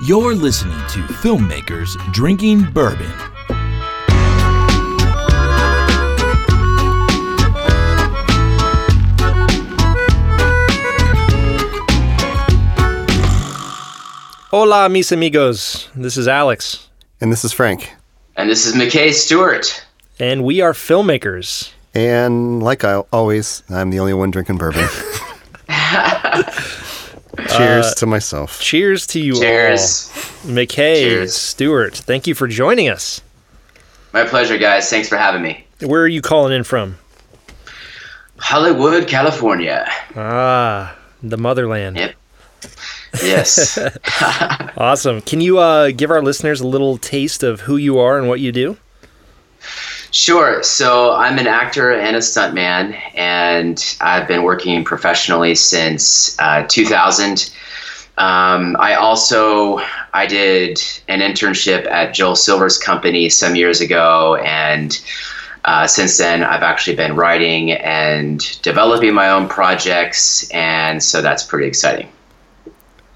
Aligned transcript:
You're 0.00 0.34
listening 0.34 0.78
to 0.88 1.00
Filmmakers 1.14 1.96
Drinking 2.12 2.70
Bourbon. 2.72 3.10
Hola, 14.50 14.88
mis 14.88 15.12
amigos. 15.12 15.88
This 15.94 16.16
is 16.16 16.26
Alex, 16.26 16.88
And 17.20 17.30
this 17.30 17.44
is 17.44 17.52
Frank. 17.52 17.92
And 18.36 18.48
this 18.48 18.64
is 18.66 18.74
McKay 18.74 19.12
Stewart. 19.12 19.84
and 20.18 20.42
we 20.44 20.60
are 20.60 20.72
filmmakers. 20.72 21.70
And 21.94 22.62
like 22.62 22.82
I 22.84 22.96
always, 23.12 23.62
I'm 23.68 23.90
the 23.90 24.00
only 24.00 24.14
one 24.14 24.30
drinking 24.30 24.56
bourbon. 24.58 24.88
Cheers 27.56 27.94
to 27.94 28.06
myself. 28.06 28.60
Cheers 28.60 29.06
to 29.08 29.20
you 29.20 29.34
Cheers. 29.34 30.08
all. 30.44 30.50
McKay, 30.52 30.96
Cheers. 30.96 31.34
Stewart, 31.34 31.94
thank 31.94 32.26
you 32.26 32.34
for 32.34 32.48
joining 32.48 32.88
us. 32.88 33.20
My 34.12 34.24
pleasure, 34.24 34.58
guys. 34.58 34.88
Thanks 34.90 35.08
for 35.08 35.16
having 35.16 35.42
me. 35.42 35.64
Where 35.80 36.02
are 36.02 36.08
you 36.08 36.22
calling 36.22 36.52
in 36.52 36.64
from? 36.64 36.96
Hollywood, 38.38 39.06
California. 39.08 39.86
Ah, 40.16 40.96
the 41.22 41.36
motherland. 41.36 41.96
Yep. 41.96 42.14
Yes. 43.22 43.78
Awesome. 44.76 45.20
Can 45.22 45.40
you 45.40 45.58
uh, 45.58 45.90
give 45.90 46.10
our 46.10 46.22
listeners 46.22 46.60
a 46.60 46.66
little 46.66 46.98
taste 46.98 47.42
of 47.42 47.62
who 47.62 47.76
you 47.76 47.98
are 47.98 48.16
and 48.18 48.28
what 48.28 48.38
you 48.38 48.52
do? 48.52 48.76
Sure. 50.10 50.62
So 50.62 51.12
I'm 51.12 51.38
an 51.38 51.46
actor 51.46 51.92
and 51.92 52.16
a 52.16 52.20
stuntman, 52.20 53.00
and 53.14 53.96
I've 54.00 54.28
been 54.28 54.42
working 54.42 54.84
professionally 54.84 55.54
since 55.54 56.38
uh, 56.38 56.64
2000. 56.68 57.50
Um, 58.18 58.76
I 58.80 58.94
also 58.94 59.80
I 60.12 60.26
did 60.26 60.82
an 61.06 61.20
internship 61.20 61.86
at 61.86 62.14
Joel 62.14 62.34
Silver's 62.34 62.76
company 62.76 63.28
some 63.28 63.54
years 63.54 63.80
ago, 63.80 64.36
and 64.36 65.00
uh, 65.64 65.86
since 65.86 66.18
then 66.18 66.42
I've 66.42 66.62
actually 66.62 66.96
been 66.96 67.14
writing 67.14 67.72
and 67.72 68.40
developing 68.62 69.14
my 69.14 69.30
own 69.30 69.48
projects, 69.48 70.50
and 70.50 71.02
so 71.02 71.22
that's 71.22 71.44
pretty 71.44 71.68
exciting. 71.68 72.10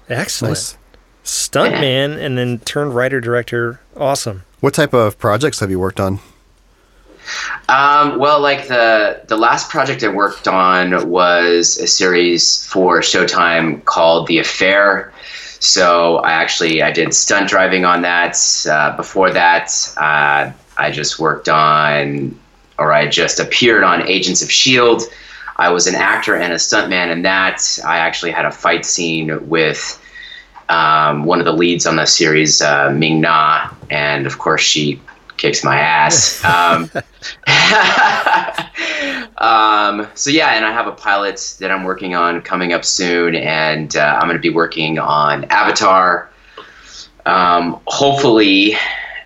Excellent. 0.07 0.53
Nice. 0.53 0.77
Stuntman 1.23 2.17
and 2.17 2.37
then 2.37 2.59
turned 2.59 2.95
writer 2.95 3.21
director. 3.21 3.79
Awesome. 3.95 4.43
What 4.59 4.73
type 4.73 4.93
of 4.93 5.17
projects 5.17 5.59
have 5.59 5.69
you 5.69 5.79
worked 5.79 5.99
on? 5.99 6.19
Um, 7.69 8.19
well, 8.19 8.39
like 8.39 8.67
the 8.67 9.21
the 9.27 9.37
last 9.37 9.69
project 9.69 10.03
I 10.03 10.09
worked 10.09 10.47
on 10.47 11.09
was 11.09 11.77
a 11.77 11.87
series 11.87 12.65
for 12.67 12.99
Showtime 12.99 13.83
called 13.85 14.27
The 14.27 14.39
Affair. 14.39 15.13
So 15.59 16.17
I 16.17 16.31
actually 16.33 16.81
I 16.81 16.91
did 16.91 17.13
stunt 17.13 17.49
driving 17.49 17.85
on 17.85 18.01
that. 18.01 18.37
Uh, 18.69 18.95
before 18.97 19.31
that, 19.31 19.71
uh, 19.97 20.51
I 20.77 20.91
just 20.91 21.19
worked 21.19 21.47
on, 21.47 22.37
or 22.77 22.91
I 22.91 23.07
just 23.07 23.39
appeared 23.39 23.83
on 23.83 24.07
Agents 24.07 24.41
of 24.41 24.51
Shield. 24.51 25.03
I 25.55 25.69
was 25.69 25.87
an 25.87 25.95
actor 25.95 26.35
and 26.35 26.51
a 26.51 26.57
stuntman 26.57 27.11
in 27.11 27.21
that. 27.21 27.79
I 27.85 27.99
actually 27.99 28.31
had 28.31 28.45
a 28.45 28.51
fight 28.51 28.85
scene 28.85 29.47
with 29.47 29.99
um, 30.69 31.25
one 31.25 31.39
of 31.39 31.45
the 31.45 31.53
leads 31.53 31.85
on 31.85 31.95
the 31.95 32.05
series, 32.05 32.61
uh, 32.61 32.91
Ming 32.91 33.21
Na, 33.21 33.69
and 33.89 34.25
of 34.25 34.39
course 34.39 34.61
she 34.61 34.99
kicks 35.37 35.63
my 35.63 35.79
ass. 35.79 36.41
Um, 36.53 36.89
um, 39.37 40.07
so 40.13 40.29
yeah, 40.29 40.55
and 40.55 40.65
I 40.65 40.71
have 40.71 40.87
a 40.87 40.91
pilot 40.91 41.55
that 41.59 41.71
I'm 41.71 41.83
working 41.83 42.15
on 42.15 42.41
coming 42.41 42.73
up 42.73 42.83
soon, 42.85 43.35
and 43.35 43.95
uh, 43.95 44.17
I'm 44.19 44.27
going 44.27 44.37
to 44.37 44.41
be 44.41 44.49
working 44.49 44.99
on 44.99 45.45
Avatar. 45.45 46.29
Um, 47.25 47.79
hopefully, 47.87 48.75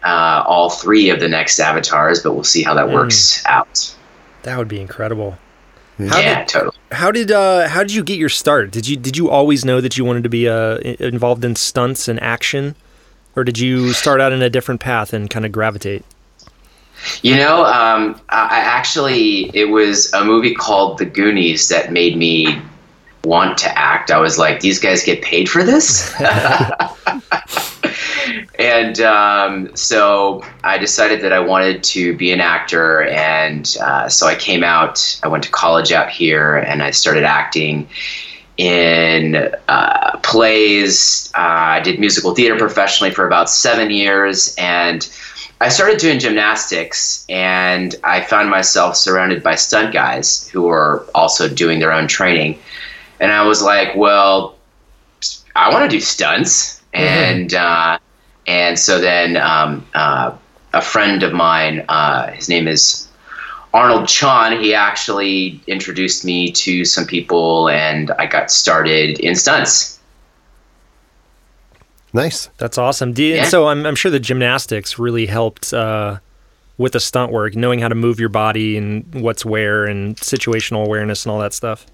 uh, 0.03 0.43
all 0.45 0.69
three 0.69 1.09
of 1.09 1.19
the 1.19 1.27
next 1.27 1.59
avatars, 1.59 2.21
but 2.21 2.33
we'll 2.33 2.43
see 2.43 2.63
how 2.63 2.73
that 2.75 2.89
works 2.89 3.43
out. 3.45 3.95
That 4.43 4.57
would 4.57 4.67
be 4.67 4.79
incredible. 4.79 5.37
How 5.97 6.19
yeah, 6.19 6.39
did- 6.39 6.47
totally. 6.47 6.77
How 6.91 7.11
did 7.11 7.31
uh, 7.31 7.67
how 7.67 7.81
did 7.81 7.93
you 7.93 8.03
get 8.03 8.17
your 8.17 8.29
start? 8.29 8.71
Did 8.71 8.87
you 8.87 8.95
did 8.95 9.17
you 9.17 9.29
always 9.29 9.65
know 9.65 9.81
that 9.81 9.97
you 9.97 10.05
wanted 10.05 10.23
to 10.23 10.29
be 10.29 10.47
uh, 10.47 10.77
involved 10.77 11.43
in 11.43 11.55
stunts 11.55 12.07
and 12.07 12.21
action, 12.21 12.75
or 13.37 13.43
did 13.43 13.59
you 13.59 13.93
start 13.93 14.19
out 14.19 14.33
in 14.33 14.41
a 14.41 14.49
different 14.49 14.81
path 14.81 15.13
and 15.13 15.29
kind 15.29 15.45
of 15.45 15.51
gravitate? 15.51 16.03
You 17.21 17.37
know, 17.37 17.63
um, 17.63 18.19
I 18.29 18.59
actually, 18.59 19.55
it 19.55 19.69
was 19.69 20.11
a 20.13 20.25
movie 20.25 20.55
called 20.55 20.97
The 20.97 21.05
Goonies 21.05 21.69
that 21.69 21.91
made 21.91 22.17
me 22.17 22.59
want 23.23 23.59
to 23.59 23.77
act. 23.77 24.09
I 24.09 24.19
was 24.19 24.39
like, 24.39 24.61
these 24.61 24.79
guys 24.79 25.03
get 25.03 25.21
paid 25.21 25.47
for 25.47 25.63
this? 25.63 26.11
and 28.57 28.99
um, 29.01 29.75
so 29.75 30.43
I 30.63 30.79
decided 30.79 31.21
that 31.21 31.31
I 31.31 31.39
wanted 31.39 31.83
to 31.83 32.17
be 32.17 32.31
an 32.31 32.41
actor. 32.41 33.03
And 33.03 33.77
uh, 33.79 34.09
so 34.09 34.25
I 34.25 34.33
came 34.33 34.63
out, 34.63 35.19
I 35.21 35.27
went 35.27 35.43
to 35.43 35.51
college 35.51 35.91
out 35.91 36.09
here, 36.09 36.55
and 36.55 36.81
I 36.81 36.89
started 36.89 37.23
acting 37.23 37.87
in 38.57 39.53
uh, 39.67 40.17
plays. 40.23 41.31
Uh, 41.35 41.77
I 41.77 41.79
did 41.79 41.99
musical 41.99 42.33
theater 42.33 42.57
professionally 42.57 43.13
for 43.13 43.25
about 43.25 43.49
seven 43.49 43.91
years. 43.91 44.55
And 44.57 45.07
I 45.61 45.69
started 45.69 45.99
doing 45.99 46.19
gymnastics 46.19 47.25
and 47.29 47.95
I 48.03 48.21
found 48.21 48.49
myself 48.49 48.95
surrounded 48.95 49.41
by 49.41 49.55
stunt 49.55 49.93
guys 49.93 50.47
who 50.49 50.63
were 50.63 51.05
also 51.15 51.47
doing 51.49 51.79
their 51.79 51.91
own 51.91 52.07
training. 52.07 52.59
And 53.19 53.31
I 53.31 53.45
was 53.47 53.61
like, 53.61 53.95
well, 53.95 54.57
I 55.55 55.71
want 55.71 55.89
to 55.89 55.95
do 55.95 55.99
stunts. 55.99 56.81
And, 56.93 57.53
uh, 57.53 57.97
and 58.45 58.77
so 58.77 58.99
then 58.99 59.37
um, 59.37 59.85
uh, 59.93 60.35
a 60.73 60.81
friend 60.81 61.23
of 61.23 61.33
mine, 61.33 61.85
uh, 61.89 62.31
his 62.31 62.49
name 62.49 62.67
is 62.67 63.07
Arnold 63.73 64.07
Chan, 64.07 64.59
he 64.61 64.73
actually 64.73 65.59
introduced 65.67 66.25
me 66.25 66.51
to 66.53 66.83
some 66.85 67.05
people 67.05 67.69
and 67.69 68.11
I 68.17 68.25
got 68.25 68.49
started 68.49 69.19
in 69.19 69.35
stunts. 69.35 69.99
Nice. 72.13 72.49
That's 72.57 72.77
awesome. 72.77 73.13
Do 73.13 73.23
you- 73.23 73.35
Yeah. 73.35 73.43
So 73.45 73.67
I'm 73.67 73.85
I'm 73.85 73.95
sure 73.95 74.09
the 74.11 74.19
gymnastics 74.19 74.97
really 74.97 75.25
helped 75.25 75.73
uh, 75.73 76.17
with 76.77 76.93
the 76.93 76.99
stunt 76.99 77.31
work, 77.31 77.55
knowing 77.55 77.79
how 77.79 77.87
to 77.87 77.95
move 77.95 78.19
your 78.19 78.29
body 78.29 78.77
and 78.77 79.05
what's 79.13 79.45
where 79.45 79.85
and 79.85 80.15
situational 80.17 80.85
awareness 80.85 81.25
and 81.25 81.31
all 81.31 81.39
that 81.39 81.53
stuff. 81.53 81.85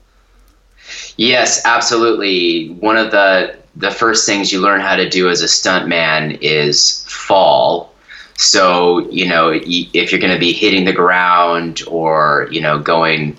Yes, 1.18 1.62
absolutely. 1.66 2.70
One 2.80 2.98
of 2.98 3.12
the 3.12 3.56
the 3.76 3.90
first 3.92 4.26
things 4.28 4.52
you 4.54 4.62
learn 4.62 4.82
how 4.82 4.96
to 4.96 5.10
do 5.10 5.30
as 5.30 5.42
a 5.42 5.46
stuntman 5.48 6.38
is 6.42 7.04
fall. 7.10 7.93
So 8.36 9.10
you 9.10 9.28
know 9.28 9.52
if 9.54 10.12
you're 10.12 10.22
going 10.22 10.34
to 10.34 10.40
be 10.40 10.54
hitting 10.54 10.86
the 10.86 10.94
ground 10.94 11.84
or 11.88 12.48
you 12.52 12.62
know 12.62 12.80
going 12.80 13.38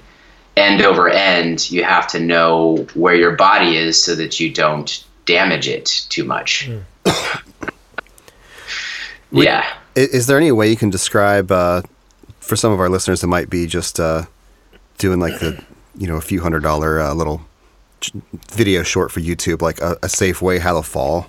end 0.56 0.82
over 0.82 1.08
end, 1.08 1.70
you 1.70 1.84
have 1.84 2.06
to 2.08 2.20
know 2.20 2.86
where 2.94 3.14
your 3.14 3.32
body 3.32 3.76
is 3.76 4.02
so 4.02 4.14
that 4.14 4.38
you 4.38 4.52
don't 4.52 5.04
damage 5.26 5.68
it 5.68 6.06
too 6.08 6.24
much. 6.24 6.70
yeah. 9.30 9.66
Is 9.94 10.26
there 10.26 10.36
any 10.36 10.52
way 10.52 10.68
you 10.68 10.76
can 10.76 10.90
describe 10.90 11.50
uh, 11.52 11.82
for 12.40 12.56
some 12.56 12.72
of 12.72 12.80
our 12.80 12.88
listeners 12.88 13.20
that 13.20 13.28
might 13.28 13.48
be 13.48 13.66
just 13.66 14.00
uh, 14.00 14.24
doing 14.98 15.20
like 15.20 15.38
the, 15.38 15.62
you 15.96 16.06
know, 16.06 16.16
a 16.16 16.20
few 16.20 16.40
hundred 16.40 16.62
dollar 16.62 17.00
uh, 17.00 17.14
little 17.14 17.42
video 18.50 18.82
short 18.82 19.10
for 19.10 19.20
YouTube, 19.20 19.62
like 19.62 19.80
a, 19.80 19.96
a 20.02 20.08
safe 20.08 20.42
way 20.42 20.58
how 20.58 20.74
to 20.74 20.82
fall? 20.82 21.28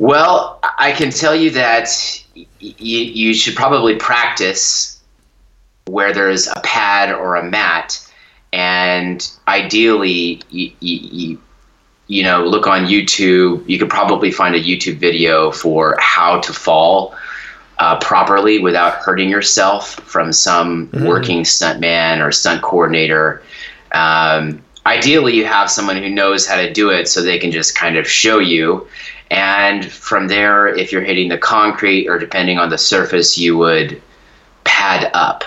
Well, 0.00 0.58
I 0.78 0.92
can 0.92 1.10
tell 1.10 1.36
you 1.36 1.50
that 1.50 1.88
y- 2.34 2.46
you 2.58 3.34
should 3.34 3.54
probably 3.54 3.96
practice 3.96 4.98
where 5.84 6.14
there's 6.14 6.46
a 6.48 6.58
pad 6.64 7.12
or 7.12 7.36
a 7.36 7.44
mat, 7.44 7.98
and 8.50 9.30
ideally, 9.46 10.40
you, 10.48 10.72
you, 10.80 11.38
you 12.06 12.22
know, 12.22 12.46
look 12.46 12.66
on 12.66 12.86
YouTube. 12.86 13.68
You 13.68 13.78
could 13.78 13.90
probably 13.90 14.32
find 14.32 14.54
a 14.54 14.60
YouTube 14.60 14.96
video 14.96 15.50
for 15.50 15.96
how 16.00 16.40
to 16.40 16.52
fall 16.54 17.14
uh, 17.78 17.98
properly 17.98 18.58
without 18.58 18.94
hurting 18.94 19.28
yourself 19.28 19.96
from 19.96 20.32
some 20.32 20.88
working 21.06 21.42
stuntman 21.42 22.26
or 22.26 22.32
stunt 22.32 22.62
coordinator. 22.62 23.42
Um, 23.92 24.62
ideally, 24.86 25.34
you 25.34 25.44
have 25.44 25.70
someone 25.70 25.96
who 25.96 26.08
knows 26.08 26.46
how 26.46 26.56
to 26.56 26.72
do 26.72 26.88
it 26.88 27.06
so 27.06 27.20
they 27.22 27.38
can 27.38 27.50
just 27.50 27.76
kind 27.76 27.98
of 27.98 28.08
show 28.08 28.38
you. 28.38 28.88
And 29.30 29.90
from 29.90 30.28
there, 30.28 30.66
if 30.66 30.90
you're 30.90 31.02
hitting 31.02 31.28
the 31.28 31.38
concrete 31.38 32.08
or 32.08 32.18
depending 32.18 32.58
on 32.58 32.70
the 32.70 32.78
surface, 32.78 33.38
you 33.38 33.56
would 33.56 34.00
pad 34.64 35.10
up. 35.14 35.44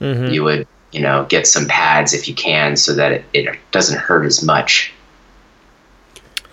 Mm-hmm. 0.00 0.32
You 0.32 0.44
would, 0.44 0.68
you 0.92 1.00
know, 1.00 1.26
get 1.28 1.46
some 1.46 1.66
pads 1.66 2.14
if 2.14 2.28
you 2.28 2.34
can 2.34 2.76
so 2.76 2.94
that 2.94 3.12
it, 3.12 3.24
it 3.32 3.58
doesn't 3.72 3.98
hurt 3.98 4.24
as 4.24 4.42
much. 4.42 4.92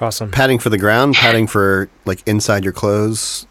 Awesome. 0.01 0.31
Padding 0.31 0.59
for 0.59 0.69
the 0.69 0.77
ground, 0.77 1.15
padding 1.15 1.47
for 1.47 1.89
like 2.05 2.21
inside 2.27 2.63
your 2.63 2.73
clothes. 2.73 3.47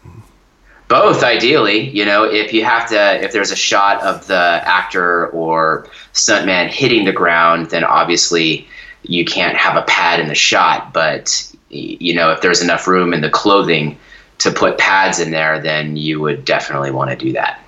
Both, 0.87 1.23
ideally, 1.23 1.89
you 1.89 2.05
know, 2.05 2.23
if 2.23 2.53
you 2.53 2.63
have 2.63 2.87
to, 2.89 3.23
if 3.23 3.31
there's 3.31 3.49
a 3.49 3.55
shot 3.55 4.03
of 4.03 4.27
the 4.27 4.61
actor 4.63 5.27
or 5.29 5.87
stuntman 6.13 6.67
hitting 6.67 7.05
the 7.05 7.11
ground, 7.11 7.71
then 7.71 7.83
obviously 7.83 8.67
you 9.01 9.25
can't 9.25 9.57
have 9.57 9.75
a 9.75 9.81
pad 9.83 10.19
in 10.19 10.27
the 10.27 10.35
shot. 10.35 10.93
But 10.93 11.51
y- 11.53 11.54
you 11.69 12.13
know, 12.13 12.31
if 12.31 12.41
there's 12.41 12.61
enough 12.61 12.87
room 12.87 13.13
in 13.13 13.21
the 13.21 13.29
clothing 13.29 13.97
to 14.39 14.51
put 14.51 14.77
pads 14.77 15.19
in 15.19 15.31
there, 15.31 15.59
then 15.61 15.95
you 15.97 16.19
would 16.21 16.45
definitely 16.45 16.91
want 16.91 17.09
to 17.09 17.15
do 17.15 17.31
that. 17.33 17.59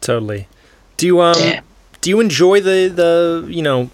Totally. 0.00 0.46
Do 0.96 1.06
you 1.06 1.20
um 1.20 1.34
Yeah. 1.38 1.60
do 2.00 2.10
you 2.10 2.20
enjoy 2.20 2.60
the 2.60 2.88
the 2.88 3.46
you 3.50 3.62
know 3.62 3.90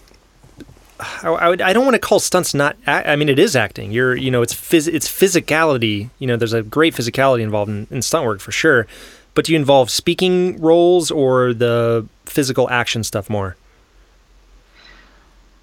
I, 1.23 1.29
I, 1.29 1.49
would, 1.49 1.63
I 1.63 1.73
don't 1.73 1.85
want 1.87 1.95
to 1.95 1.99
call 2.01 2.21
stunts 2.21 2.53
not 2.53 2.77
I 2.87 3.17
mean 3.17 3.29
it 3.31 3.39
is 3.39 3.57
acting. 3.57 3.91
You're 3.93 4.15
you 4.17 4.31
know 4.31 4.43
it's 4.43 4.55
phys- 4.55 4.93
it's 4.93 5.09
physicality. 5.09 6.11
You 6.19 6.27
know 6.27 6.37
there's 6.37 6.53
a 6.53 6.63
great 6.63 6.95
physicality 6.95 7.41
involved 7.41 7.71
in, 7.71 7.87
in 7.91 8.03
stunt 8.03 8.27
work 8.27 8.41
for 8.41 8.53
sure. 8.53 8.87
But 9.35 9.45
do 9.45 9.53
you 9.53 9.59
involve 9.59 9.91
speaking 9.91 10.61
roles 10.61 11.11
or 11.11 11.55
the 11.55 12.07
physical 12.27 12.69
action 12.69 13.05
stuff 13.05 13.31
more? 13.31 13.57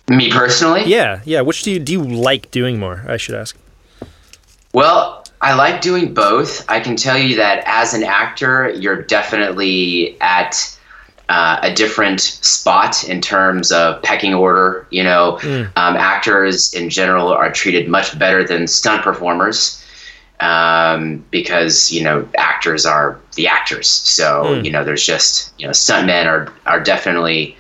Me 0.10 0.32
personally, 0.32 0.86
Yeah, 0.86 1.20
yeah. 1.26 1.42
Which 1.42 1.64
do 1.64 1.72
you 1.72 1.80
do 1.80 1.92
you 1.92 2.02
like 2.04 2.50
doing 2.50 2.80
more? 2.80 3.04
I 3.08 3.18
should 3.18 3.36
ask. 3.36 3.58
Well, 4.78 5.24
I 5.42 5.56
like 5.56 5.82
doing 5.82 6.14
both. 6.14 6.64
I 6.70 6.80
can 6.80 6.96
tell 6.96 7.18
you 7.18 7.38
that 7.38 7.64
as 7.66 7.96
an 7.96 8.04
actor, 8.04 8.70
you're 8.70 9.02
definitely 9.02 10.22
at 10.22 10.78
uh, 11.30 11.58
a 11.64 11.74
different 11.74 12.22
spot 12.22 13.04
in 13.04 13.20
terms 13.20 13.72
of 13.72 14.00
pecking 14.04 14.36
order. 14.36 14.86
You 14.92 15.04
know, 15.04 15.40
um, 15.76 15.96
actors 15.98 16.76
in 16.76 16.92
general 16.92 17.30
are 17.30 17.52
treated 17.52 17.90
much 17.90 18.20
better 18.20 18.44
than 18.44 18.68
stunt 18.68 19.02
performers 19.02 19.84
um, 20.42 21.26
because 21.32 21.92
you 21.92 22.04
know 22.04 22.30
actors 22.38 22.86
are 22.86 23.20
the 23.34 23.48
actors. 23.48 23.90
So 23.90 24.62
you 24.64 24.70
know, 24.70 24.84
there's 24.84 25.04
just 25.04 25.60
you 25.60 25.66
know, 25.66 25.72
stuntmen 25.72 26.28
are 26.28 26.54
are 26.68 26.80
definitely 26.80 27.58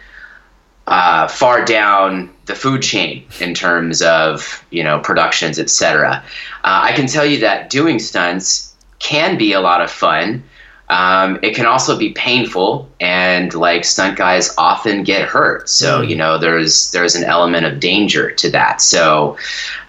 uh, 0.85 1.27
far 1.29 1.65
down 1.65 2.29
the 2.47 2.55
food 2.55 2.81
chain 2.81 3.25
in 3.39 3.53
terms 3.53 4.01
of 4.01 4.65
you 4.71 4.83
know 4.83 4.99
productions, 4.99 5.59
etc. 5.59 6.23
Uh, 6.63 6.81
I 6.83 6.93
can 6.93 7.07
tell 7.07 7.25
you 7.25 7.39
that 7.41 7.69
doing 7.69 7.99
stunts 7.99 8.73
can 8.99 9.37
be 9.37 9.53
a 9.53 9.61
lot 9.61 9.81
of 9.81 9.91
fun. 9.91 10.43
Um, 10.89 11.37
it 11.43 11.53
can 11.53 11.65
also 11.65 11.97
be 11.97 12.13
painful, 12.13 12.89
and 13.01 13.53
like 13.53 13.83
stunt 13.83 14.17
guys 14.17 14.55
often 14.57 15.03
get 15.03 15.27
hurt. 15.27 15.69
So 15.69 16.01
you 16.01 16.15
know 16.15 16.37
there's 16.37 16.91
there's 16.91 17.15
an 17.15 17.25
element 17.25 17.65
of 17.65 17.79
danger 17.79 18.31
to 18.31 18.49
that. 18.51 18.81
So 18.81 19.37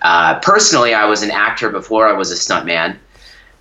uh, 0.02 0.40
personally, 0.40 0.94
I 0.94 1.06
was 1.06 1.22
an 1.22 1.30
actor 1.30 1.70
before 1.70 2.08
I 2.08 2.12
was 2.12 2.30
a 2.32 2.34
stuntman. 2.34 2.98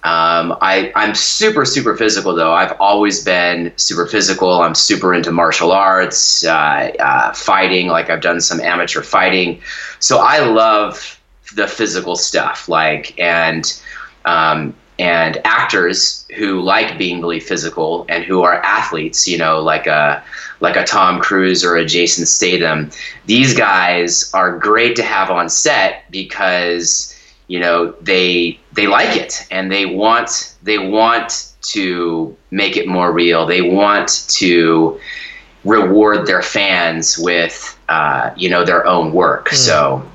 Um, 0.03 0.57
I, 0.61 0.91
I'm 0.95 1.15
super, 1.15 1.65
super 1.65 1.97
physical, 1.97 2.33
though. 2.33 2.53
I've 2.53 2.79
always 2.79 3.23
been 3.23 3.73
super 3.75 4.05
physical. 4.05 4.61
I'm 4.61 4.75
super 4.75 5.13
into 5.13 5.31
martial 5.31 5.71
arts, 5.71 6.45
uh, 6.45 6.91
uh, 6.99 7.33
fighting. 7.33 7.87
Like, 7.87 8.09
I've 8.09 8.21
done 8.21 8.39
some 8.39 8.61
amateur 8.61 9.01
fighting. 9.01 9.61
So 9.99 10.19
I 10.19 10.39
love 10.39 11.19
the 11.55 11.67
physical 11.67 12.15
stuff. 12.15 12.69
Like, 12.69 13.19
and, 13.19 13.81
um, 14.23 14.75
and 14.99 15.39
actors 15.45 16.25
who 16.35 16.61
like 16.61 16.97
being 16.97 17.21
really 17.21 17.39
physical 17.39 18.05
and 18.09 18.23
who 18.23 18.41
are 18.41 18.61
athletes, 18.63 19.27
you 19.27 19.37
know, 19.37 19.59
like 19.61 19.87
a 19.87 20.23
like 20.59 20.75
a 20.75 20.83
Tom 20.83 21.19
Cruise 21.21 21.63
or 21.63 21.75
a 21.75 21.85
Jason 21.85 22.25
Statham. 22.25 22.89
These 23.25 23.53
guys 23.53 24.31
are 24.33 24.57
great 24.57 24.95
to 24.95 25.03
have 25.03 25.29
on 25.29 25.49
set 25.49 26.03
because 26.09 27.15
you 27.47 27.59
know 27.59 27.91
they 28.01 28.59
they 28.73 28.87
like 28.87 29.15
it 29.17 29.47
and 29.51 29.71
they 29.71 29.85
want 29.85 30.55
they 30.63 30.77
want 30.77 31.53
to 31.61 32.35
make 32.51 32.77
it 32.77 32.87
more 32.87 33.11
real. 33.11 33.45
They 33.45 33.61
want 33.61 34.25
to 34.29 34.99
reward 35.63 36.25
their 36.27 36.41
fans 36.41 37.17
with 37.17 37.77
uh, 37.89 38.31
you 38.35 38.49
know 38.49 38.63
their 38.63 38.85
own 38.85 39.13
work. 39.13 39.49
So 39.49 40.05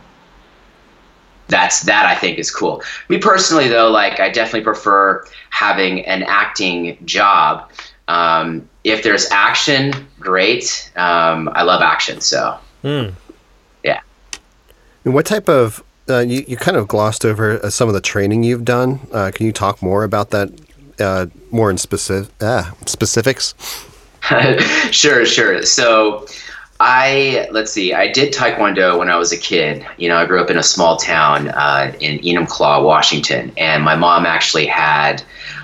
that's 1.48 1.82
that 1.82 2.06
I 2.06 2.14
think 2.14 2.38
is 2.38 2.50
cool. 2.50 2.82
Me 3.08 3.18
personally 3.18 3.68
though, 3.68 3.90
like 3.90 4.20
I 4.20 4.30
definitely 4.30 4.62
prefer 4.64 5.24
having 5.50 6.04
an 6.06 6.22
acting 6.24 6.98
job. 7.04 7.70
Um, 8.08 8.68
if 8.84 9.02
there's 9.02 9.30
action, 9.30 9.92
great. 10.18 10.90
Um, 10.96 11.48
I 11.52 11.62
love 11.62 11.82
action, 11.82 12.20
so 12.20 12.58
yeah. 13.84 14.00
And 15.04 15.14
what 15.14 15.26
type 15.26 15.48
of 15.48 15.82
uh, 16.08 16.20
you, 16.20 16.44
you 16.46 16.56
kind 16.56 16.76
of 16.76 16.88
glossed 16.88 17.24
over 17.24 17.64
uh, 17.64 17.70
some 17.70 17.88
of 17.88 17.94
the 17.94 18.00
training 18.00 18.42
you've 18.42 18.64
done. 18.64 19.00
Uh, 19.12 19.30
can 19.34 19.46
you 19.46 19.52
talk 19.52 19.82
more 19.82 20.04
about 20.04 20.30
that? 20.30 20.50
Uh, 21.00 21.26
more 21.50 21.70
in 21.70 21.78
specific 21.78 22.32
ah, 22.42 22.74
specifics. 22.86 23.54
sure, 24.90 25.24
sure. 25.24 25.62
So 25.62 26.26
I 26.80 27.48
let's 27.50 27.72
see. 27.72 27.94
I 27.94 28.10
did 28.10 28.32
taekwondo 28.32 28.98
when 28.98 29.08
I 29.08 29.16
was 29.16 29.32
a 29.32 29.36
kid. 29.36 29.86
You 29.98 30.08
know, 30.08 30.16
I 30.16 30.26
grew 30.26 30.40
up 30.40 30.50
in 30.50 30.58
a 30.58 30.62
small 30.62 30.96
town 30.96 31.48
uh, 31.48 31.92
in 32.00 32.18
Enumclaw, 32.18 32.84
Washington, 32.84 33.52
and 33.56 33.84
my 33.84 33.96
mom 33.96 34.26
actually 34.26 34.66
had 34.66 35.22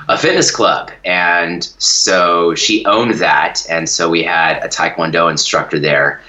a 0.09 0.17
fitness 0.17 0.51
club, 0.51 0.91
and 1.05 1.65
so 1.79 2.55
she 2.55 2.85
owned 2.87 3.15
that, 3.15 3.67
and 3.69 3.89
so 3.89 4.09
we 4.09 4.23
had 4.23 4.65
a 4.65 4.69
taekwondo 4.69 5.31
instructor 5.31 5.79
there. 5.79 6.23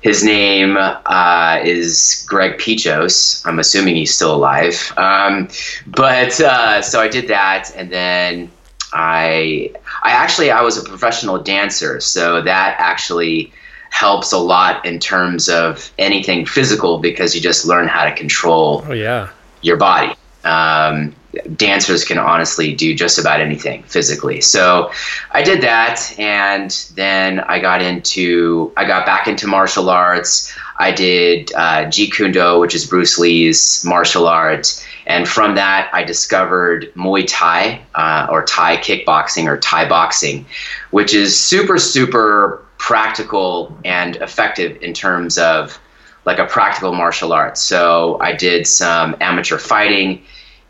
His 0.00 0.24
name 0.24 0.76
uh, 0.78 1.60
is 1.62 2.24
Greg 2.26 2.58
Pichos. 2.58 3.46
I'm 3.46 3.58
assuming 3.58 3.96
he's 3.96 4.14
still 4.14 4.34
alive. 4.34 4.92
Um, 4.96 5.48
but 5.86 6.40
uh, 6.40 6.80
so 6.80 7.00
I 7.00 7.08
did 7.08 7.28
that, 7.28 7.70
and 7.76 7.90
then 7.92 8.50
I 8.92 9.72
I 10.02 10.10
actually 10.12 10.50
I 10.50 10.62
was 10.62 10.78
a 10.78 10.88
professional 10.88 11.38
dancer, 11.42 12.00
so 12.00 12.40
that 12.42 12.76
actually 12.78 13.52
helps 13.90 14.32
a 14.32 14.38
lot 14.38 14.84
in 14.86 14.98
terms 15.00 15.48
of 15.48 15.92
anything 15.98 16.46
physical 16.46 16.98
because 16.98 17.34
you 17.34 17.40
just 17.40 17.66
learn 17.66 17.88
how 17.88 18.04
to 18.04 18.14
control 18.14 18.84
Oh 18.88 18.92
yeah. 18.92 19.28
your 19.62 19.76
body. 19.76 20.14
Um, 20.44 21.14
dancers 21.56 22.04
can 22.04 22.18
honestly 22.18 22.74
do 22.74 22.94
just 22.94 23.18
about 23.18 23.40
anything 23.40 23.82
physically. 23.84 24.40
So 24.40 24.90
I 25.30 25.42
did 25.42 25.62
that, 25.62 26.12
and 26.18 26.70
then 26.94 27.40
I 27.40 27.60
got 27.60 27.82
into 27.82 28.72
I 28.76 28.84
got 28.84 29.06
back 29.06 29.26
into 29.28 29.46
martial 29.46 29.90
arts. 29.90 30.52
I 30.78 30.92
did 30.92 31.52
uh, 31.54 31.84
Jeet 31.84 32.12
Kune 32.12 32.32
Do, 32.32 32.58
which 32.58 32.74
is 32.74 32.86
Bruce 32.86 33.18
Lee's 33.18 33.84
martial 33.84 34.26
arts, 34.26 34.84
and 35.06 35.28
from 35.28 35.54
that 35.54 35.90
I 35.92 36.02
discovered 36.02 36.92
Muay 36.94 37.26
Thai 37.28 37.80
uh, 37.94 38.26
or 38.30 38.44
Thai 38.44 38.78
kickboxing 38.78 39.46
or 39.46 39.58
Thai 39.58 39.88
boxing, 39.88 40.46
which 40.90 41.14
is 41.14 41.38
super 41.38 41.78
super 41.78 42.64
practical 42.78 43.76
and 43.84 44.16
effective 44.16 44.82
in 44.82 44.94
terms 44.94 45.36
of 45.36 45.78
like 46.24 46.38
a 46.38 46.46
practical 46.46 46.92
martial 46.92 47.32
arts. 47.32 47.60
So 47.60 48.18
I 48.20 48.32
did 48.32 48.66
some 48.66 49.16
amateur 49.20 49.58
fighting 49.58 50.22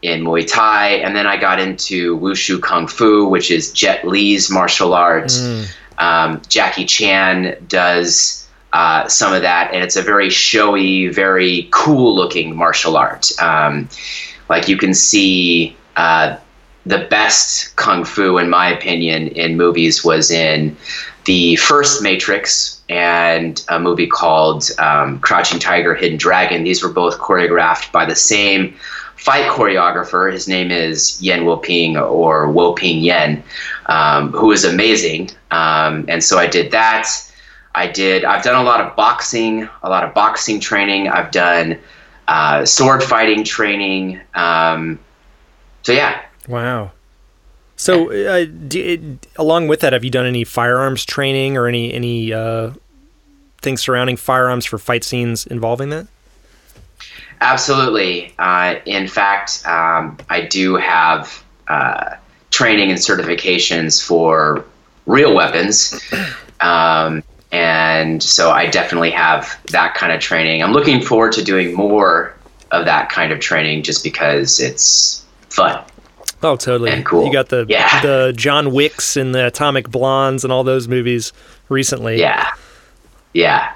in 0.02 0.22
Muay 0.22 0.50
Thai, 0.50 0.88
and 0.88 1.14
then 1.14 1.26
I 1.26 1.36
got 1.36 1.60
into 1.60 2.18
Wushu 2.18 2.60
Kung 2.60 2.86
Fu, 2.86 3.26
which 3.28 3.50
is 3.50 3.72
Jet 3.72 4.06
Li's 4.06 4.50
martial 4.50 4.94
arts. 4.94 5.38
Um, 5.98 6.40
Jackie 6.48 6.86
Chan 6.86 7.56
does 7.68 8.48
uh, 8.72 9.06
some 9.08 9.32
of 9.32 9.42
that, 9.42 9.72
and 9.72 9.82
it's 9.82 9.96
a 9.96 10.02
very 10.02 10.30
showy, 10.30 11.08
very 11.08 11.68
cool 11.70 12.14
looking 12.14 12.56
martial 12.56 12.96
art. 12.96 13.30
Um, 13.40 13.88
like 14.48 14.68
you 14.68 14.76
can 14.76 14.94
see 14.94 15.76
uh, 15.96 16.36
the 16.86 17.06
best 17.10 17.76
kung 17.76 18.04
fu, 18.04 18.38
in 18.38 18.48
my 18.48 18.68
opinion, 18.70 19.28
in 19.28 19.56
movies 19.56 20.04
was 20.04 20.30
in 20.30 20.76
the 21.26 21.56
first 21.56 22.02
Matrix 22.02 22.80
and 22.88 23.62
a 23.68 23.78
movie 23.78 24.06
called 24.06 24.70
um, 24.78 25.20
Crouching 25.20 25.58
Tiger, 25.58 25.94
Hidden 25.94 26.18
Dragon. 26.18 26.64
These 26.64 26.82
were 26.82 26.88
both 26.88 27.18
choreographed 27.18 27.92
by 27.92 28.06
the 28.06 28.16
same 28.16 28.74
fight 29.20 29.46
choreographer. 29.50 30.32
His 30.32 30.48
name 30.48 30.70
is 30.70 31.20
Yen 31.20 31.44
Woping 31.44 31.96
or 31.96 32.50
Woping 32.50 32.98
Yen, 32.98 33.42
um, 33.86 34.32
who 34.32 34.52
is 34.52 34.64
amazing. 34.64 35.30
Um, 35.50 36.04
and 36.08 36.22
so 36.22 36.38
I 36.38 36.46
did 36.46 36.70
that. 36.72 37.08
I 37.74 37.86
did. 37.86 38.24
I've 38.24 38.42
done 38.42 38.56
a 38.56 38.64
lot 38.64 38.80
of 38.80 38.96
boxing, 38.96 39.68
a 39.82 39.88
lot 39.88 40.04
of 40.04 40.12
boxing 40.14 40.58
training. 40.58 41.08
I've 41.08 41.30
done 41.30 41.78
uh, 42.28 42.64
sword 42.64 43.02
fighting 43.02 43.44
training. 43.44 44.20
Um, 44.34 44.98
so 45.82 45.92
yeah, 45.92 46.22
Wow. 46.50 46.90
So, 47.76 48.12
uh, 48.12 48.44
along 49.36 49.68
with 49.68 49.80
that, 49.80 49.92
have 49.92 50.04
you 50.04 50.10
done 50.10 50.26
any 50.26 50.44
firearms 50.44 51.04
training 51.04 51.56
or 51.56 51.66
any 51.66 51.94
any 51.94 52.32
uh, 52.32 52.72
things 53.62 53.80
surrounding 53.80 54.16
firearms 54.16 54.66
for 54.66 54.76
fight 54.76 55.04
scenes 55.04 55.46
involving 55.46 55.88
that? 55.90 56.06
Absolutely. 57.40 58.34
Uh, 58.38 58.76
in 58.86 59.08
fact, 59.08 59.66
um, 59.66 60.18
I 60.28 60.42
do 60.42 60.76
have 60.76 61.42
uh, 61.68 62.16
training 62.50 62.90
and 62.90 62.98
certifications 62.98 64.02
for 64.04 64.64
real 65.06 65.34
weapons. 65.34 65.98
Um, 66.62 67.22
and 67.52 68.22
so 68.22 68.50
I 68.50 68.66
definitely 68.66 69.10
have 69.12 69.58
that 69.68 69.94
kind 69.94 70.12
of 70.12 70.20
training. 70.20 70.62
I'm 70.62 70.74
looking 70.74 71.00
forward 71.00 71.32
to 71.32 71.42
doing 71.42 71.72
more 71.72 72.34
of 72.70 72.84
that 72.84 73.08
kind 73.08 73.32
of 73.32 73.40
training 73.40 73.82
just 73.82 74.04
because 74.04 74.60
it's 74.60 75.24
fun. 75.48 75.82
Oh, 76.42 76.56
totally. 76.56 76.90
And 76.90 77.04
cool. 77.06 77.24
You 77.24 77.32
got 77.32 77.48
the 77.48 77.64
Yeah. 77.70 78.02
the 78.02 78.34
John 78.36 78.72
Wicks 78.72 79.16
and 79.16 79.34
the 79.34 79.46
Atomic 79.46 79.88
Blondes 79.90 80.44
and 80.44 80.52
all 80.52 80.64
those 80.64 80.86
movies 80.86 81.32
recently. 81.70 82.20
Yeah, 82.20 82.50
yeah, 83.32 83.72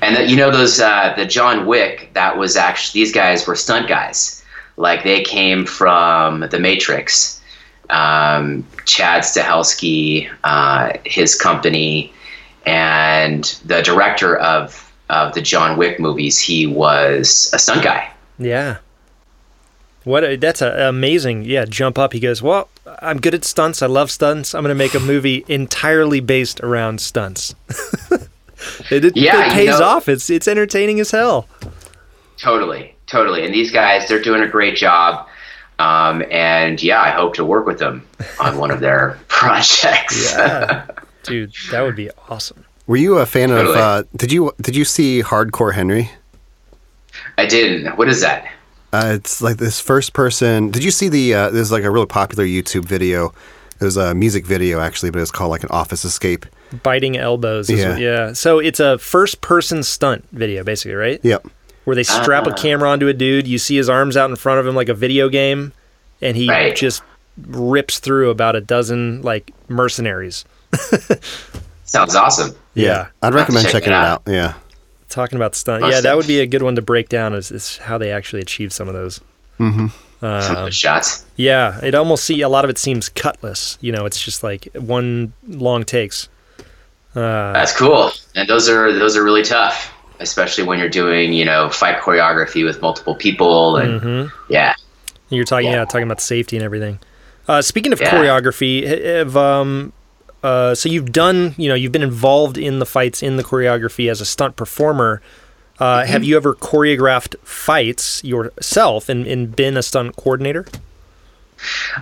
and 0.00 0.16
the, 0.16 0.26
you 0.26 0.36
know 0.36 0.50
those 0.50 0.80
uh, 0.80 1.14
the 1.16 1.26
John 1.26 1.66
Wick 1.66 2.10
that 2.14 2.36
was 2.36 2.56
actually 2.56 3.00
these 3.00 3.12
guys 3.12 3.46
were 3.46 3.56
stunt 3.56 3.88
guys. 3.88 4.42
like 4.76 5.04
they 5.04 5.22
came 5.22 5.66
from 5.66 6.40
The 6.50 6.58
Matrix. 6.58 7.40
Um, 7.90 8.66
Chad 8.86 9.22
Stahelski, 9.22 10.30
uh, 10.42 10.92
his 11.04 11.34
company, 11.34 12.12
and 12.64 13.44
the 13.64 13.82
director 13.82 14.36
of 14.38 14.92
of 15.10 15.34
the 15.34 15.42
John 15.42 15.76
Wick 15.76 16.00
movies, 16.00 16.38
he 16.38 16.66
was 16.66 17.50
a 17.52 17.58
stunt 17.58 17.82
guy. 17.84 18.10
Yeah. 18.38 18.78
What 20.04 20.24
a, 20.24 20.36
that's 20.36 20.60
a, 20.60 20.88
amazing. 20.88 21.44
Yeah, 21.44 21.64
jump 21.64 21.98
up. 21.98 22.12
He 22.12 22.20
goes, 22.20 22.42
"Well, 22.42 22.68
I'm 23.00 23.20
good 23.20 23.34
at 23.34 23.44
stunts. 23.44 23.82
I 23.82 23.86
love 23.86 24.10
stunts. 24.10 24.54
I'm 24.54 24.62
going 24.62 24.70
to 24.70 24.74
make 24.74 24.94
a 24.94 25.00
movie 25.00 25.44
entirely 25.48 26.20
based 26.20 26.60
around 26.60 27.00
stunts." 27.00 27.54
it, 28.90 29.04
it, 29.04 29.16
Yeah, 29.16 29.42
it 29.42 29.46
you 29.48 29.52
pays 29.52 29.78
know- 29.80 29.86
off. 29.86 30.08
It's 30.08 30.30
it's 30.30 30.48
entertaining 30.48 31.00
as 31.00 31.10
hell. 31.10 31.48
Totally, 32.38 32.94
totally. 33.06 33.44
And 33.44 33.54
these 33.54 33.70
guys, 33.70 34.08
they're 34.08 34.20
doing 34.22 34.42
a 34.42 34.48
great 34.48 34.76
job. 34.76 35.28
Um, 35.78 36.22
and 36.30 36.80
yeah, 36.82 37.00
I 37.00 37.10
hope 37.10 37.34
to 37.34 37.44
work 37.44 37.66
with 37.66 37.78
them 37.78 38.06
on 38.40 38.58
one 38.58 38.70
of 38.70 38.80
their 38.80 39.18
projects. 39.28 40.32
Yeah. 40.32 40.86
Dude, 41.24 41.52
that 41.70 41.82
would 41.82 41.96
be 41.96 42.10
awesome. 42.28 42.64
Were 42.86 42.96
you 42.96 43.18
a 43.18 43.26
fan 43.26 43.50
of? 43.50 43.68
Uh, 43.68 44.02
did 44.14 44.30
you 44.30 44.52
did 44.60 44.76
you 44.76 44.84
see 44.84 45.22
Hardcore 45.22 45.72
Henry? 45.74 46.10
I 47.38 47.46
didn't. 47.46 47.96
What 47.96 48.08
is 48.08 48.20
that? 48.20 48.50
Uh, 48.92 49.12
it's 49.16 49.40
like 49.42 49.56
this 49.56 49.80
first 49.80 50.12
person. 50.12 50.70
Did 50.70 50.84
you 50.84 50.90
see 50.90 51.08
the? 51.08 51.34
Uh, 51.34 51.50
there's 51.50 51.72
like 51.72 51.82
a 51.84 51.90
really 51.90 52.06
popular 52.06 52.44
YouTube 52.44 52.84
video. 52.84 53.32
It 53.80 53.84
was 53.84 53.96
a 53.96 54.14
music 54.14 54.46
video 54.46 54.80
actually, 54.80 55.10
but 55.10 55.18
it 55.18 55.22
was 55.22 55.30
called 55.30 55.50
like 55.50 55.62
an 55.62 55.70
Office 55.70 56.04
Escape. 56.04 56.46
Biting 56.82 57.16
elbows. 57.16 57.68
Is 57.70 57.80
Yeah. 57.80 57.90
what- 57.90 58.00
yeah. 58.00 58.32
So 58.32 58.58
it's 58.58 58.80
a 58.80 58.98
first 58.98 59.40
person 59.40 59.82
stunt 59.82 60.24
video, 60.32 60.62
basically, 60.64 60.94
right? 60.94 61.20
Yep. 61.22 61.46
Where 61.84 61.94
they 61.96 62.02
strap 62.02 62.46
a 62.46 62.50
Ah. 62.50 62.54
camera 62.54 62.88
onto 62.90 63.08
a 63.08 63.12
dude. 63.12 63.46
You 63.46 63.58
see 63.58 63.76
his 63.76 63.88
arms 63.90 64.16
out 64.16 64.30
in 64.30 64.36
front 64.36 64.58
of 64.60 64.66
him 64.66 64.74
like 64.74 64.88
a 64.88 64.94
video 64.94 65.28
game, 65.28 65.72
and 66.22 66.36
he 66.36 66.48
Right. 66.48 66.74
just 66.74 67.02
rips 67.48 67.98
through 67.98 68.30
about 68.30 68.56
a 68.56 68.60
dozen 68.60 69.20
like 69.22 69.50
mercenaries. 69.68 70.44
Sounds 71.84 72.14
awesome. 72.14 72.54
Yeah. 72.74 73.08
I'd 73.22 73.34
recommend 73.34 73.64
check 73.66 73.72
checking 73.72 73.92
it 73.92 73.96
it 73.96 73.98
out. 73.98 74.22
out. 74.26 74.32
Yeah. 74.32 74.54
Talking 75.08 75.36
about 75.36 75.54
stunt. 75.54 75.82
Most 75.82 75.92
Yeah, 75.92 76.00
that 76.00 76.16
would 76.16 76.26
be 76.26 76.40
a 76.40 76.46
good 76.46 76.62
one 76.62 76.74
to 76.76 76.82
break 76.82 77.08
down 77.08 77.34
is, 77.34 77.50
is 77.52 77.76
how 77.78 77.98
they 77.98 78.10
actually 78.10 78.40
achieve 78.42 78.72
some 78.72 78.88
of 78.88 78.94
those. 78.94 79.20
Some 79.58 79.92
The 80.24 80.70
shots. 80.70 81.24
Yeah, 81.36 81.80
it 81.84 81.94
almost 81.94 82.24
see 82.24 82.40
a 82.40 82.48
lot 82.48 82.64
of 82.64 82.70
it 82.70 82.78
seems 82.78 83.08
cutless. 83.08 83.76
You 83.80 83.92
know, 83.92 84.06
it's 84.06 84.20
just 84.20 84.42
like 84.42 84.68
one 84.74 85.32
long 85.46 85.84
takes. 85.84 86.28
Uh, 87.14 87.52
That's 87.52 87.76
cool. 87.76 88.10
And 88.34 88.48
those 88.48 88.68
are 88.68 88.92
those 88.92 89.16
are 89.16 89.22
really 89.22 89.42
tough, 89.42 89.92
especially 90.20 90.64
when 90.64 90.78
you're 90.78 90.88
doing 90.88 91.32
you 91.32 91.44
know 91.44 91.68
fight 91.70 92.00
choreography 92.00 92.64
with 92.64 92.80
multiple 92.80 93.14
people 93.14 93.76
and 93.76 94.00
mhm. 94.00 94.32
yeah. 94.48 94.74
You're 95.30 95.44
talking, 95.44 95.66
yeah. 95.66 95.76
Yeah. 95.76 95.84
talking 95.84 96.04
about 96.04 96.20
safety 96.20 96.56
and 96.56 96.64
everything. 96.64 96.98
Uh, 97.48 97.60
speaking 97.62 97.92
of 97.92 98.00
Yeah. 98.00 98.10
choreography, 98.10 98.86
have 98.86 99.36
um, 99.36 99.92
uh, 100.42 100.74
so 100.74 100.88
you've 100.88 101.12
done, 101.12 101.54
you 101.56 101.68
know, 101.68 101.74
you've 101.74 101.92
been 101.92 102.02
involved 102.02 102.56
in 102.58 102.78
the 102.78 102.86
fights 102.86 103.22
in 103.22 103.36
the 103.36 103.42
choreography 103.42 104.10
as 104.10 104.20
a 104.20 104.24
stunt 104.26 104.56
performer. 104.56 105.22
Uh. 105.78 106.04
Have 106.04 106.24
you 106.24 106.36
ever 106.36 106.54
choreographed 106.54 107.38
fights 107.40 108.22
yourself 108.22 109.08
and, 109.08 109.26
and 109.26 109.54
been 109.54 109.76
a 109.76 109.82
stunt 109.82 110.16
coordinator? 110.16 110.66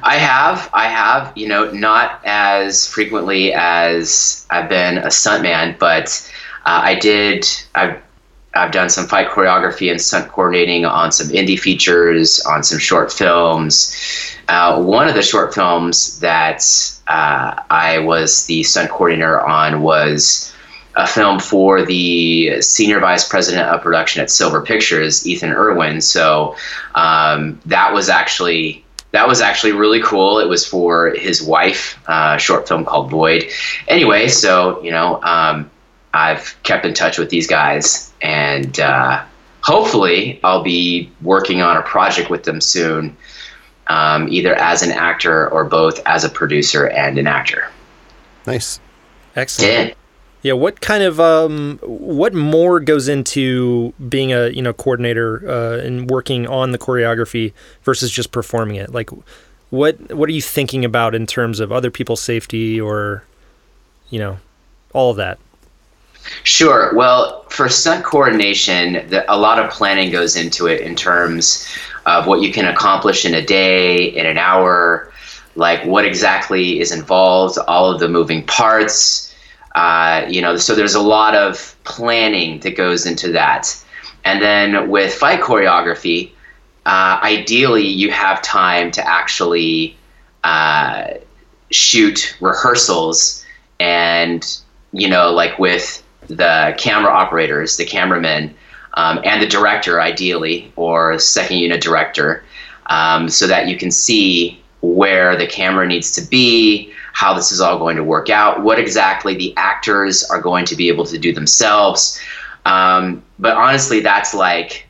I 0.02 0.16
have, 0.16 0.68
I 0.72 0.86
have, 0.86 1.32
you 1.36 1.46
know, 1.46 1.70
not 1.70 2.20
as 2.24 2.86
frequently 2.86 3.52
as 3.52 4.46
I've 4.50 4.68
been 4.68 4.98
a 4.98 5.06
stuntman, 5.06 5.78
but 5.78 6.30
uh, 6.64 6.80
I 6.82 6.94
did. 6.96 7.46
I've 7.74 8.00
I've 8.54 8.70
done 8.70 8.90
some 8.90 9.06
fight 9.06 9.28
choreography 9.28 9.90
and 9.90 10.00
stunt 10.00 10.28
coordinating 10.28 10.84
on 10.84 11.10
some 11.10 11.28
indie 11.28 11.58
features, 11.58 12.40
on 12.40 12.62
some 12.62 12.78
short 12.78 13.10
films. 13.10 13.96
Uh, 14.48 14.82
one 14.82 15.08
of 15.08 15.14
the 15.14 15.22
short 15.22 15.54
films 15.54 16.20
that 16.20 16.62
uh, 17.08 17.54
I 17.70 18.00
was 18.00 18.44
the 18.46 18.62
stunt 18.62 18.90
coordinator 18.90 19.40
on 19.40 19.80
was 19.80 20.52
a 20.94 21.06
film 21.06 21.38
for 21.38 21.82
the 21.82 22.60
senior 22.60 23.00
vice 23.00 23.26
president 23.26 23.66
of 23.68 23.80
production 23.80 24.22
at 24.22 24.30
Silver 24.30 24.60
Pictures, 24.60 25.26
Ethan 25.26 25.52
Irwin. 25.52 26.00
So 26.00 26.56
um, 26.94 27.60
that 27.66 27.92
was 27.92 28.08
actually 28.08 28.84
that 29.12 29.28
was 29.28 29.40
actually 29.40 29.72
really 29.72 30.02
cool. 30.02 30.38
It 30.38 30.48
was 30.48 30.66
for 30.66 31.10
his 31.10 31.42
wife, 31.42 31.98
uh, 32.08 32.38
short 32.38 32.66
film 32.66 32.84
called 32.84 33.10
Void. 33.10 33.44
Anyway, 33.88 34.28
so 34.28 34.82
you 34.82 34.90
know, 34.90 35.22
um, 35.22 35.70
I've 36.14 36.56
kept 36.62 36.84
in 36.84 36.94
touch 36.94 37.18
with 37.18 37.30
these 37.30 37.46
guys, 37.46 38.12
and 38.20 38.78
uh, 38.80 39.24
hopefully, 39.60 40.40
I'll 40.42 40.62
be 40.62 41.10
working 41.22 41.62
on 41.62 41.76
a 41.76 41.82
project 41.82 42.30
with 42.30 42.44
them 42.44 42.60
soon, 42.60 43.16
um, 43.86 44.28
either 44.30 44.54
as 44.54 44.82
an 44.82 44.92
actor 44.92 45.48
or 45.50 45.64
both 45.64 46.00
as 46.06 46.24
a 46.24 46.28
producer 46.28 46.88
and 46.88 47.18
an 47.18 47.26
actor. 47.26 47.68
Nice. 48.46 48.80
Excellent. 49.36 49.88
Yeah. 49.88 49.94
Yeah, 50.42 50.54
what 50.54 50.80
kind 50.80 51.04
of 51.04 51.20
um, 51.20 51.78
what 51.82 52.34
more 52.34 52.80
goes 52.80 53.08
into 53.08 53.94
being 54.08 54.32
a 54.32 54.48
you 54.48 54.60
know 54.60 54.72
coordinator 54.72 55.48
uh, 55.48 55.78
and 55.78 56.10
working 56.10 56.48
on 56.48 56.72
the 56.72 56.78
choreography 56.78 57.52
versus 57.84 58.10
just 58.10 58.32
performing 58.32 58.76
it? 58.76 58.92
Like, 58.92 59.10
what 59.70 60.12
what 60.12 60.28
are 60.28 60.32
you 60.32 60.42
thinking 60.42 60.84
about 60.84 61.14
in 61.14 61.26
terms 61.26 61.60
of 61.60 61.70
other 61.70 61.90
people's 61.90 62.20
safety 62.20 62.80
or, 62.80 63.22
you 64.10 64.18
know, 64.18 64.38
all 64.92 65.10
of 65.10 65.16
that? 65.16 65.38
Sure. 66.44 66.92
Well, 66.94 67.44
for 67.48 67.68
stunt 67.68 68.04
coordination, 68.04 69.08
the, 69.08 69.24
a 69.32 69.36
lot 69.36 69.58
of 69.58 69.70
planning 69.70 70.10
goes 70.10 70.36
into 70.36 70.66
it 70.66 70.80
in 70.80 70.94
terms 70.94 71.66
of 72.06 72.26
what 72.26 72.42
you 72.42 72.52
can 72.52 72.66
accomplish 72.66 73.24
in 73.24 73.34
a 73.34 73.44
day, 73.44 73.96
in 73.96 74.26
an 74.26 74.38
hour, 74.38 75.12
like 75.54 75.84
what 75.84 76.04
exactly 76.04 76.80
is 76.80 76.92
involved, 76.92 77.58
all 77.68 77.92
of 77.92 78.00
the 78.00 78.08
moving 78.08 78.44
parts. 78.46 79.31
Uh, 79.74 80.26
you 80.28 80.40
know, 80.42 80.56
so 80.56 80.74
there's 80.74 80.94
a 80.94 81.00
lot 81.00 81.34
of 81.34 81.76
planning 81.84 82.60
that 82.60 82.76
goes 82.76 83.06
into 83.06 83.32
that. 83.32 83.74
And 84.24 84.40
then 84.42 84.90
with 84.90 85.14
fight 85.14 85.40
choreography, 85.40 86.32
uh, 86.84 87.18
ideally 87.22 87.86
you 87.86 88.10
have 88.10 88.42
time 88.42 88.90
to 88.90 89.08
actually 89.08 89.96
uh, 90.44 91.14
shoot 91.70 92.36
rehearsals 92.40 93.44
and 93.80 94.60
you 94.92 95.08
know 95.08 95.32
like 95.32 95.58
with 95.58 96.02
the 96.26 96.74
camera 96.78 97.10
operators 97.10 97.76
the 97.76 97.84
cameramen 97.84 98.54
um, 98.94 99.20
and 99.24 99.42
the 99.42 99.46
director 99.46 100.00
ideally 100.00 100.72
or 100.76 101.18
second 101.18 101.58
unit 101.58 101.80
director 101.80 102.44
um, 102.86 103.28
so 103.28 103.46
that 103.46 103.68
you 103.68 103.76
can 103.76 103.90
see 103.90 104.60
where 104.82 105.36
the 105.36 105.46
camera 105.46 105.86
needs 105.86 106.12
to 106.12 106.20
be 106.28 106.92
how 107.12 107.34
this 107.34 107.52
is 107.52 107.60
all 107.60 107.78
going 107.78 107.96
to 107.96 108.04
work 108.04 108.30
out 108.30 108.62
what 108.62 108.78
exactly 108.78 109.34
the 109.34 109.54
actors 109.56 110.24
are 110.24 110.40
going 110.40 110.64
to 110.64 110.76
be 110.76 110.88
able 110.88 111.06
to 111.06 111.18
do 111.18 111.32
themselves 111.32 112.20
um, 112.66 113.22
but 113.38 113.56
honestly 113.56 114.00
that's 114.00 114.34
like 114.34 114.86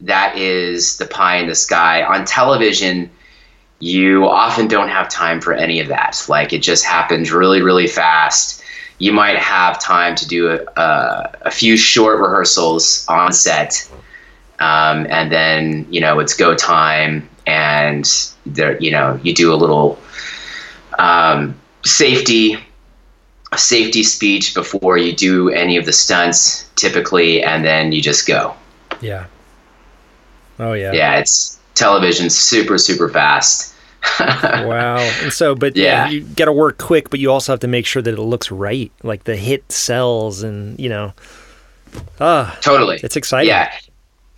that 0.00 0.36
is 0.36 0.98
the 0.98 1.06
pie 1.06 1.36
in 1.36 1.46
the 1.46 1.54
sky 1.54 2.02
on 2.02 2.24
television 2.24 3.10
you 3.78 4.26
often 4.26 4.68
don't 4.68 4.88
have 4.88 5.08
time 5.08 5.40
for 5.40 5.52
any 5.52 5.80
of 5.80 5.88
that. 5.88 6.24
Like 6.28 6.52
it 6.52 6.62
just 6.62 6.84
happens 6.84 7.30
really, 7.30 7.62
really 7.62 7.86
fast. 7.86 8.62
You 8.98 9.12
might 9.12 9.36
have 9.36 9.80
time 9.80 10.14
to 10.16 10.26
do 10.26 10.50
a, 10.50 10.80
a, 10.80 11.32
a 11.42 11.50
few 11.50 11.76
short 11.76 12.18
rehearsals 12.18 13.04
on 13.08 13.32
set, 13.32 13.90
um, 14.58 15.06
and 15.10 15.30
then 15.30 15.86
you 15.90 16.00
know 16.00 16.18
it's 16.18 16.32
go 16.32 16.54
time, 16.54 17.28
and 17.46 18.10
there 18.46 18.80
you 18.80 18.90
know 18.90 19.20
you 19.22 19.34
do 19.34 19.52
a 19.52 19.56
little 19.56 19.98
um, 20.98 21.60
safety 21.86 22.58
a 23.52 23.58
safety 23.58 24.02
speech 24.02 24.54
before 24.54 24.98
you 24.98 25.12
do 25.14 25.50
any 25.50 25.76
of 25.76 25.86
the 25.86 25.92
stunts 25.92 26.68
typically, 26.74 27.42
and 27.42 27.64
then 27.64 27.92
you 27.92 28.02
just 28.02 28.26
go. 28.26 28.54
Yeah. 29.00 29.26
Oh 30.58 30.72
yeah. 30.72 30.92
Yeah, 30.92 31.18
it's 31.18 31.58
television 31.74 32.28
super 32.30 32.76
super 32.78 33.08
fast. 33.08 33.72
Wow. 34.20 34.98
And 34.98 35.32
so, 35.32 35.54
but 35.54 35.76
yeah, 35.76 36.04
Yeah. 36.06 36.08
you 36.10 36.20
got 36.22 36.44
to 36.46 36.52
work 36.52 36.78
quick, 36.78 37.10
but 37.10 37.18
you 37.20 37.30
also 37.30 37.52
have 37.52 37.60
to 37.60 37.68
make 37.68 37.86
sure 37.86 38.02
that 38.02 38.14
it 38.14 38.20
looks 38.20 38.50
right, 38.50 38.90
like 39.02 39.24
the 39.24 39.36
hit 39.36 39.70
sells, 39.70 40.42
and 40.42 40.78
you 40.78 40.88
know, 40.88 41.12
ah, 42.20 42.56
Totally. 42.62 42.98
it's 43.02 43.16
exciting. 43.16 43.48
Yeah. 43.48 43.72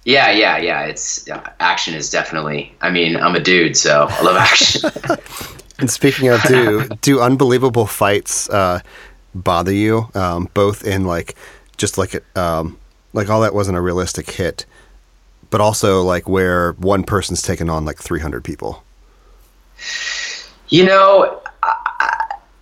Yeah, 0.04 0.30
yeah, 0.30 0.56
yeah. 0.58 0.82
It's 0.86 1.28
uh, 1.30 1.42
action 1.60 1.94
is 1.94 2.08
definitely. 2.08 2.74
I 2.80 2.90
mean, 2.90 3.16
I'm 3.16 3.34
a 3.34 3.40
dude, 3.40 3.76
so 3.76 4.06
I 4.08 4.22
love 4.22 4.36
action. 4.36 4.90
And 5.78 5.90
speaking 5.90 6.28
of, 6.28 6.42
do 6.42 6.88
do 7.00 7.20
unbelievable 7.20 7.86
fights 7.86 8.48
uh, 8.50 8.80
bother 9.34 9.72
you? 9.72 10.08
Um, 10.14 10.48
both 10.54 10.84
in 10.84 11.04
like 11.04 11.36
just 11.76 11.98
like 11.98 12.22
um, 12.36 12.78
like 13.12 13.28
all 13.28 13.40
that 13.42 13.54
wasn't 13.54 13.78
a 13.78 13.80
realistic 13.80 14.30
hit, 14.30 14.66
but 15.50 15.60
also 15.60 16.02
like 16.02 16.28
where 16.28 16.72
one 16.72 17.04
person's 17.04 17.42
taken 17.42 17.70
on 17.70 17.84
like 17.84 17.98
300 17.98 18.44
people. 18.44 18.82
you 20.68 20.84
know, 20.84 21.40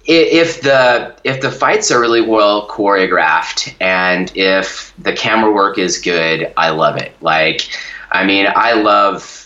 if 0.04 0.60
the 0.60 1.14
if 1.24 1.40
the 1.40 1.50
fights 1.50 1.90
are 1.90 2.00
really 2.00 2.20
well 2.20 2.68
choreographed 2.68 3.74
and 3.80 4.30
if 4.36 4.94
the 4.98 5.12
camera 5.12 5.50
work 5.50 5.78
is 5.78 5.98
good, 5.98 6.52
I 6.56 6.70
love 6.70 6.96
it. 6.96 7.12
Like, 7.20 7.68
I 8.12 8.24
mean, 8.24 8.46
I 8.54 8.74
love 8.74 9.45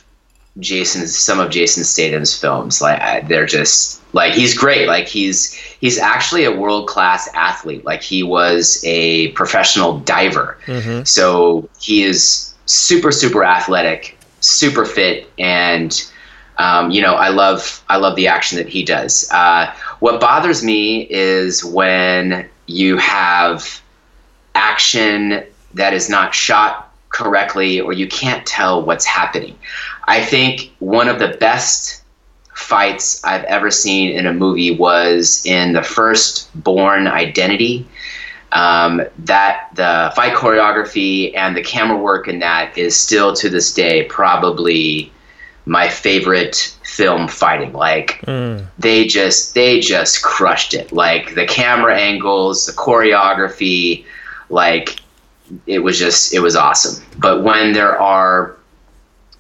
Jason's 0.59 1.17
some 1.17 1.39
of 1.39 1.51
Jason 1.51 1.85
Statham's 1.85 2.37
films. 2.37 2.81
Like 2.81 3.01
I, 3.01 3.21
they're 3.21 3.47
just 3.47 4.03
like 4.13 4.35
he's 4.35 4.57
great. 4.57 4.89
Like 4.89 5.07
he's 5.07 5.53
he's 5.55 5.99
actually 5.99 6.45
a 6.45 6.53
world 6.53 6.89
class 6.89 7.29
athlete. 7.35 7.85
Like 7.85 8.03
he 8.03 8.23
was 8.23 8.83
a 8.85 9.29
professional 9.33 9.99
diver. 10.01 10.59
Mm-hmm. 10.67 11.05
So 11.05 11.69
he 11.81 12.03
is 12.03 12.55
super 12.67 13.13
super 13.13 13.45
athletic, 13.45 14.19
super 14.41 14.85
fit, 14.85 15.31
and 15.39 16.11
um, 16.59 16.91
you 16.91 17.01
know 17.01 17.15
I 17.15 17.29
love 17.29 17.83
I 17.89 17.97
love 17.97 18.17
the 18.17 18.27
action 18.27 18.59
that 18.59 18.69
he 18.69 18.83
does. 18.83 19.31
Uh, 19.31 19.73
what 20.01 20.21
bothers 20.21 20.65
me 20.65 21.07
is 21.11 21.65
when 21.65 22.49
you 22.67 22.97
have 22.97 23.81
action 24.55 25.45
that 25.75 25.95
is 25.95 26.11
not 26.11 26.35
shot 26.35 26.93
correctly 27.11 27.81
or 27.81 27.93
you 27.93 28.09
can't 28.09 28.47
tell 28.47 28.83
what's 28.83 29.05
happening. 29.05 29.57
I 30.11 30.25
think 30.25 30.73
one 30.81 31.09
of 31.09 31.21
the 31.21 31.37
best 31.39 32.03
fights 32.53 33.23
I've 33.25 33.45
ever 33.45 33.71
seen 33.71 34.11
in 34.11 34.27
a 34.27 34.33
movie 34.33 34.73
was 34.73 35.47
in 35.47 35.73
the 35.73 35.85
first 35.85 36.51
Bourne 36.53 37.07
Identity. 37.07 37.87
Um, 38.51 39.03
that 39.21 39.69
the 39.77 40.13
fight 40.17 40.35
choreography 40.35 41.37
and 41.37 41.57
the 41.57 41.63
camera 41.63 41.97
work 41.97 42.27
in 42.27 42.41
that 42.41 42.77
is 42.77 42.97
still 42.97 43.33
to 43.37 43.49
this 43.49 43.73
day 43.73 44.03
probably 44.07 45.13
my 45.65 45.89
favorite 45.89 46.75
film 46.83 47.29
fighting 47.29 47.73
like 47.73 48.21
Mm. 48.27 48.67
they 48.77 49.07
just 49.07 49.55
they 49.55 49.79
just 49.79 50.23
crushed 50.23 50.75
it 50.75 50.91
like 50.91 51.37
the 51.37 51.47
camera 51.47 51.97
angles 51.97 52.67
the 52.67 52.73
choreography 52.73 54.05
like 54.49 54.99
it 55.69 55.79
was 55.79 55.97
just 55.97 56.35
it 56.35 56.41
was 56.41 56.57
awesome 56.57 57.01
but 57.19 57.45
when 57.45 57.73
there 57.73 57.97
are 58.01 58.57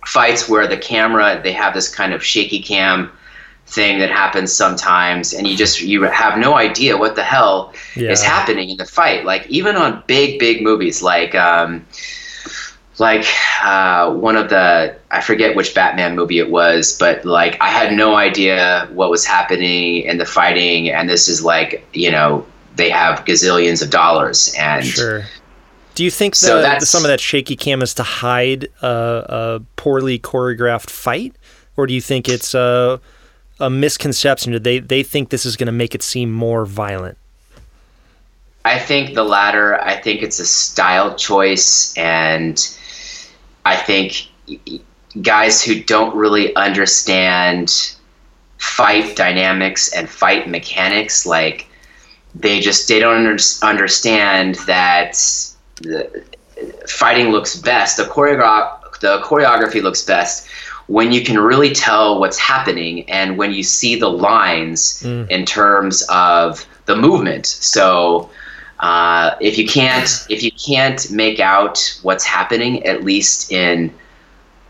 fights 0.06 0.48
where 0.48 0.66
the 0.66 0.76
camera 0.76 1.40
they 1.42 1.52
have 1.52 1.74
this 1.74 1.94
kind 1.94 2.12
of 2.12 2.24
shaky 2.24 2.60
cam 2.60 3.10
thing 3.66 4.00
that 4.00 4.10
happens 4.10 4.52
sometimes 4.52 5.32
and 5.32 5.46
you 5.46 5.56
just 5.56 5.80
you 5.80 6.02
have 6.02 6.38
no 6.38 6.54
idea 6.54 6.96
what 6.96 7.14
the 7.14 7.22
hell 7.22 7.72
is 7.94 8.22
happening 8.22 8.70
in 8.70 8.76
the 8.76 8.84
fight 8.84 9.24
like 9.24 9.46
even 9.46 9.76
on 9.76 10.02
big 10.06 10.38
big 10.40 10.62
movies 10.62 11.02
like 11.02 11.34
um 11.34 11.84
like 13.00 13.26
uh, 13.62 14.12
one 14.12 14.36
of 14.36 14.50
the 14.50 14.94
I 15.10 15.22
forget 15.22 15.56
which 15.56 15.74
Batman 15.74 16.14
movie 16.14 16.38
it 16.38 16.50
was, 16.50 16.96
but 16.98 17.24
like 17.24 17.56
I 17.60 17.68
had 17.68 17.94
no 17.94 18.14
idea 18.14 18.88
what 18.92 19.10
was 19.10 19.24
happening 19.24 20.02
in 20.02 20.18
the 20.18 20.26
fighting, 20.26 20.90
and 20.90 21.08
this 21.08 21.26
is 21.26 21.42
like 21.42 21.84
you 21.94 22.10
know 22.10 22.46
they 22.76 22.90
have 22.90 23.24
gazillions 23.24 23.82
of 23.82 23.90
dollars, 23.90 24.54
and 24.56 24.84
Sure. 24.86 25.24
Do 26.00 26.04
you 26.04 26.10
think 26.10 26.34
So 26.34 26.56
that 26.56 26.62
that's- 26.62 26.88
some 26.88 27.04
of 27.04 27.08
that 27.08 27.20
shaky 27.20 27.56
cam 27.56 27.82
is 27.82 27.92
to 27.92 28.02
hide 28.02 28.68
a, 28.80 28.86
a 28.88 29.60
poorly 29.76 30.18
choreographed 30.18 30.88
fight, 30.88 31.34
or 31.76 31.86
do 31.86 31.92
you 31.92 32.00
think 32.00 32.26
it's 32.26 32.54
a, 32.54 32.98
a 33.60 33.68
misconception? 33.68 34.52
Did 34.52 34.64
they 34.64 34.78
they 34.78 35.02
think 35.02 35.28
this 35.28 35.44
is 35.44 35.58
going 35.58 35.66
to 35.66 35.72
make 35.72 35.94
it 35.94 36.02
seem 36.02 36.32
more 36.32 36.64
violent? 36.64 37.18
I 38.64 38.78
think 38.78 39.14
the 39.14 39.24
latter. 39.24 39.78
I 39.78 39.94
think 39.94 40.22
it's 40.22 40.38
a 40.38 40.46
style 40.46 41.14
choice, 41.16 41.94
and 41.98 42.56
I 43.66 43.76
think 43.76 44.26
guys 45.20 45.62
who 45.62 45.82
don't 45.82 46.16
really 46.16 46.56
understand 46.56 47.94
fight 48.56 49.16
dynamics 49.16 49.92
and 49.92 50.08
fight 50.08 50.48
mechanics, 50.48 51.26
like 51.26 51.66
they 52.34 52.58
just 52.58 52.88
they 52.88 53.00
don't 53.00 53.26
under, 53.26 53.42
understand 53.62 54.54
that 54.66 55.14
the, 55.80 56.24
fighting 56.88 57.30
looks 57.30 57.56
best. 57.56 57.96
The 57.96 58.04
choreograph 58.04 59.00
the 59.00 59.20
choreography 59.22 59.82
looks 59.82 60.02
best 60.04 60.46
when 60.86 61.12
you 61.12 61.24
can 61.24 61.38
really 61.38 61.72
tell 61.72 62.18
what's 62.18 62.38
happening 62.38 63.08
and 63.08 63.38
when 63.38 63.52
you 63.52 63.62
see 63.62 63.94
the 63.98 64.10
lines 64.10 65.04
in 65.04 65.46
terms 65.46 66.02
of 66.10 66.66
the 66.86 66.96
movement. 66.96 67.46
So 67.46 68.28
uh, 68.80 69.36
if 69.40 69.56
you 69.56 69.66
can't 69.66 70.26
if 70.28 70.42
you 70.42 70.50
can't 70.52 71.10
make 71.10 71.38
out 71.38 71.98
what's 72.02 72.24
happening, 72.24 72.84
at 72.84 73.04
least 73.04 73.52
in 73.52 73.92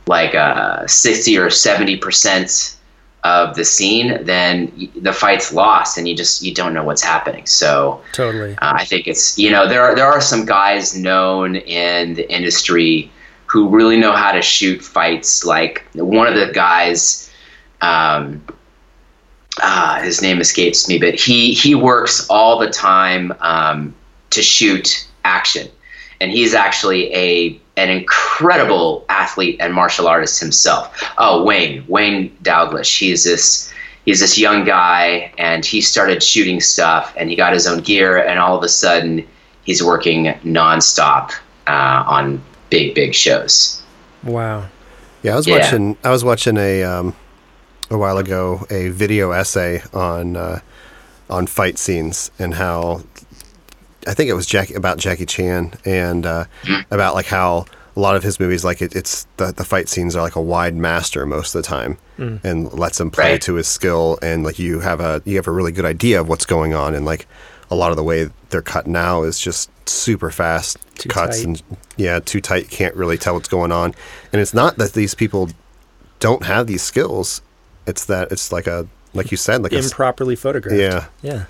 like 0.06 0.34
uh, 0.34 0.86
sixty 0.86 1.38
or 1.38 1.48
seventy 1.50 1.96
percent 1.96 2.76
of 3.22 3.54
the 3.54 3.64
scene, 3.64 4.24
then 4.24 4.90
the 4.96 5.12
fight's 5.12 5.52
lost, 5.52 5.98
and 5.98 6.08
you 6.08 6.16
just 6.16 6.42
you 6.42 6.54
don't 6.54 6.72
know 6.72 6.84
what's 6.84 7.02
happening. 7.02 7.46
So 7.46 8.00
Totally. 8.12 8.52
uh, 8.54 8.72
I 8.76 8.84
think 8.84 9.06
it's 9.06 9.38
you 9.38 9.50
know 9.50 9.68
there 9.68 9.82
are 9.82 9.94
there 9.94 10.06
are 10.06 10.20
some 10.20 10.46
guys 10.46 10.96
known 10.96 11.56
in 11.56 12.14
the 12.14 12.30
industry 12.32 13.10
who 13.46 13.68
really 13.68 13.98
know 13.98 14.12
how 14.12 14.32
to 14.32 14.40
shoot 14.40 14.82
fights. 14.82 15.44
Like 15.44 15.84
one 15.94 16.28
of 16.28 16.34
the 16.34 16.52
guys, 16.52 17.30
um, 17.80 18.42
ah, 19.60 20.00
his 20.02 20.22
name 20.22 20.40
escapes 20.40 20.88
me, 20.88 20.98
but 20.98 21.14
he 21.14 21.52
he 21.52 21.74
works 21.74 22.26
all 22.30 22.58
the 22.58 22.70
time 22.70 23.34
um, 23.40 23.94
to 24.30 24.40
shoot 24.40 25.06
action, 25.24 25.68
and 26.20 26.30
he's 26.30 26.54
actually 26.54 27.12
a 27.14 27.58
an 27.76 27.88
incredible 27.88 29.04
athlete 29.08 29.56
and 29.60 29.72
martial 29.72 30.06
artist 30.06 30.38
himself. 30.40 31.02
Oh, 31.18 31.44
Wayne 31.44 31.84
Wayne 31.88 32.36
Douglas, 32.42 32.94
he's 32.94 33.24
this 33.24 33.72
he's 34.04 34.20
this 34.20 34.38
young 34.38 34.64
guy 34.64 35.32
and 35.38 35.64
he 35.64 35.80
started 35.80 36.22
shooting 36.22 36.60
stuff 36.60 37.14
and 37.16 37.30
he 37.30 37.36
got 37.36 37.52
his 37.52 37.66
own 37.66 37.80
gear 37.80 38.18
and 38.18 38.38
all 38.38 38.56
of 38.56 38.62
a 38.64 38.68
sudden 38.68 39.26
he's 39.64 39.82
working 39.84 40.24
nonstop 40.42 41.32
uh, 41.66 42.04
on 42.06 42.42
big 42.70 42.94
big 42.94 43.14
shows 43.14 43.82
Wow. 44.22 44.66
Yeah, 45.22 45.34
I 45.34 45.36
was 45.36 45.46
Yeah. 45.46 45.58
watching. 45.58 45.96
I 46.04 46.10
was 46.10 46.24
watching 46.24 46.56
a 46.56 46.82
um, 46.82 47.14
a 47.90 47.98
while 47.98 48.18
ago 48.18 48.66
a 48.70 48.88
video 48.88 49.32
essay 49.32 49.82
on 49.92 50.36
uh, 50.36 50.60
on 51.28 51.46
fight 51.46 51.78
scenes 51.78 52.30
and 52.38 52.54
how 52.54 53.02
I 54.06 54.14
think 54.14 54.30
it 54.30 54.34
was 54.34 54.46
Jack 54.46 54.70
about 54.70 54.98
Jackie 54.98 55.26
Chan 55.26 55.74
and 55.84 56.24
uh, 56.26 56.44
about 56.90 57.14
like 57.14 57.26
how 57.26 57.66
a 57.96 58.00
lot 58.00 58.16
of 58.16 58.22
his 58.22 58.38
movies 58.40 58.64
like 58.64 58.80
it, 58.80 58.94
it's 58.96 59.26
the 59.36 59.52
the 59.52 59.64
fight 59.64 59.88
scenes 59.88 60.14
are 60.16 60.22
like 60.22 60.36
a 60.36 60.40
wide 60.42 60.74
master 60.74 61.26
most 61.26 61.54
of 61.54 61.62
the 61.62 61.68
time 61.68 61.98
and 62.42 62.70
lets 62.74 63.00
him 63.00 63.10
play 63.10 63.32
Right. 63.32 63.42
to 63.42 63.54
his 63.54 63.66
skill 63.66 64.18
and 64.22 64.44
like 64.44 64.58
you 64.58 64.80
have 64.80 65.00
a 65.00 65.22
you 65.24 65.36
have 65.36 65.46
a 65.46 65.50
really 65.50 65.72
good 65.72 65.84
idea 65.86 66.20
of 66.20 66.28
what's 66.28 66.44
going 66.46 66.74
on 66.74 66.94
and 66.94 67.04
like 67.06 67.26
a 67.70 67.74
lot 67.74 67.90
of 67.92 67.96
the 67.96 68.02
way 68.04 68.28
they're 68.50 68.60
cut 68.62 68.86
now 68.86 69.22
is 69.22 69.38
just 69.40 69.70
super 69.88 70.30
fast 70.30 70.76
Too 70.96 71.08
cuts 71.08 71.38
tight. 71.38 71.46
and 71.46 71.62
yeah 71.96 72.20
too 72.20 72.40
tight 72.40 72.64
You 72.70 72.76
can't 72.76 72.94
really 72.94 73.16
tell 73.18 73.34
what's 73.34 73.48
going 73.48 73.72
on 73.72 73.94
and 74.32 74.40
it's 74.40 74.52
not 74.54 74.76
that 74.78 74.92
these 74.92 75.14
people 75.14 75.48
don't 76.20 76.44
have 76.44 76.66
these 76.66 76.82
skills 76.82 77.40
it's 77.86 78.04
that 78.06 78.30
it's 78.30 78.52
like 78.52 78.66
a 78.66 78.86
like 79.14 79.30
you 79.30 79.36
said 79.36 79.62
like 79.62 79.72
a 79.72 79.78
s- 79.78 79.86
Improperly 79.86 80.36
photographed. 80.36 80.78
yeah 80.78 81.06
Yeah. 81.22 81.44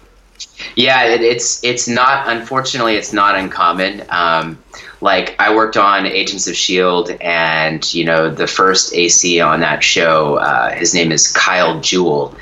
Yeah 0.76 1.05
it, 1.05 1.20
it's 1.20 1.62
it's 1.64 1.88
not 1.88 2.29
unfortunately 2.29 2.94
it's 2.96 3.12
not 3.12 3.35
uncommon. 3.35 4.03
Um, 4.11 4.59
like 5.03 5.35
i 5.38 5.55
worked 5.55 5.76
on 5.79 6.07
agents 6.07 6.46
of 6.46 6.55
shield 6.55 7.11
and 7.22 7.92
you 7.94 8.05
know 8.05 8.29
the 8.29 8.46
first 8.46 8.94
ac 8.94 9.40
on 9.40 9.61
that 9.61 9.83
show 9.83 10.35
uh, 10.37 10.72
his 10.72 10.94
name 10.94 11.11
is 11.12 11.33
kyle 11.33 11.81
jewell. 11.81 12.35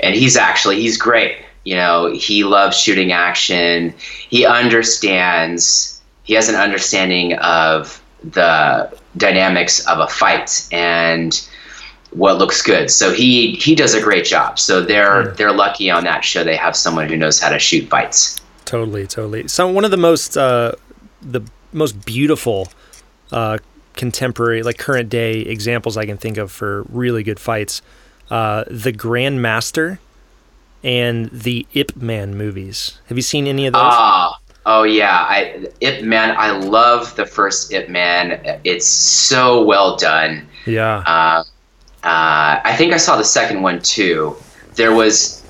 And 0.00 0.14
he's 0.14 0.36
actually 0.36 0.80
he's 0.80 0.98
great. 0.98 1.38
You 1.64 1.74
know 1.76 2.12
he 2.12 2.44
loves 2.44 2.78
shooting 2.78 3.12
action. 3.12 3.94
He 4.28 4.44
understands 4.44 6.00
he 6.24 6.34
has 6.34 6.48
an 6.48 6.56
understanding 6.56 7.34
of 7.38 8.02
the 8.22 8.92
dynamics 9.16 9.86
of 9.86 10.00
a 10.00 10.08
fight. 10.08 10.68
And 10.72 11.48
what 12.16 12.38
looks 12.38 12.62
good 12.62 12.90
so 12.90 13.12
he 13.12 13.52
he 13.56 13.74
does 13.74 13.94
a 13.94 14.00
great 14.00 14.24
job 14.24 14.58
so 14.58 14.80
they're 14.80 15.28
they're 15.34 15.52
lucky 15.52 15.90
on 15.90 16.04
that 16.04 16.24
show 16.24 16.42
they 16.42 16.56
have 16.56 16.74
someone 16.74 17.08
who 17.08 17.16
knows 17.16 17.38
how 17.38 17.50
to 17.50 17.58
shoot 17.58 17.88
fights 17.88 18.40
Totally, 18.66 19.06
totally. 19.06 19.48
So 19.48 19.68
one 19.68 19.84
of 19.84 19.90
the 19.90 19.96
most 19.96 20.36
uh, 20.36 20.72
the 21.22 21.40
most 21.72 22.04
beautiful 22.04 22.68
uh, 23.32 23.58
contemporary, 23.94 24.62
like 24.62 24.76
current 24.76 25.08
day 25.08 25.40
examples 25.40 25.96
I 25.96 26.04
can 26.04 26.18
think 26.18 26.36
of 26.36 26.50
for 26.50 26.82
really 26.90 27.22
good 27.22 27.40
fights, 27.40 27.80
uh, 28.28 28.64
the 28.66 28.92
Grandmaster 28.92 29.98
and 30.82 31.30
the 31.30 31.66
Ip 31.74 31.96
Man 31.96 32.36
movies. 32.36 33.00
Have 33.06 33.16
you 33.16 33.22
seen 33.22 33.46
any 33.46 33.66
of 33.66 33.72
those? 33.72 33.82
Ah, 33.84 34.38
oh 34.66 34.82
yeah, 34.82 35.16
I 35.16 35.68
Ip 35.80 36.02
Man. 36.02 36.34
I 36.36 36.50
love 36.50 37.14
the 37.14 37.24
first 37.24 37.72
Ip 37.72 37.88
Man. 37.88 38.60
It's 38.64 38.86
so 38.88 39.64
well 39.64 39.96
done. 39.96 40.48
yeah. 40.66 41.04
Uh, 41.06 41.44
uh, 42.04 42.60
I 42.64 42.74
think 42.76 42.92
I 42.92 42.96
saw 42.96 43.16
the 43.16 43.24
second 43.24 43.62
one 43.62 43.80
too. 43.80 44.36
There 44.74 44.94
was 44.94 45.42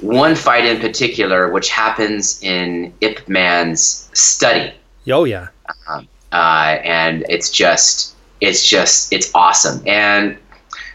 one 0.00 0.34
fight 0.34 0.64
in 0.64 0.80
particular 0.80 1.50
which 1.50 1.68
happens 1.68 2.42
in 2.42 2.92
Ip 3.00 3.28
Man's 3.28 4.08
study, 4.14 4.72
oh 5.10 5.24
yeah. 5.24 5.48
uh, 5.88 6.00
and 6.32 7.24
it's 7.28 7.50
just, 7.50 8.14
it's 8.40 8.66
just, 8.66 9.12
it's 9.12 9.30
awesome. 9.34 9.82
And 9.86 10.38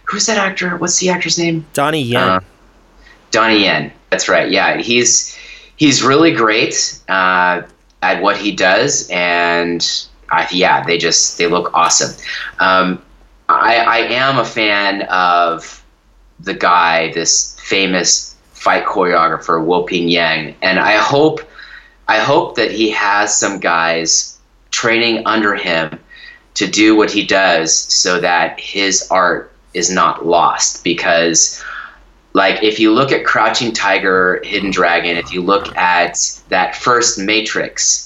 who's 0.06 0.26
that 0.28 0.38
actor? 0.38 0.78
What's 0.78 1.00
the 1.00 1.10
actor's 1.10 1.38
name? 1.38 1.66
Donnie 1.74 2.02
Yen. 2.02 2.22
Uh, 2.22 2.40
Donnie 3.32 3.64
Yen. 3.64 3.92
That's 4.10 4.30
right. 4.30 4.50
Yeah, 4.50 4.78
he's 4.78 5.38
he's 5.76 6.02
really 6.04 6.34
great 6.34 7.00
uh, 7.10 7.64
at 8.02 8.22
what 8.22 8.38
he 8.38 8.56
does, 8.56 9.10
and 9.10 10.08
I, 10.30 10.48
yeah, 10.52 10.86
they 10.86 10.98
just 10.98 11.38
they 11.38 11.48
look 11.48 11.74
awesome. 11.74 12.16
Um, 12.60 13.02
I, 13.62 13.76
I 13.76 13.98
am 13.98 14.38
a 14.38 14.46
fan 14.46 15.04
of 15.04 15.84
the 16.40 16.54
guy, 16.54 17.12
this 17.14 17.60
famous 17.60 18.36
fight 18.54 18.86
choreographer, 18.86 19.64
Wu 19.64 19.86
Ping 19.86 20.08
Yang, 20.10 20.56
and 20.62 20.80
I 20.80 20.98
hope 20.98 21.42
I 22.08 22.20
hope 22.20 22.56
that 22.56 22.72
he 22.72 22.92
has 22.92 23.36
some 23.36 23.60
guys 23.60 24.38
training 24.70 25.26
under 25.26 25.56
him 25.56 26.00
to 26.56 26.68
do 26.68 26.96
what 26.96 27.12
he 27.12 27.26
does 27.26 27.76
so 27.76 28.20
that 28.20 28.60
his 28.60 29.08
art 29.10 29.52
is 29.74 29.90
not 29.90 30.26
lost 30.26 30.84
because 30.84 31.64
like 32.34 32.62
if 32.64 32.80
you 32.80 32.94
look 32.94 33.12
at 33.12 33.26
crouching 33.26 33.74
tiger 33.74 34.40
hidden 34.44 34.72
dragon 34.72 35.18
if 35.18 35.34
you 35.34 35.42
look 35.42 35.76
at 35.76 36.18
that 36.50 36.76
first 36.76 37.18
matrix 37.18 38.06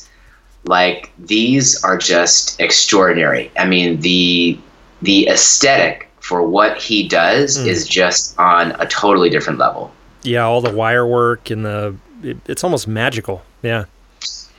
like 0.65 1.11
these 1.17 1.83
are 1.83 1.97
just 1.97 2.59
extraordinary. 2.59 3.51
I 3.57 3.65
mean 3.65 3.99
the 4.01 4.59
the 5.01 5.27
aesthetic 5.27 6.07
for 6.19 6.43
what 6.43 6.77
he 6.77 7.07
does 7.07 7.57
Mm. 7.57 7.67
is 7.67 7.87
just 7.87 8.37
on 8.39 8.75
a 8.79 8.85
totally 8.85 9.29
different 9.29 9.57
level 9.59 9.91
Yeah, 10.23 10.43
all 10.43 10.61
the 10.61 10.71
wire 10.71 11.07
work 11.07 11.49
and 11.49 11.65
the 11.65 11.95
it, 12.23 12.37
it's 12.47 12.63
almost 12.63 12.87
magical. 12.87 13.41
Yeah. 13.63 13.85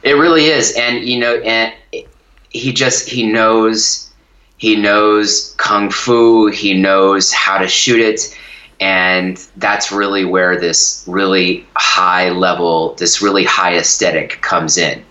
It 0.02 0.14
really 0.14 0.46
is, 0.46 0.72
and 0.72 1.04
you 1.06 1.18
know, 1.18 1.36
and 1.36 1.72
he 2.48 2.72
just 2.72 3.06
he 3.08 3.26
knows 3.26 4.08
he 4.56 4.76
knows 4.76 5.54
kung 5.58 5.90
fu. 5.90 6.46
He 6.46 6.72
knows 6.74 7.32
how 7.32 7.58
to 7.58 7.68
shoot 7.68 8.00
it, 8.00 8.36
and 8.80 9.36
that's 9.58 9.92
really 9.92 10.24
where 10.24 10.58
this 10.58 11.04
really 11.06 11.66
high 11.76 12.30
level, 12.30 12.94
this 12.94 13.20
really 13.22 13.44
high 13.44 13.76
aesthetic 13.76 14.40
comes 14.40 14.78
in. 14.78 15.04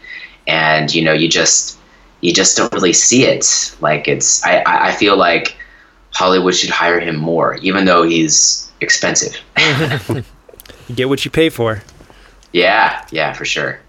And 0.48 0.94
you 0.94 1.04
know, 1.04 1.13
you 1.13 1.30
just 1.30 1.78
you 2.21 2.34
just 2.34 2.58
don't 2.58 2.71
really 2.73 2.93
see 2.93 3.25
it. 3.25 3.75
Like 3.82 4.08
it's 4.08 4.43
I 4.45 4.63
I 4.65 4.91
feel 4.93 5.17
like 5.17 5.55
Hollywood 6.12 6.55
should 6.55 6.69
hire 6.69 6.99
him 6.99 7.15
more, 7.15 7.55
even 7.58 7.86
though 7.86 8.03
he's 8.03 8.69
expensive. 8.82 9.38
You 10.88 10.95
get 10.95 11.08
what 11.08 11.23
you 11.23 11.29
pay 11.29 11.49
for. 11.49 11.84
yeah, 12.51 13.05
yeah, 13.12 13.32
for 13.34 13.45
sure. 13.45 13.79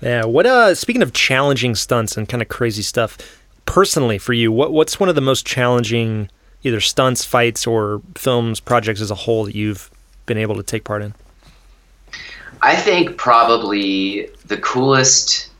Yeah. 0.00 0.24
What 0.24 0.46
uh 0.46 0.74
speaking 0.74 1.02
of 1.02 1.12
challenging 1.12 1.74
stunts 1.74 2.16
and 2.16 2.26
kind 2.26 2.40
of 2.42 2.48
crazy 2.48 2.80
stuff, 2.82 3.18
personally 3.66 4.16
for 4.16 4.32
you, 4.32 4.50
what 4.50 4.72
what's 4.72 4.98
one 4.98 5.10
of 5.10 5.14
the 5.14 5.20
most 5.20 5.44
challenging 5.46 6.30
either 6.62 6.80
stunts, 6.80 7.24
fights 7.26 7.66
or 7.66 8.00
films, 8.14 8.60
projects 8.60 9.02
as 9.02 9.10
a 9.10 9.14
whole 9.14 9.44
that 9.44 9.54
you've 9.54 9.90
been 10.24 10.38
able 10.38 10.54
to 10.56 10.62
take 10.62 10.84
part 10.84 11.02
in? 11.02 11.12
I 12.62 12.74
think 12.74 13.18
probably 13.18 14.30
the 14.46 14.56
coolest 14.56 15.50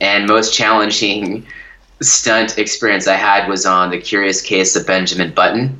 and 0.00 0.26
most 0.26 0.54
challenging 0.54 1.46
stunt 2.02 2.58
experience 2.58 3.06
I 3.06 3.16
had 3.16 3.48
was 3.48 3.66
on 3.66 3.90
The 3.90 4.00
Curious 4.00 4.40
Case 4.40 4.74
of 4.76 4.86
Benjamin 4.86 5.32
Button. 5.32 5.78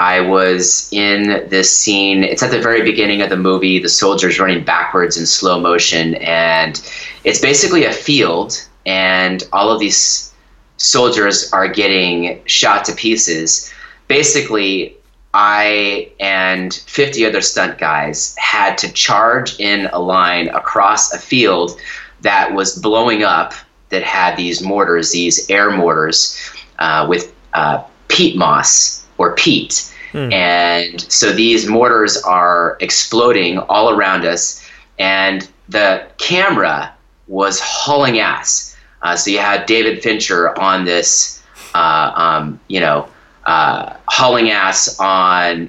I 0.00 0.20
was 0.20 0.88
in 0.92 1.48
this 1.48 1.76
scene. 1.76 2.24
It's 2.24 2.42
at 2.42 2.50
the 2.50 2.60
very 2.60 2.82
beginning 2.82 3.22
of 3.22 3.30
the 3.30 3.36
movie. 3.36 3.78
The 3.78 3.88
soldier's 3.88 4.40
running 4.40 4.64
backwards 4.64 5.16
in 5.16 5.24
slow 5.24 5.60
motion, 5.60 6.16
and 6.16 6.80
it's 7.22 7.40
basically 7.40 7.84
a 7.84 7.92
field, 7.92 8.66
and 8.86 9.44
all 9.52 9.70
of 9.70 9.78
these 9.78 10.32
soldiers 10.78 11.52
are 11.52 11.68
getting 11.68 12.42
shot 12.46 12.84
to 12.86 12.94
pieces. 12.94 13.72
Basically, 14.08 14.96
I 15.32 16.10
and 16.20 16.74
50 16.74 17.26
other 17.26 17.40
stunt 17.40 17.78
guys 17.78 18.34
had 18.36 18.76
to 18.78 18.92
charge 18.92 19.58
in 19.60 19.86
a 19.92 19.98
line 19.98 20.48
across 20.48 21.12
a 21.12 21.18
field 21.18 21.80
that 22.24 22.52
was 22.52 22.76
blowing 22.78 23.22
up 23.22 23.54
that 23.90 24.02
had 24.02 24.36
these 24.36 24.60
mortars, 24.60 25.12
these 25.12 25.48
air 25.48 25.70
mortars 25.70 26.36
uh, 26.80 27.06
with 27.08 27.32
uh, 27.52 27.84
peat 28.08 28.36
moss 28.36 29.06
or 29.18 29.34
peat. 29.36 29.94
And 30.32 31.00
so 31.00 31.32
these 31.32 31.66
mortars 31.68 32.20
are 32.22 32.76
exploding 32.80 33.58
all 33.58 33.90
around 33.90 34.24
us, 34.24 34.64
and 34.98 35.48
the 35.68 36.06
camera 36.18 36.94
was 37.26 37.60
hauling 37.60 38.18
ass. 38.18 38.76
Uh, 39.02 39.16
so 39.16 39.30
you 39.30 39.38
had 39.38 39.66
David 39.66 40.02
Fincher 40.02 40.58
on 40.58 40.84
this, 40.84 41.42
uh, 41.74 42.12
um, 42.14 42.60
you 42.68 42.80
know, 42.80 43.08
uh, 43.44 43.96
hauling 44.06 44.50
ass 44.50 44.98
on 44.98 45.68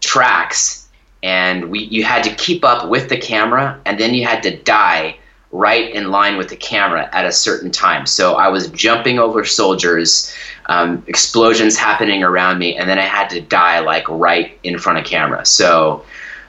tracks, 0.00 0.88
and 1.22 1.70
we 1.70 1.84
you 1.84 2.04
had 2.04 2.22
to 2.24 2.34
keep 2.34 2.64
up 2.64 2.88
with 2.88 3.08
the 3.08 3.16
camera, 3.16 3.80
and 3.86 3.98
then 3.98 4.12
you 4.12 4.26
had 4.26 4.42
to 4.42 4.56
die 4.64 5.16
right 5.54 5.94
in 5.94 6.10
line 6.10 6.36
with 6.36 6.48
the 6.48 6.56
camera 6.56 7.08
at 7.12 7.24
a 7.24 7.30
certain 7.30 7.70
time. 7.70 8.06
So 8.06 8.34
I 8.34 8.48
was 8.48 8.66
jumping 8.70 9.20
over 9.20 9.44
soldiers, 9.44 10.34
um, 10.66 11.04
explosions 11.06 11.76
happening 11.76 12.24
around 12.24 12.58
me, 12.58 12.74
and 12.76 12.90
then 12.90 12.98
I 12.98 13.02
had 13.06 13.30
to 13.30 13.40
die 13.40 13.78
like 13.78 14.08
right 14.08 14.58
in 14.64 14.80
front 14.80 14.98
of 14.98 15.04
camera. 15.04 15.46
So 15.46 16.04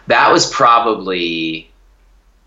that 0.07 0.31
was 0.31 0.49
probably 0.51 1.69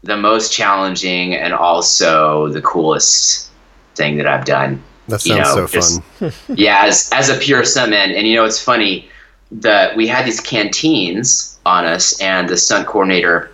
the 0.03 0.17
most 0.17 0.53
challenging 0.53 1.33
and 1.37 1.55
also 1.55 2.49
the 2.49 2.61
coolest 2.63 3.51
thing 3.95 4.17
that 4.17 4.27
I've 4.27 4.45
done 4.45 4.83
That 5.07 5.25
You 5.25 5.37
sounds 5.37 5.57
know, 5.57 5.67
so 5.67 5.73
just- 5.73 6.03
fun. 6.19 6.33
yeah, 6.57 6.87
as, 6.87 7.09
as 7.13 7.29
a 7.29 7.37
pure 7.39 7.63
stuntman. 7.63 8.17
And 8.17 8.27
you 8.27 8.35
know, 8.35 8.45
it's 8.45 8.61
funny 8.61 9.09
that 9.53 9.97
we 9.97 10.09
had 10.09 10.27
these 10.27 10.41
canteens 10.41 11.57
on 11.65 11.85
us, 11.85 12.21
and 12.21 12.49
the 12.49 12.57
stunt 12.57 12.87
coordinator, 12.89 13.51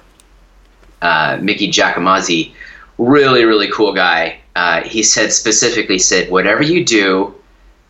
uh, 1.02 1.38
Mickey 1.40 1.70
Giacomazzi, 1.70 2.52
really, 2.98 3.44
really 3.44 3.70
cool 3.70 3.92
guy. 3.92 4.40
Uh, 4.56 4.82
he 4.82 5.02
said 5.02 5.32
specifically, 5.32 5.98
said, 5.98 6.30
whatever 6.30 6.62
you 6.62 6.84
do, 6.84 7.34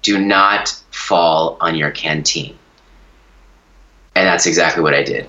do 0.03 0.19
not 0.19 0.69
fall 0.91 1.57
on 1.61 1.75
your 1.75 1.91
canteen. 1.91 2.57
And 4.15 4.27
that's 4.27 4.47
exactly 4.47 4.83
what 4.83 4.95
I 4.95 5.03
did. 5.03 5.29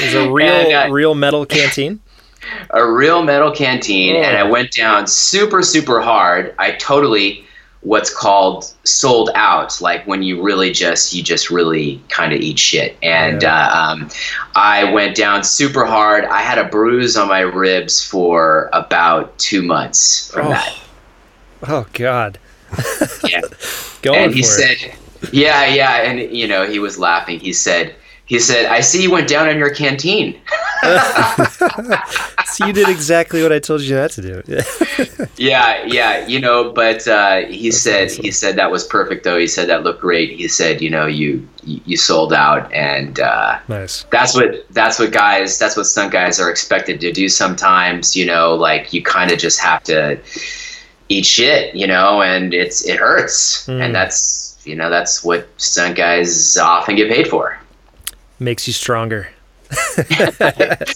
There's 0.00 0.14
a 0.14 0.30
real 0.32 0.48
And, 0.48 0.90
uh, 0.90 0.92
real 0.92 1.14
metal 1.14 1.44
canteen. 1.46 2.00
a 2.70 2.86
real 2.90 3.22
metal 3.22 3.50
canteen 3.52 4.16
Oh. 4.16 4.20
and 4.22 4.36
I 4.36 4.44
went 4.44 4.72
down 4.72 5.06
super 5.06 5.62
super 5.62 6.00
hard. 6.00 6.54
I 6.58 6.72
totally 6.72 7.44
what's 7.86 8.12
called 8.12 8.74
sold 8.82 9.30
out 9.36 9.80
like 9.80 10.04
when 10.08 10.20
you 10.20 10.42
really 10.42 10.72
just 10.72 11.12
you 11.14 11.22
just 11.22 11.50
really 11.50 12.02
kind 12.08 12.32
of 12.32 12.40
eat 12.40 12.58
shit 12.58 12.96
and 13.00 13.44
uh, 13.44 13.70
um, 13.72 14.08
i 14.56 14.82
went 14.92 15.14
down 15.14 15.44
super 15.44 15.84
hard 15.84 16.24
i 16.24 16.40
had 16.40 16.58
a 16.58 16.64
bruise 16.64 17.16
on 17.16 17.28
my 17.28 17.38
ribs 17.40 18.04
for 18.04 18.68
about 18.72 19.38
two 19.38 19.62
months 19.62 20.28
from 20.32 20.46
Oh. 20.46 20.50
that 20.50 20.78
Oh 21.68 21.86
God. 21.92 22.38
yeah 23.24 23.40
Going 24.02 24.18
and 24.24 24.34
he 24.34 24.40
it. 24.40 24.44
said 24.44 24.76
yeah 25.32 25.64
yeah 25.66 26.02
and 26.02 26.18
you 26.36 26.48
know 26.48 26.66
he 26.66 26.80
was 26.80 26.98
laughing 26.98 27.38
he 27.38 27.52
said 27.52 27.94
he 28.26 28.38
said 28.38 28.66
i 28.66 28.80
see 28.80 29.02
you 29.02 29.10
went 29.10 29.28
down 29.28 29.48
on 29.48 29.56
your 29.58 29.70
canteen 29.70 30.38
So 32.46 32.64
you 32.66 32.72
did 32.72 32.88
exactly 32.88 33.42
what 33.42 33.52
I 33.52 33.58
told 33.58 33.82
you 33.82 33.96
not 33.96 34.10
to 34.12 34.22
do. 34.22 34.42
Yeah, 35.36 35.84
yeah, 35.84 36.26
you 36.26 36.40
know, 36.40 36.72
but 36.72 37.06
uh, 37.06 37.40
he 37.46 37.70
said 37.70 38.10
he 38.10 38.30
said 38.30 38.56
that 38.56 38.70
was 38.70 38.84
perfect 38.84 39.24
though. 39.24 39.38
He 39.38 39.46
said 39.46 39.68
that 39.68 39.82
looked 39.82 40.00
great. 40.00 40.30
He 40.38 40.48
said, 40.48 40.80
you 40.80 40.88
know, 40.88 41.04
you 41.06 41.46
you 41.64 41.80
you 41.84 41.96
sold 41.98 42.32
out, 42.32 42.72
and 42.72 43.20
uh, 43.20 43.58
nice. 43.68 44.04
that's 44.10 44.34
what 44.34 44.64
that's 44.70 44.98
what 44.98 45.12
guys 45.12 45.58
that's 45.58 45.76
what 45.76 45.84
stunt 45.84 46.12
guys 46.12 46.40
are 46.40 46.50
expected 46.50 47.00
to 47.02 47.12
do. 47.12 47.28
Sometimes, 47.28 48.16
you 48.16 48.24
know, 48.24 48.54
like 48.54 48.94
you 48.94 49.02
kind 49.02 49.30
of 49.30 49.38
just 49.38 49.58
have 49.60 49.82
to 49.84 50.18
eat 51.10 51.26
shit, 51.26 51.74
you 51.74 51.86
know, 51.86 52.22
and 52.22 52.54
it's 52.54 52.86
it 52.86 52.96
hurts, 52.98 53.66
Mm. 53.66 53.80
and 53.84 53.94
that's 53.94 54.56
you 54.64 54.74
know 54.76 54.88
that's 54.88 55.22
what 55.22 55.46
stunt 55.58 55.96
guys 55.96 56.56
often 56.56 56.96
get 56.96 57.10
paid 57.10 57.28
for. 57.28 57.58
Makes 58.38 58.66
you 58.66 58.72
stronger. 58.72 59.28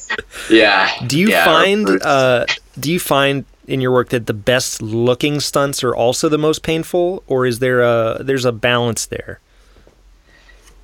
Yeah. 0.51 0.91
Do 1.07 1.19
you 1.19 1.29
yeah, 1.29 1.45
find 1.45 2.03
uh, 2.03 2.47
do 2.79 2.93
you 2.93 2.99
find 2.99 3.45
in 3.67 3.81
your 3.81 3.93
work 3.93 4.09
that 4.09 4.27
the 4.27 4.35
best 4.35 4.83
looking 4.83 5.39
stunts 5.39 5.85
are 5.85 5.95
also 5.95 6.29
the 6.29 6.39
most 6.39 6.63
painful, 6.63 7.23
or 7.27 7.47
is 7.47 7.61
there 7.61 7.83
a 7.83 8.19
there's 8.21 8.45
a 8.45 8.53
balance 8.53 9.07
there? 9.07 9.41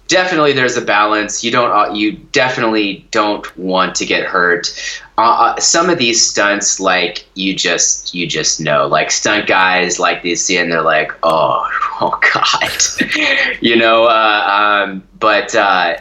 definitely 0.09 0.53
there's 0.53 0.77
a 0.77 0.85
balance 0.85 1.43
you 1.43 1.51
don't 1.51 1.73
uh, 1.73 1.93
you 1.93 2.13
definitely 2.31 3.05
don't 3.11 3.57
want 3.59 3.93
to 3.95 4.07
get 4.07 4.25
hurt 4.25 5.03
uh, 5.19 5.23
uh, 5.57 5.59
some 5.59 5.91
of 5.91 5.99
these 5.99 6.25
stunts 6.25 6.79
like 6.79 7.27
you 7.35 7.53
just 7.53 8.15
you 8.15 8.25
just 8.27 8.61
know 8.61 8.87
like 8.87 9.11
stunt 9.11 9.49
guys 9.49 9.99
like 9.99 10.23
they 10.23 10.37
see 10.37 10.57
and 10.57 10.71
they're 10.71 10.81
like 10.81 11.11
oh 11.25 11.69
oh 12.01 12.17
god 12.33 12.71
you 13.61 13.75
know 13.75 14.05
uh, 14.05 14.85
um, 14.87 15.03
but 15.19 15.53
uh, 15.57 15.97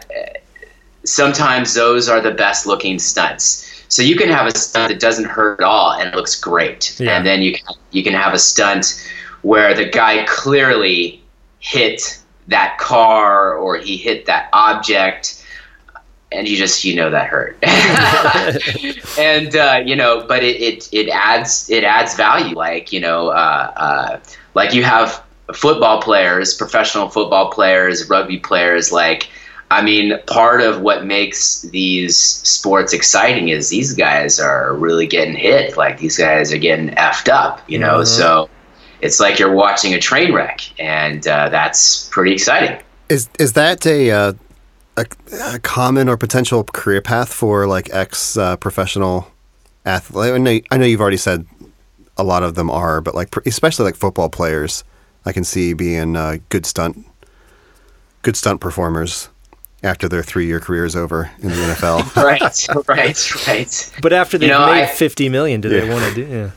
sometimes 1.06 1.74
those 1.74 2.10
are 2.10 2.22
the 2.22 2.32
best 2.32 2.66
looking 2.66 3.00
stunts. 3.00 3.72
So 3.88 4.02
you 4.02 4.16
can 4.16 4.30
have 4.30 4.48
a 4.48 4.58
stunt 4.58 4.90
that 4.90 5.00
doesn't 5.00 5.26
hurt 5.26 5.62
at 5.62 5.66
all 5.66 5.94
and 5.94 6.10
it 6.10 6.16
looks 6.16 6.40
great. 6.40 7.00
Yeah. 7.00 7.18
and 7.18 7.26
then 7.26 7.42
you 7.42 7.54
can, 7.54 7.76
you 7.92 8.04
can 8.04 8.14
have 8.14 8.34
a 8.34 8.40
stunt 8.40 9.10
where 9.42 9.74
the 9.74 9.86
guy 9.86 10.26
clearly 10.26 11.22
hit 11.60 12.22
that 12.48 12.78
car 12.80 13.56
or 13.56 13.78
he 13.78 13.98
hit 13.98 14.26
that 14.26 14.50
object 14.54 15.44
and 16.32 16.48
you 16.48 16.58
just 16.58 16.84
you 16.84 16.96
know 16.96 17.10
that 17.10 17.28
hurt. 17.28 17.58
And 19.18 19.56
uh, 19.56 19.82
you 19.86 19.96
know 19.96 20.26
but 20.28 20.44
it, 20.44 20.60
it 20.62 20.90
it 20.92 21.10
adds 21.10 21.70
it 21.70 21.84
adds 21.84 22.16
value. 22.16 22.56
Like 22.56 22.92
you 22.92 23.00
know 23.00 23.30
uh, 23.30 23.72
uh, 23.76 24.20
like 24.56 24.74
you 24.74 24.84
have 24.84 25.24
football 25.54 26.02
players, 26.02 26.54
professional 26.54 27.08
football 27.10 27.52
players, 27.52 28.10
rugby 28.10 28.40
players, 28.40 28.92
like 28.92 29.30
I 29.72 29.82
mean, 29.82 30.20
part 30.28 30.62
of 30.62 30.82
what 30.82 31.06
makes 31.06 31.62
these 31.62 32.18
sports 32.18 32.94
exciting 32.94 33.50
is 33.50 33.70
these 33.70 33.94
guys 33.94 34.40
are 34.40 34.76
really 34.76 35.08
getting 35.08 35.36
hit. 35.36 35.76
Like 35.76 36.00
these 36.00 36.18
guys 36.18 36.54
are 36.54 36.58
getting 36.58 36.90
effed 36.90 37.30
up, 37.30 37.68
you 37.68 37.80
know. 37.80 37.96
Mm-hmm. 37.96 38.06
So 38.06 38.50
it's 39.02 39.20
like 39.20 39.40
you're 39.40 39.54
watching 39.54 39.94
a 39.94 40.00
train 40.00 40.34
wreck, 40.34 40.62
and 40.80 41.28
uh, 41.28 41.50
that's 41.50 42.08
pretty 42.10 42.32
exciting. 42.34 42.80
Is 43.10 43.28
is 43.40 43.54
that 43.54 43.86
a, 43.88 44.12
uh, 44.12 44.34
a, 44.98 45.06
a 45.56 45.60
common 45.60 46.10
or 46.10 46.18
potential 46.18 46.64
career 46.64 47.02
path 47.02 47.34
for 47.34 47.66
like 47.66 47.90
ex 47.92 48.38
uh, 48.38 48.58
professional 48.58 49.32
athletes? 49.84 50.32
I 50.34 50.38
know, 50.38 50.60
I 50.70 50.78
know 50.78 50.86
you've 50.86 51.02
already 51.02 51.18
said 51.18 51.48
a 52.18 52.24
lot 52.24 52.44
of 52.44 52.54
them 52.54 52.70
are, 52.70 53.02
but 53.02 53.16
like 53.16 53.36
especially 53.48 53.86
like 53.86 53.96
football 53.96 54.30
players, 54.30 54.84
I 55.26 55.34
can 55.34 55.44
see 55.44 55.74
being 55.74 56.16
uh, 56.16 56.38
good 56.50 56.68
stunt 56.68 57.04
good 58.22 58.36
stunt 58.36 58.60
performers 58.60 59.30
after 59.86 60.10
their 60.10 60.24
three 60.24 60.48
year 60.48 60.60
career 60.60 60.86
is 60.86 60.96
over 60.96 61.32
in 61.40 61.50
the 61.50 61.56
NFL. 61.56 62.16
right, 62.24 62.88
right, 62.88 63.48
right. 63.48 63.92
But 64.02 64.14
after 64.14 64.38
they've 64.38 64.50
you 64.50 64.54
know, 64.56 64.66
made 64.66 64.84
I, 64.84 64.88
fifty 64.88 65.30
million, 65.30 65.62
do 65.62 65.70
yeah. 65.70 65.82
they 65.82 65.90
want 65.90 66.14
to 66.14 66.16
do? 66.16 66.28
Yeah. 66.28 66.52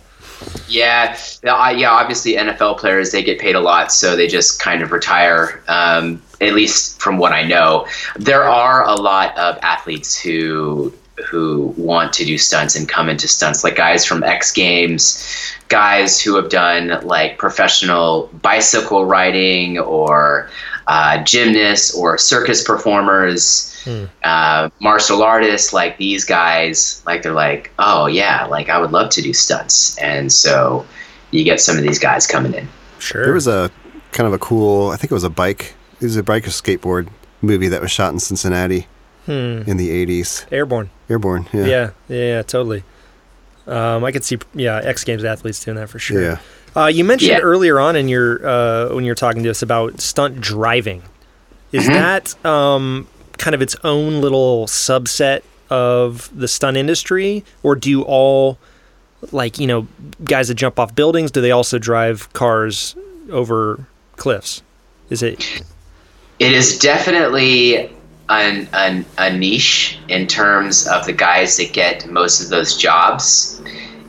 Yeah, 0.68 1.70
yeah. 1.70 1.90
Obviously, 1.90 2.34
NFL 2.34 2.78
players 2.78 3.10
they 3.10 3.22
get 3.22 3.38
paid 3.38 3.54
a 3.54 3.60
lot, 3.60 3.92
so 3.92 4.16
they 4.16 4.26
just 4.26 4.60
kind 4.60 4.82
of 4.82 4.92
retire. 4.92 5.62
Um, 5.68 6.22
at 6.40 6.54
least 6.54 7.00
from 7.00 7.18
what 7.18 7.32
I 7.32 7.42
know, 7.42 7.86
there 8.16 8.44
are 8.44 8.86
a 8.86 8.94
lot 8.94 9.36
of 9.36 9.58
athletes 9.62 10.18
who 10.20 10.92
who 11.26 11.74
want 11.76 12.12
to 12.12 12.24
do 12.24 12.38
stunts 12.38 12.76
and 12.76 12.88
come 12.88 13.08
into 13.08 13.26
stunts, 13.26 13.64
like 13.64 13.76
guys 13.76 14.04
from 14.04 14.22
X 14.22 14.52
Games, 14.52 15.24
guys 15.68 16.20
who 16.20 16.36
have 16.36 16.48
done 16.48 17.00
like 17.02 17.38
professional 17.38 18.30
bicycle 18.40 19.04
riding 19.04 19.78
or 19.78 20.48
uh, 20.88 21.22
gymnasts 21.22 21.94
or 21.94 22.16
circus 22.16 22.64
performers, 22.64 23.78
hmm. 23.84 24.06
uh, 24.24 24.70
martial 24.80 25.22
artists, 25.22 25.72
like 25.74 25.98
these 25.98 26.24
guys, 26.24 27.02
like 27.06 27.22
they're 27.22 27.32
like, 27.32 27.70
oh 27.78 28.06
yeah, 28.06 28.46
like 28.46 28.70
I 28.70 28.80
would 28.80 28.90
love 28.90 29.10
to 29.10 29.22
do 29.22 29.34
stunts, 29.34 29.96
and 29.98 30.32
so 30.32 30.86
you 31.30 31.44
get 31.44 31.60
some 31.60 31.76
of 31.76 31.82
these 31.82 31.98
guys 31.98 32.26
coming 32.26 32.54
in. 32.54 32.66
Sure. 32.98 33.22
There 33.22 33.34
was 33.34 33.46
a 33.46 33.70
kind 34.12 34.26
of 34.26 34.32
a 34.32 34.38
cool, 34.38 34.88
I 34.88 34.96
think 34.96 35.10
it 35.10 35.14
was 35.14 35.24
a 35.24 35.30
bike, 35.30 35.74
it 36.00 36.04
was 36.04 36.16
a 36.16 36.22
bike 36.22 36.46
or 36.46 36.50
skateboard 36.50 37.08
movie 37.42 37.68
that 37.68 37.82
was 37.82 37.90
shot 37.90 38.14
in 38.14 38.18
Cincinnati 38.18 38.88
hmm. 39.26 39.62
in 39.66 39.76
the 39.76 39.90
'80s. 40.06 40.50
Airborne. 40.50 40.88
Airborne. 41.10 41.46
Yeah. 41.52 41.66
Yeah. 41.66 41.90
Yeah. 42.08 42.16
yeah 42.16 42.42
totally. 42.42 42.82
Um, 43.66 44.02
I 44.02 44.12
could 44.12 44.24
see, 44.24 44.38
yeah, 44.54 44.80
X 44.82 45.04
Games 45.04 45.22
athletes 45.22 45.62
doing 45.62 45.76
that 45.76 45.90
for 45.90 45.98
sure. 45.98 46.22
Yeah. 46.22 46.38
Uh, 46.76 46.86
you 46.86 47.04
mentioned 47.04 47.30
yeah. 47.30 47.38
earlier 47.38 47.80
on 47.80 47.96
in 47.96 48.08
your 48.08 48.46
uh, 48.46 48.94
when 48.94 49.04
you 49.04 49.10
were 49.10 49.16
talking 49.16 49.42
to 49.42 49.50
us 49.50 49.62
about 49.62 50.00
stunt 50.00 50.40
driving. 50.40 51.02
Is 51.72 51.84
mm-hmm. 51.84 51.92
that 51.92 52.46
um, 52.46 53.06
kind 53.36 53.54
of 53.54 53.62
its 53.62 53.76
own 53.84 54.20
little 54.20 54.66
subset 54.66 55.42
of 55.70 56.30
the 56.38 56.48
stunt 56.48 56.76
industry, 56.76 57.44
or 57.62 57.76
do 57.76 57.90
you 57.90 58.02
all 58.02 58.58
like 59.32 59.58
you 59.58 59.66
know 59.66 59.86
guys 60.24 60.48
that 60.48 60.54
jump 60.54 60.78
off 60.78 60.94
buildings? 60.94 61.30
Do 61.30 61.40
they 61.40 61.50
also 61.50 61.78
drive 61.78 62.32
cars 62.32 62.96
over 63.30 63.86
cliffs? 64.16 64.62
Is 65.10 65.22
it? 65.22 65.62
It 66.38 66.52
is 66.52 66.78
definitely 66.78 67.90
an, 68.28 68.68
an, 68.72 69.04
a 69.16 69.36
niche 69.36 69.98
in 70.08 70.26
terms 70.26 70.86
of 70.86 71.06
the 71.06 71.12
guys 71.12 71.56
that 71.56 71.72
get 71.72 72.08
most 72.10 72.42
of 72.42 72.50
those 72.50 72.76
jobs. 72.76 73.60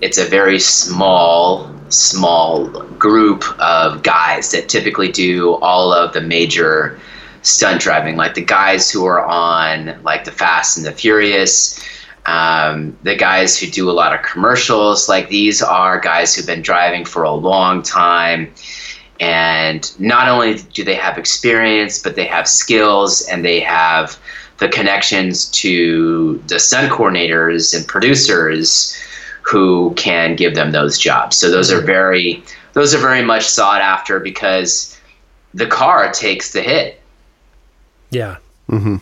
It's 0.02 0.18
a 0.18 0.26
very 0.26 0.60
small 0.60 1.74
small 1.90 2.68
group 2.68 3.44
of 3.60 4.04
guys 4.04 4.52
that 4.52 4.70
typically 4.70 5.12
do 5.12 5.56
all 5.56 5.94
of 5.94 6.14
the 6.14 6.22
major 6.22 7.00
stunt 7.42 7.82
driving, 7.82 8.16
like 8.16 8.34
the 8.34 8.44
guys 8.44 8.92
who 8.92 9.06
are 9.06 9.26
on 9.26 10.02
like 10.04 10.26
the 10.26 10.32
Fast 10.32 10.78
and 10.78 10.86
the 10.86 10.92
Furious, 10.92 11.84
um, 12.26 12.98
the 13.04 13.16
guys 13.16 13.58
who 13.58 13.68
do 13.68 13.90
a 13.90 13.94
lot 13.94 14.14
of 14.14 14.22
commercials. 14.22 15.10
Like 15.10 15.30
these 15.30 15.62
are 15.62 16.00
guys 16.00 16.36
who've 16.36 16.46
been 16.46 16.62
driving 16.62 17.06
for 17.06 17.24
a 17.24 17.32
long 17.32 17.82
time. 17.82 18.54
And 19.20 19.92
not 20.00 20.30
only 20.30 20.62
do 20.74 20.84
they 20.84 20.96
have 20.96 21.18
experience, 21.18 22.02
but 22.02 22.16
they 22.16 22.26
have 22.26 22.48
skills 22.48 23.22
and 23.24 23.44
they 23.44 23.60
have 23.60 24.18
the 24.60 24.70
connections 24.70 25.50
to 25.52 26.42
the 26.48 26.60
stunt 26.60 26.92
coordinators 26.92 27.76
and 27.76 27.88
producers 27.88 28.96
who 29.50 29.94
can 29.96 30.36
give 30.36 30.54
them 30.54 30.72
those 30.72 31.00
jobs. 31.00 31.36
So 31.36 31.50
those 31.50 31.72
are 31.72 31.78
mm-hmm. 31.78 31.86
very 31.88 32.44
those 32.74 32.94
are 32.94 33.00
very 33.00 33.24
much 33.24 33.46
sought 33.46 33.82
after 33.82 34.20
because 34.20 34.96
the 35.56 35.66
car 35.66 36.12
takes 36.12 36.54
the 36.54 36.62
hit. 36.62 37.02
Yeah. 38.12 38.38
Mm-hmm. 38.70 38.98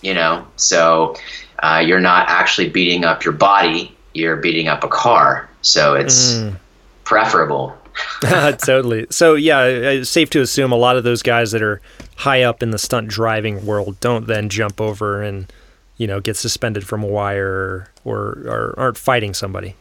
You 0.00 0.14
know, 0.14 0.46
so 0.56 1.16
uh, 1.58 1.82
you're 1.84 2.00
not 2.00 2.28
actually 2.28 2.70
beating 2.70 3.04
up 3.04 3.24
your 3.24 3.32
body; 3.32 3.94
you're 4.14 4.36
beating 4.36 4.68
up 4.68 4.84
a 4.84 4.88
car. 4.88 5.48
So 5.60 5.94
it's 5.94 6.34
mm. 6.34 6.56
preferable. 7.04 7.76
totally. 8.20 9.06
So 9.10 9.34
yeah, 9.34 9.64
it's 9.64 10.10
safe 10.10 10.30
to 10.30 10.40
assume 10.40 10.72
a 10.72 10.76
lot 10.76 10.96
of 10.96 11.04
those 11.04 11.22
guys 11.22 11.52
that 11.52 11.62
are 11.62 11.80
high 12.16 12.42
up 12.42 12.62
in 12.62 12.70
the 12.70 12.78
stunt 12.78 13.08
driving 13.08 13.66
world 13.66 14.00
don't 14.00 14.26
then 14.26 14.48
jump 14.48 14.80
over 14.80 15.22
and 15.22 15.50
you 15.96 16.06
know, 16.06 16.20
get 16.20 16.36
suspended 16.36 16.86
from 16.86 17.02
a 17.02 17.06
wire 17.06 17.88
or, 18.04 18.16
or 18.46 18.74
aren't 18.76 18.98
fighting 18.98 19.34
somebody. 19.34 19.76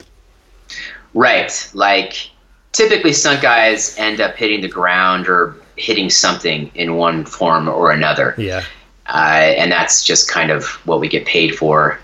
Right. 1.14 1.70
Like 1.74 2.30
typically 2.72 3.14
stunt 3.14 3.42
guys 3.42 3.96
end 3.98 4.22
up 4.22 4.36
hitting 4.36 4.62
the 4.62 4.68
ground 4.68 5.28
or 5.28 5.56
hitting 5.76 6.10
something 6.10 6.72
in 6.76 6.96
one 6.96 7.26
form 7.26 7.68
or 7.68 7.92
another. 7.92 8.36
Yeah. 8.38 8.64
Uh, 9.08 9.54
and 9.58 9.72
that's 9.72 10.04
just 10.04 10.30
kind 10.30 10.52
of 10.52 10.66
what 10.86 11.00
we 11.00 11.08
get 11.08 11.26
paid 11.26 11.56
for. 11.56 12.00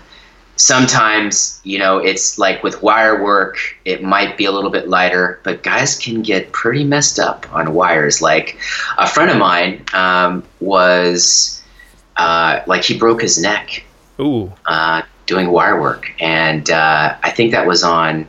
Sometimes, 0.56 1.58
you 1.64 1.78
know, 1.78 1.96
it's 1.98 2.38
like 2.38 2.62
with 2.62 2.82
wire 2.82 3.22
work, 3.22 3.56
it 3.86 4.02
might 4.02 4.36
be 4.36 4.44
a 4.44 4.52
little 4.52 4.70
bit 4.70 4.88
lighter, 4.88 5.40
but 5.42 5.62
guys 5.62 5.96
can 5.98 6.20
get 6.20 6.52
pretty 6.52 6.84
messed 6.84 7.18
up 7.18 7.50
on 7.54 7.72
wires. 7.72 8.20
Like 8.20 8.58
a 8.98 9.06
friend 9.06 9.30
of 9.30 9.38
mine 9.38 9.82
um, 9.94 10.44
was, 10.60 11.62
uh, 12.16 12.60
like, 12.66 12.84
he 12.84 12.98
broke 12.98 13.22
his 13.22 13.40
neck 13.40 13.82
Ooh. 14.20 14.52
Uh, 14.66 15.02
doing 15.26 15.50
wire 15.50 15.80
work, 15.80 16.12
and 16.20 16.70
uh, 16.70 17.16
I 17.22 17.30
think 17.30 17.52
that 17.52 17.66
was 17.66 17.82
on. 17.82 18.26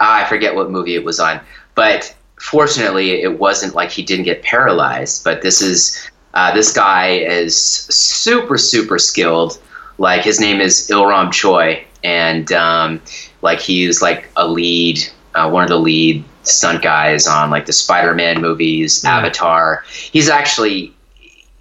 Ah, 0.00 0.24
I 0.24 0.28
forget 0.28 0.54
what 0.54 0.70
movie 0.70 0.94
it 0.94 1.04
was 1.04 1.20
on, 1.20 1.40
but 1.74 2.14
fortunately, 2.36 3.22
it 3.22 3.38
wasn't 3.38 3.74
like 3.74 3.90
he 3.90 4.02
didn't 4.02 4.24
get 4.24 4.42
paralyzed. 4.42 5.24
But 5.24 5.42
this 5.42 5.62
is 5.62 6.10
uh, 6.34 6.52
this 6.52 6.72
guy 6.72 7.18
is 7.18 7.56
super 7.56 8.58
super 8.58 8.98
skilled. 8.98 9.60
Like 9.98 10.22
his 10.24 10.40
name 10.40 10.60
is 10.60 10.90
Il-ram 10.90 11.30
Choi, 11.30 11.84
and 12.02 12.50
um, 12.52 13.00
like 13.42 13.60
he's 13.60 14.02
like 14.02 14.28
a 14.36 14.46
lead, 14.46 14.98
uh, 15.34 15.48
one 15.48 15.62
of 15.62 15.68
the 15.68 15.78
lead 15.78 16.24
stunt 16.42 16.82
guys 16.82 17.26
on 17.26 17.50
like 17.50 17.66
the 17.66 17.72
Spider-Man 17.72 18.40
movies, 18.40 19.04
yeah. 19.04 19.18
Avatar. 19.18 19.84
He's 19.86 20.28
actually 20.28 20.92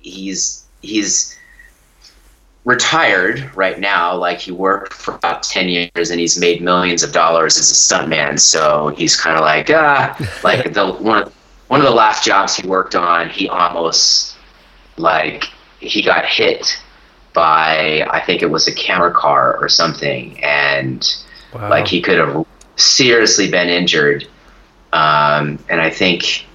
he's 0.02 0.66
he's 0.82 1.38
retired 2.66 3.50
right 3.56 3.80
now. 3.80 4.16
Like 4.16 4.40
he 4.40 4.52
worked 4.52 4.94
for 4.94 5.16
about 5.16 5.44
ten 5.44 5.70
years 5.70 6.12
and 6.12 6.20
he's 6.20 6.38
made 6.38 6.62
millions 6.62 7.04
of 7.04 7.12
dollars 7.12 7.58
as 7.58 7.72
a 7.72 7.74
stuntman. 7.74 8.40
So 8.40 8.90
he's 8.98 9.16
kind 9.16 9.36
of 9.36 9.42
like 9.42 9.70
ah, 9.70 10.16
like 10.44 10.74
the 10.74 10.92
one 10.94 11.24
of 11.24 11.34
one 11.68 11.80
of 11.80 11.86
the 11.86 11.94
last 11.94 12.26
jobs 12.26 12.56
he 12.56 12.68
worked 12.68 12.96
on, 12.96 13.30
he 13.30 13.48
almost 13.48 14.36
like 14.98 15.46
he 15.80 16.02
got 16.02 16.26
hit 16.26 16.78
by 17.34 18.06
I 18.12 18.20
think 18.20 18.42
it 18.42 18.52
was 18.52 18.68
a 18.68 18.74
camera 18.74 19.14
car 19.14 19.58
or 19.58 19.70
something, 19.70 20.44
and 20.44 21.08
wow. 21.54 21.70
like 21.70 21.88
he 21.88 22.02
could 22.02 22.18
have 22.18 22.46
seriously 22.76 23.50
been 23.50 23.70
injured. 23.70 24.28
Um, 24.94 25.58
and 25.70 25.80
I 25.80 25.90
think 25.90 26.46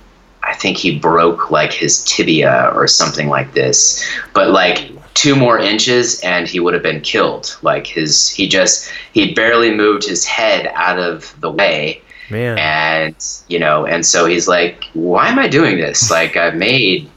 I 0.42 0.54
think 0.54 0.76
he 0.76 0.98
broke 0.98 1.50
like 1.50 1.72
his 1.72 2.04
tibia 2.04 2.70
or 2.74 2.86
something 2.86 3.28
like 3.28 3.54
this. 3.54 4.06
But 4.34 4.50
like 4.50 4.90
two 5.16 5.34
more 5.34 5.58
inches 5.58 6.20
and 6.20 6.46
he 6.46 6.60
would 6.60 6.74
have 6.74 6.82
been 6.82 7.00
killed. 7.00 7.56
Like 7.62 7.86
his, 7.86 8.28
he 8.28 8.46
just, 8.46 8.88
he 9.12 9.32
barely 9.32 9.74
moved 9.74 10.04
his 10.04 10.24
head 10.26 10.70
out 10.74 10.98
of 10.98 11.34
the 11.40 11.50
way. 11.50 12.02
Man. 12.30 12.58
And, 12.58 13.16
you 13.48 13.58
know, 13.58 13.86
and 13.86 14.04
so 14.04 14.26
he's 14.26 14.46
like, 14.46 14.84
why 14.92 15.28
am 15.28 15.38
I 15.38 15.48
doing 15.48 15.78
this? 15.78 16.10
Like 16.16 16.36
I've 16.36 16.54
made, 16.54 17.10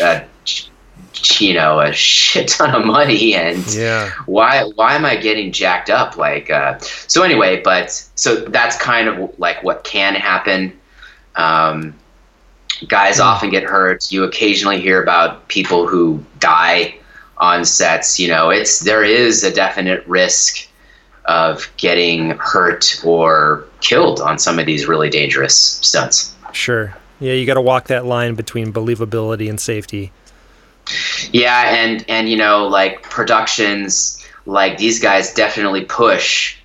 a, 0.00 0.24
you 1.38 1.54
know, 1.54 1.78
a 1.78 1.92
shit 1.92 2.48
ton 2.48 2.74
of 2.74 2.84
money 2.84 3.34
and 3.34 3.64
yeah. 3.72 4.10
why, 4.26 4.64
why 4.74 4.94
am 4.94 5.04
I 5.04 5.14
getting 5.16 5.52
jacked 5.52 5.88
up? 5.88 6.16
Like, 6.16 6.50
uh, 6.50 6.78
so 6.80 7.22
anyway, 7.22 7.60
but 7.62 7.92
so 8.16 8.36
that's 8.36 8.76
kind 8.76 9.08
of 9.08 9.38
like 9.38 9.62
what 9.62 9.84
can 9.84 10.16
happen. 10.16 10.76
Um, 11.36 11.94
guys 12.88 13.18
mm. 13.18 13.24
often 13.24 13.50
get 13.50 13.62
hurt. 13.62 14.10
You 14.10 14.24
occasionally 14.24 14.80
hear 14.80 15.00
about 15.00 15.46
people 15.46 15.86
who 15.86 16.24
die 16.40 16.98
on 17.38 17.64
sets, 17.64 18.18
you 18.18 18.28
know, 18.28 18.50
it's 18.50 18.80
there 18.80 19.04
is 19.04 19.44
a 19.44 19.52
definite 19.52 20.06
risk 20.06 20.68
of 21.26 21.68
getting 21.76 22.30
hurt 22.38 23.00
or 23.04 23.64
killed 23.80 24.20
on 24.20 24.38
some 24.38 24.58
of 24.58 24.66
these 24.66 24.86
really 24.86 25.10
dangerous 25.10 25.56
stunts. 25.56 26.34
Sure. 26.52 26.96
Yeah, 27.20 27.32
you 27.32 27.46
got 27.46 27.54
to 27.54 27.62
walk 27.62 27.88
that 27.88 28.06
line 28.06 28.34
between 28.34 28.72
believability 28.72 29.48
and 29.48 29.60
safety. 29.60 30.12
Yeah, 31.32 31.74
and 31.74 32.04
and 32.08 32.28
you 32.28 32.36
know, 32.36 32.66
like 32.68 33.02
productions, 33.02 34.24
like 34.44 34.78
these 34.78 35.00
guys 35.00 35.32
definitely 35.34 35.84
push. 35.84 36.56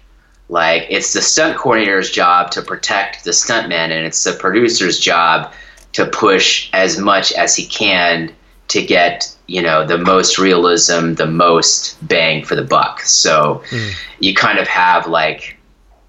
Like 0.49 0.85
it's 0.89 1.13
the 1.13 1.21
stunt 1.21 1.57
coordinator's 1.57 2.11
job 2.11 2.51
to 2.51 2.61
protect 2.61 3.23
the 3.23 3.31
stuntman, 3.31 3.89
and 3.89 4.05
it's 4.05 4.23
the 4.23 4.33
producer's 4.33 4.99
job 4.99 5.51
to 5.93 6.05
push 6.05 6.69
as 6.73 6.97
much 6.97 7.33
as 7.33 7.55
he 7.55 7.65
can 7.65 8.33
to 8.71 8.81
get 8.81 9.35
you 9.47 9.61
know 9.61 9.85
the 9.85 9.97
most 9.97 10.39
realism, 10.39 11.13
the 11.15 11.27
most 11.27 11.95
bang 12.07 12.43
for 12.43 12.55
the 12.55 12.63
buck. 12.63 13.01
So 13.01 13.61
mm. 13.69 13.93
you 14.19 14.33
kind 14.33 14.59
of 14.59 14.67
have 14.67 15.07
like 15.07 15.57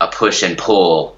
a 0.00 0.06
push 0.06 0.42
and 0.42 0.56
pull 0.56 1.16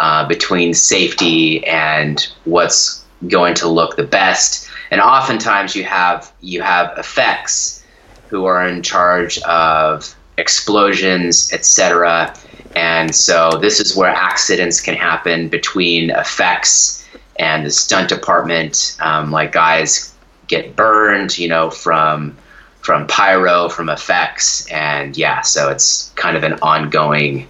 uh, 0.00 0.26
between 0.26 0.74
safety 0.74 1.64
and 1.66 2.26
what's 2.44 3.04
going 3.28 3.54
to 3.54 3.68
look 3.68 3.96
the 3.96 4.02
best. 4.02 4.68
And 4.90 5.00
oftentimes 5.00 5.76
you 5.76 5.84
have 5.84 6.32
you 6.40 6.60
have 6.60 6.98
effects 6.98 7.84
who 8.28 8.46
are 8.46 8.66
in 8.66 8.82
charge 8.82 9.38
of 9.42 10.16
explosions, 10.38 11.52
etc. 11.52 12.34
And 12.74 13.14
so 13.14 13.58
this 13.60 13.78
is 13.78 13.94
where 13.94 14.10
accidents 14.10 14.80
can 14.80 14.94
happen 14.96 15.48
between 15.48 16.10
effects 16.10 17.06
and 17.38 17.64
the 17.64 17.70
stunt 17.70 18.08
department. 18.08 18.96
Um, 19.00 19.30
like 19.30 19.52
guys 19.52 20.10
get 20.50 20.76
burned, 20.76 21.38
you 21.38 21.48
know, 21.48 21.70
from 21.70 22.36
from 22.82 23.06
pyro, 23.06 23.68
from 23.68 23.88
effects, 23.88 24.66
and 24.70 25.16
yeah, 25.16 25.42
so 25.42 25.70
it's 25.70 26.10
kind 26.16 26.36
of 26.36 26.42
an 26.42 26.54
ongoing 26.60 27.46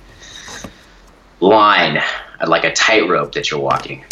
line, 1.40 2.02
like 2.46 2.64
a 2.64 2.72
tightrope 2.72 3.32
that 3.32 3.50
you're 3.50 3.60
walking. 3.60 4.04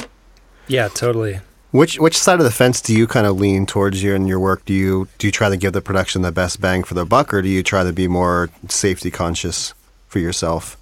Yeah, 0.66 0.88
totally. 0.88 1.40
Which 1.70 1.98
which 1.98 2.16
side 2.16 2.38
of 2.38 2.44
the 2.44 2.51
fence 2.51 2.81
do 2.81 2.96
you 2.96 3.07
kind 3.07 3.27
of 3.27 3.38
lean 3.38 3.66
towards 3.66 4.03
you 4.03 4.14
in 4.14 4.27
your 4.27 4.40
work? 4.40 4.64
Do 4.64 4.72
you 4.72 5.09
do 5.18 5.27
you 5.27 5.31
try 5.31 5.51
to 5.51 5.57
give 5.57 5.74
the 5.74 5.83
production 5.83 6.22
the 6.22 6.33
best 6.33 6.61
bang 6.61 6.83
for 6.83 6.94
the 6.94 7.05
buck, 7.05 7.35
or 7.35 7.42
do 7.42 7.48
you 7.48 7.62
try 7.62 7.85
to 7.85 7.92
be 7.92 8.09
more 8.09 8.48
safety 8.68 9.11
conscious 9.11 9.74
for 10.09 10.18
yourself? 10.18 10.79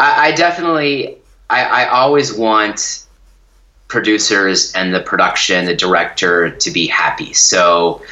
I, 0.00 0.28
I 0.28 0.32
definitely, 0.32 1.16
I, 1.48 1.62
I 1.62 1.88
always 1.90 2.36
want 2.36 3.01
producers 3.92 4.72
and 4.72 4.94
the 4.94 5.00
production, 5.00 5.66
the 5.66 5.76
director 5.76 6.50
to 6.50 6.70
be 6.70 6.86
happy. 6.86 7.30
So 7.34 8.02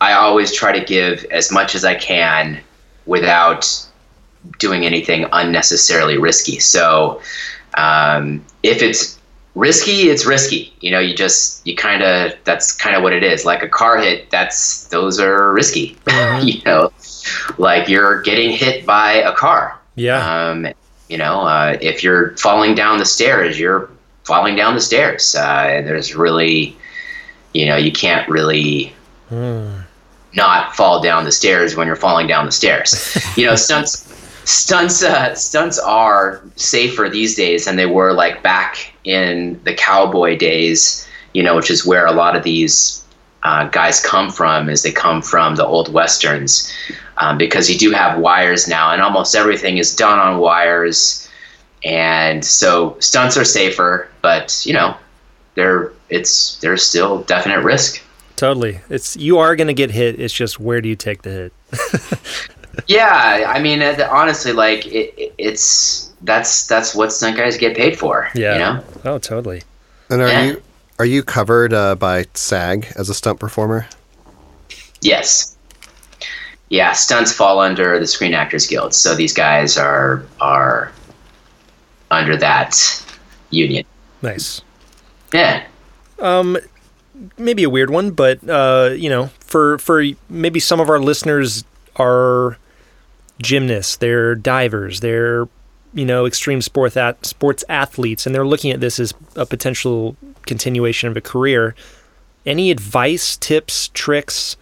I 0.00 0.14
always 0.14 0.52
try 0.52 0.76
to 0.76 0.84
give 0.84 1.24
as 1.26 1.52
much 1.52 1.76
as 1.76 1.84
I 1.84 1.94
can 1.94 2.60
without 3.06 3.64
doing 4.58 4.84
anything 4.84 5.26
unnecessarily 5.32 6.18
risky. 6.18 6.58
So 6.58 7.22
um, 7.74 8.44
if 8.64 8.82
it's 8.82 9.16
risky, 9.54 10.10
it's 10.10 10.26
risky. 10.26 10.74
You 10.80 10.90
know, 10.90 10.98
you 10.98 11.14
just 11.14 11.64
you 11.64 11.76
kind 11.76 12.02
of 12.02 12.32
that's 12.42 12.72
kind 12.72 12.96
of 12.96 13.04
what 13.04 13.12
it 13.12 13.22
is. 13.22 13.44
Like 13.44 13.62
a 13.62 13.68
car 13.68 13.98
hit, 13.98 14.28
that's 14.30 14.88
those 14.88 15.20
are 15.20 15.52
risky. 15.52 15.94
Mm-hmm. 16.06 16.48
you 16.48 16.62
know, 16.66 16.92
like 17.58 17.88
you're 17.88 18.22
getting 18.22 18.50
hit 18.50 18.84
by 18.84 19.12
a 19.12 19.32
car. 19.32 19.78
Yeah. 19.94 20.48
Um, 20.48 20.66
you 21.08 21.16
know, 21.16 21.42
uh, 21.42 21.78
if 21.80 22.02
you're 22.02 22.36
falling 22.38 22.74
down 22.74 22.98
the 22.98 23.04
stairs, 23.04 23.56
you're 23.56 23.88
falling 24.26 24.56
down 24.56 24.74
the 24.74 24.80
stairs. 24.80 25.34
Uh, 25.34 25.82
there's 25.84 26.14
really, 26.14 26.76
you 27.54 27.66
know, 27.66 27.76
you 27.76 27.92
can't 27.92 28.28
really. 28.28 28.92
Mm. 29.30 29.82
Not 30.34 30.76
fall 30.76 31.00
down 31.00 31.24
the 31.24 31.32
stairs 31.32 31.76
when 31.76 31.86
you're 31.86 31.96
falling 31.96 32.26
down 32.26 32.44
the 32.44 32.52
stairs. 32.52 33.16
you 33.38 33.46
know, 33.46 33.54
stunts 33.66 34.06
stunts 34.46 35.02
uh, 35.02 35.34
stunts 35.34 35.76
are 35.78 36.40
safer 36.54 37.08
these 37.08 37.34
days 37.34 37.64
than 37.64 37.74
they 37.74 37.86
were 37.86 38.12
like 38.12 38.44
back 38.44 38.92
in 39.02 39.60
the 39.64 39.74
cowboy 39.74 40.38
days 40.38 41.06
you 41.34 41.42
know 41.42 41.56
which 41.56 41.68
is 41.68 41.84
where 41.84 42.06
a 42.06 42.12
lot 42.12 42.36
of 42.36 42.44
these 42.44 43.04
uh, 43.42 43.68
guys 43.70 43.98
come 44.00 44.30
from 44.30 44.68
is 44.68 44.84
they 44.84 44.92
come 44.92 45.20
from 45.20 45.56
the 45.56 45.66
old 45.66 45.92
westerns 45.92 46.72
um, 47.18 47.36
because 47.36 47.68
you 47.68 47.76
do 47.76 47.90
have 47.90 48.20
wires 48.20 48.68
now 48.68 48.92
and 48.92 49.02
almost 49.02 49.34
everything 49.34 49.78
is 49.78 49.94
done 49.94 50.20
on 50.20 50.38
wires 50.38 51.25
and 51.86 52.44
so 52.44 52.96
stunts 52.98 53.36
are 53.36 53.44
safer 53.44 54.08
but 54.20 54.62
you 54.66 54.74
know 54.74 54.94
they're 55.54 55.92
it's 56.10 56.60
there's 56.60 56.82
still 56.82 57.22
definite 57.22 57.62
risk 57.62 58.02
totally 58.36 58.80
it's 58.90 59.16
you 59.16 59.38
are 59.38 59.56
going 59.56 59.68
to 59.68 59.74
get 59.74 59.90
hit 59.90 60.20
it's 60.20 60.34
just 60.34 60.60
where 60.60 60.82
do 60.82 60.88
you 60.88 60.96
take 60.96 61.22
the 61.22 61.30
hit 61.30 61.52
yeah, 62.86 63.44
I 63.48 63.60
mean, 63.60 63.82
uh, 63.82 64.08
honestly, 64.10 64.52
like 64.52 64.86
it, 64.86 65.32
it's 65.38 66.12
that's 66.22 66.66
that's 66.66 66.94
what 66.94 67.12
stunt 67.12 67.36
guys 67.36 67.56
get 67.56 67.76
paid 67.76 67.98
for. 67.98 68.28
Yeah. 68.34 68.52
You 68.52 68.58
know? 68.58 68.84
Oh, 69.04 69.18
totally. 69.18 69.62
And 70.10 70.22
are 70.22 70.28
yeah. 70.28 70.44
you 70.44 70.62
are 70.98 71.04
you 71.04 71.22
covered 71.22 71.72
uh, 71.72 71.94
by 71.94 72.26
SAG 72.34 72.92
as 72.96 73.08
a 73.08 73.14
stunt 73.14 73.40
performer? 73.40 73.86
Yes. 75.00 75.56
Yeah, 76.68 76.92
stunts 76.92 77.32
fall 77.32 77.60
under 77.60 77.98
the 77.98 78.08
Screen 78.08 78.34
Actors 78.34 78.66
Guild, 78.66 78.92
so 78.92 79.14
these 79.14 79.32
guys 79.32 79.76
are 79.78 80.24
are 80.40 80.92
under 82.16 82.36
that 82.36 82.74
union. 83.50 83.84
Nice. 84.22 84.62
Yeah. 85.32 85.66
Um, 86.18 86.58
maybe 87.38 87.62
a 87.62 87.70
weird 87.70 87.90
one, 87.90 88.10
but 88.10 88.48
uh, 88.48 88.90
you 88.96 89.08
know, 89.08 89.26
for 89.40 89.78
for 89.78 90.04
maybe 90.28 90.60
some 90.60 90.80
of 90.80 90.88
our 90.88 90.98
listeners 90.98 91.64
are 91.96 92.58
gymnasts, 93.40 93.96
they're 93.96 94.34
divers, 94.34 95.00
they're 95.00 95.48
you 95.94 96.04
know 96.04 96.26
extreme 96.26 96.62
sport 96.62 96.96
at, 96.96 97.24
sports 97.24 97.64
athletes, 97.68 98.26
and 98.26 98.34
they're 98.34 98.46
looking 98.46 98.70
at 98.70 98.80
this 98.80 98.98
as 98.98 99.14
a 99.34 99.46
potential 99.46 100.16
continuation 100.46 101.08
of 101.08 101.16
a 101.16 101.20
career. 101.20 101.74
Any 102.44 102.70
advice, 102.70 103.36
tips, 103.36 103.88
tricks, 103.88 104.56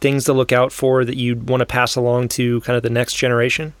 things 0.00 0.24
to 0.24 0.32
look 0.32 0.52
out 0.52 0.72
for 0.72 1.04
that 1.04 1.16
you'd 1.16 1.48
want 1.48 1.60
to 1.60 1.66
pass 1.66 1.96
along 1.96 2.28
to 2.28 2.60
kind 2.60 2.76
of 2.76 2.82
the 2.82 2.90
next 2.90 3.14
generation? 3.14 3.74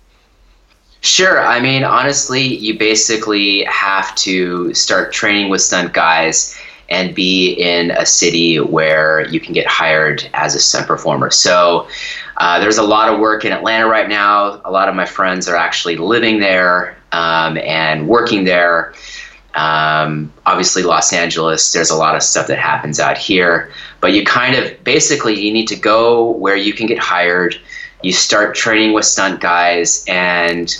Sure. 1.06 1.40
I 1.40 1.60
mean, 1.60 1.84
honestly, 1.84 2.42
you 2.42 2.76
basically 2.76 3.62
have 3.64 4.12
to 4.16 4.74
start 4.74 5.12
training 5.12 5.50
with 5.50 5.60
stunt 5.60 5.92
guys 5.92 6.58
and 6.88 7.14
be 7.14 7.52
in 7.52 7.92
a 7.92 8.04
city 8.04 8.58
where 8.58 9.24
you 9.28 9.38
can 9.38 9.54
get 9.54 9.68
hired 9.68 10.28
as 10.34 10.56
a 10.56 10.58
stunt 10.58 10.88
performer. 10.88 11.30
So 11.30 11.86
uh, 12.38 12.58
there's 12.58 12.78
a 12.78 12.82
lot 12.82 13.08
of 13.08 13.20
work 13.20 13.44
in 13.44 13.52
Atlanta 13.52 13.86
right 13.86 14.08
now. 14.08 14.60
A 14.64 14.70
lot 14.72 14.88
of 14.88 14.96
my 14.96 15.06
friends 15.06 15.48
are 15.48 15.54
actually 15.54 15.96
living 15.96 16.40
there 16.40 16.96
um, 17.12 17.56
and 17.58 18.08
working 18.08 18.42
there. 18.42 18.92
Um, 19.54 20.32
obviously, 20.44 20.82
Los 20.82 21.12
Angeles, 21.12 21.72
there's 21.72 21.90
a 21.90 21.96
lot 21.96 22.16
of 22.16 22.22
stuff 22.24 22.48
that 22.48 22.58
happens 22.58 22.98
out 22.98 23.16
here. 23.16 23.70
But 24.00 24.12
you 24.12 24.24
kind 24.24 24.56
of 24.56 24.82
basically 24.82 25.40
you 25.40 25.52
need 25.52 25.68
to 25.68 25.76
go 25.76 26.32
where 26.32 26.56
you 26.56 26.72
can 26.72 26.88
get 26.88 26.98
hired. 26.98 27.54
You 28.02 28.12
start 28.12 28.56
training 28.56 28.92
with 28.92 29.04
stunt 29.04 29.40
guys 29.40 30.04
and 30.08 30.76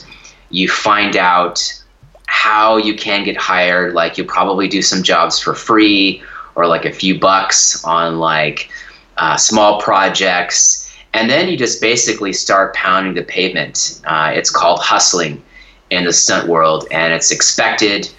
you 0.50 0.68
find 0.68 1.16
out 1.16 1.82
how 2.26 2.76
you 2.76 2.94
can 2.94 3.24
get 3.24 3.37
hired. 3.37 3.94
Like 3.94 4.18
you 4.18 4.24
probably 4.24 4.68
do 4.68 4.82
some 4.82 5.02
jobs 5.02 5.40
for 5.40 5.54
free 5.54 6.22
or 6.54 6.66
like 6.66 6.85
a 6.85 6.92
few 6.92 7.18
bucks 7.18 7.85
on 7.85 8.18
like 8.18 8.70
uh, 9.16 9.37
small 9.37 9.80
projects 9.80 10.87
and 11.16 11.30
then 11.30 11.48
you 11.48 11.56
just 11.56 11.80
basically 11.80 12.35
start 12.35 12.74
pounding 12.74 13.14
the 13.14 13.22
pavement. 13.22 14.02
Uh, 14.04 14.32
it's 14.35 14.50
called 14.50 14.80
hustling 14.80 15.42
in 15.88 16.04
the 16.04 16.12
stunt 16.12 16.46
world, 16.46 16.87
and 16.90 17.14
it's 17.14 17.30
expected. 17.30 18.11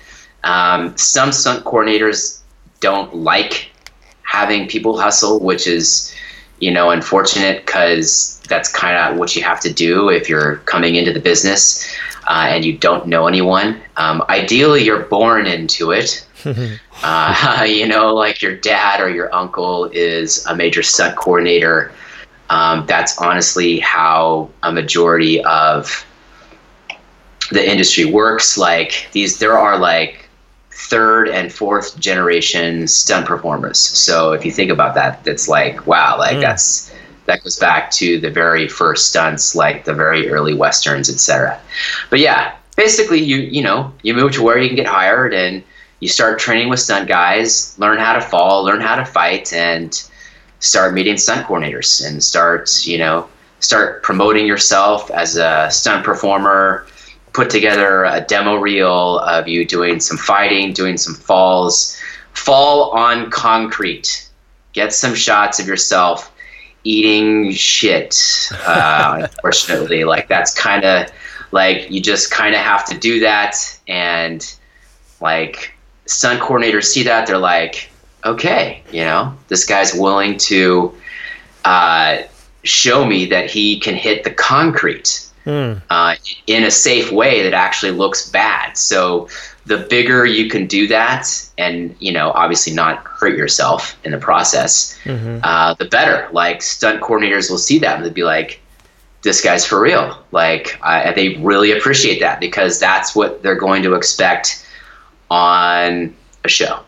Um, 0.44 0.98
some 0.98 1.32
stunt 1.32 1.64
coordinators 1.64 2.42
don't 2.80 3.16
like 3.16 3.70
having 4.24 4.68
people 4.68 4.98
hustle, 5.00 5.40
which 5.40 5.68
is, 5.68 6.12
you 6.58 6.72
know, 6.72 6.90
unfortunate 6.90 7.68
because 7.68 8.37
that's 8.48 8.70
kind 8.70 8.96
of 8.96 9.20
what 9.20 9.36
you 9.36 9.44
have 9.44 9.60
to 9.62 9.74
do 9.74 10.10
if 10.10 10.30
you're 10.30 10.58
coming 10.66 10.96
into 10.96 11.14
the 11.14 11.20
business 11.20 11.88
uh, 12.28 12.48
and 12.50 12.66
you 12.66 12.78
don't 12.78 13.08
know 13.08 13.28
anyone. 13.28 13.82
Um, 13.98 14.24
ideally, 14.30 14.84
you're 14.84 15.04
born 15.04 15.46
into 15.46 15.92
it. 15.92 16.26
uh, 17.04 17.66
you 17.68 17.88
know, 17.88 18.14
like 18.14 18.42
your 18.42 18.56
dad 18.56 19.02
or 19.02 19.10
your 19.10 19.34
uncle 19.34 19.86
is 19.94 20.46
a 20.46 20.56
major 20.56 20.84
stunt 20.84 21.16
coordinator 21.16 21.92
um, 22.50 22.86
that's 22.86 23.18
honestly 23.18 23.80
how 23.80 24.50
a 24.64 24.72
majority 24.72 25.44
of 25.44 26.06
the 27.52 27.70
industry 27.70 28.06
works. 28.06 28.58
Like 28.58 29.08
these, 29.12 29.40
there 29.40 29.58
are 29.58 29.78
like 29.78 30.30
third 30.72 31.28
and 31.28 31.52
fourth 31.52 32.00
generation 32.00 32.88
stunt 32.88 33.26
performers. 33.26 33.80
So 33.80 34.32
if 34.32 34.46
you 34.46 34.52
think 34.52 34.72
about 34.72 34.96
that, 34.96 35.24
that's 35.24 35.48
like 35.48 35.86
wow, 35.88 36.18
like 36.18 36.38
mm. 36.38 36.42
that's 36.42 36.94
that 37.28 37.44
goes 37.44 37.60
back 37.60 37.92
to 37.92 38.20
the 38.20 38.32
very 38.32 38.68
first 38.68 39.10
stunts, 39.10 39.54
like 39.54 39.86
the 39.86 39.94
very 39.94 40.30
early 40.30 40.54
westerns, 40.54 41.10
etc. 41.10 41.60
But 42.10 42.20
yeah, 42.20 42.56
basically, 42.76 43.20
you 43.20 43.38
you 43.38 43.62
know 43.62 43.94
you 44.02 44.14
move 44.14 44.32
to 44.34 44.42
where 44.42 44.58
you 44.58 44.68
can 44.68 44.76
get 44.76 44.88
hired 44.88 45.34
and 45.34 45.62
you 46.00 46.08
start 46.08 46.40
training 46.40 46.70
with 46.70 46.80
stunt 46.80 47.08
guys, 47.08 47.78
learn 47.78 48.00
how 48.00 48.14
to 48.14 48.22
fall, 48.22 48.64
learn 48.64 48.82
how 48.82 48.96
to 48.96 49.06
fight, 49.06 49.52
and 49.54 50.10
start 50.60 50.94
meeting 50.94 51.18
stunt 51.18 51.46
coordinators 51.46 52.06
and 52.06 52.24
start, 52.24 52.86
you 52.86 52.98
know, 52.98 53.28
start 53.60 54.04
promoting 54.04 54.48
yourself 54.48 55.12
as 55.12 55.36
a 55.38 55.68
stunt 55.70 56.06
performer, 56.06 56.88
put 57.34 57.50
together 57.50 58.06
a 58.06 58.22
demo 58.22 58.56
reel 58.56 59.20
of 59.20 59.48
you 59.48 59.66
doing 59.66 60.00
some 60.00 60.18
fighting, 60.18 60.72
doing 60.72 60.98
some 60.98 61.14
falls, 61.14 62.00
fall 62.34 62.92
on 62.92 63.30
concrete, 63.32 64.30
get 64.74 64.94
some 64.94 65.14
shots 65.14 65.60
of 65.60 65.68
yourself 65.68 66.32
eating 66.88 67.52
shit. 67.52 68.16
Uh, 68.66 69.20
unfortunately, 69.24 70.04
like 70.04 70.28
that's 70.28 70.54
kind 70.54 70.86
of 70.86 71.12
like 71.52 71.90
you 71.92 72.02
just 72.02 72.32
kind 72.32 72.56
of 72.56 72.62
have 72.62 72.86
to 72.86 72.98
do 72.98 73.20
that, 73.20 73.56
and 73.88 74.56
like 75.22 75.74
stunt 76.06 76.40
coordinators 76.42 76.86
see 76.86 77.04
that 77.04 77.28
they're 77.28 77.38
like, 77.38 77.90
okay, 78.26 78.82
you 78.92 79.02
know, 79.02 79.36
this 79.50 79.66
guy's 79.66 79.94
willing 79.94 80.38
to 80.38 80.94
uh, 81.66 82.20
show 82.64 83.06
me 83.06 83.26
that 83.26 83.50
he 83.50 83.80
can 83.80 83.96
hit 83.96 84.24
the 84.24 84.32
concrete 84.32 85.24
Hmm. 85.48 85.76
uh, 85.90 86.16
in 86.48 86.66
a 86.66 86.72
safe 86.72 87.10
way 87.10 87.42
that 87.44 87.54
actually 87.54 87.94
looks 87.94 88.30
bad. 88.30 88.78
So 88.78 89.30
the 89.68 89.78
bigger 89.90 90.26
you 90.26 90.50
can 90.50 90.66
do 90.68 90.88
that, 90.88 91.28
and 91.58 91.96
you 92.00 92.12
know, 92.12 92.32
obviously 92.32 92.74
not 92.74 93.04
hurt 93.04 93.38
yourself 93.38 93.96
in 94.04 94.12
the 94.12 94.18
process, 94.18 94.98
Mhm. 95.06 95.40
uh, 95.44 95.74
the 95.76 95.86
better. 95.86 96.28
Like 96.32 96.62
stunt 96.62 97.02
coordinators 97.02 97.50
will 97.50 97.58
see 97.58 97.78
that 97.80 97.98
and 97.98 98.06
they'll 98.06 98.14
be 98.14 98.24
like, 98.24 98.60
"This 99.24 99.42
guy's 99.42 99.66
for 99.66 99.80
real." 99.80 100.18
Like 100.32 100.80
uh, 100.82 101.12
they 101.14 101.36
really 101.38 101.72
appreciate 101.72 102.20
that 102.22 102.40
because 102.40 102.80
that's 102.80 103.16
what 103.16 103.44
they're 103.44 103.56
going 103.68 103.84
to 103.84 103.94
expect 103.94 104.66
on 105.30 106.14
a 106.44 106.50
show. 106.50 106.80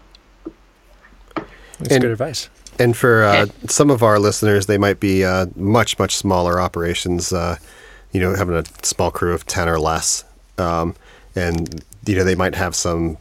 That's 1.79 1.91
And- 1.91 2.01
good 2.01 2.11
advice. 2.11 2.49
And 2.79 2.95
for 2.95 3.25
uh, 3.25 3.47
some 3.67 3.89
of 3.89 4.01
our 4.03 4.19
listeners, 4.19 4.65
they 4.67 4.77
might 4.77 5.01
be 5.01 5.25
uh, 5.25 5.47
much, 5.57 5.99
much 5.99 6.15
smaller 6.15 6.61
operations, 6.61 7.33
uh, 7.33 7.57
you 8.13 8.21
know, 8.21 8.33
having 8.35 8.55
a 8.55 8.63
small 8.83 9.11
crew 9.11 9.33
of 9.33 9.45
10 9.45 9.67
or 9.67 9.77
less. 9.77 10.23
Um, 10.57 10.95
and, 11.35 11.83
you 12.05 12.15
know, 12.15 12.23
they 12.23 12.35
might 12.35 12.55
have 12.55 12.75
some, 12.75 13.17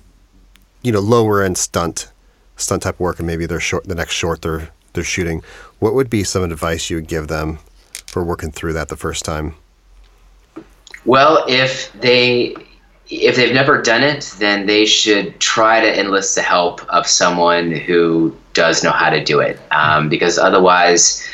you 0.82 0.92
know, 0.92 1.00
lower 1.00 1.42
end 1.42 1.58
stunt, 1.58 2.10
stunt 2.56 2.82
type 2.82 2.98
work, 3.00 3.18
and 3.18 3.26
maybe 3.26 3.46
they're 3.46 3.60
short, 3.60 3.84
the 3.84 3.94
next 3.94 4.14
short 4.14 4.42
they're, 4.42 4.70
they're 4.92 5.04
shooting. 5.04 5.42
What 5.78 5.94
would 5.94 6.10
be 6.10 6.24
some 6.24 6.42
advice 6.42 6.90
you 6.90 6.96
would 6.96 7.08
give 7.08 7.28
them 7.28 7.58
for 8.06 8.24
working 8.24 8.52
through 8.52 8.72
that 8.74 8.88
the 8.88 8.96
first 8.96 9.24
time? 9.24 9.54
Well, 11.04 11.44
if 11.48 11.92
they 11.92 12.54
if 13.10 13.36
they've 13.36 13.54
never 13.54 13.80
done 13.80 14.02
it, 14.02 14.34
then 14.38 14.66
they 14.66 14.84
should 14.84 15.40
try 15.40 15.80
to 15.80 15.98
enlist 15.98 16.34
the 16.34 16.42
help 16.42 16.86
of 16.92 17.06
someone 17.06 17.72
who 17.72 18.36
does 18.52 18.84
know 18.84 18.90
how 18.90 19.08
to 19.08 19.22
do 19.24 19.40
it. 19.40 19.58
Um, 19.70 20.08
because 20.08 20.38
otherwise, 20.38 21.26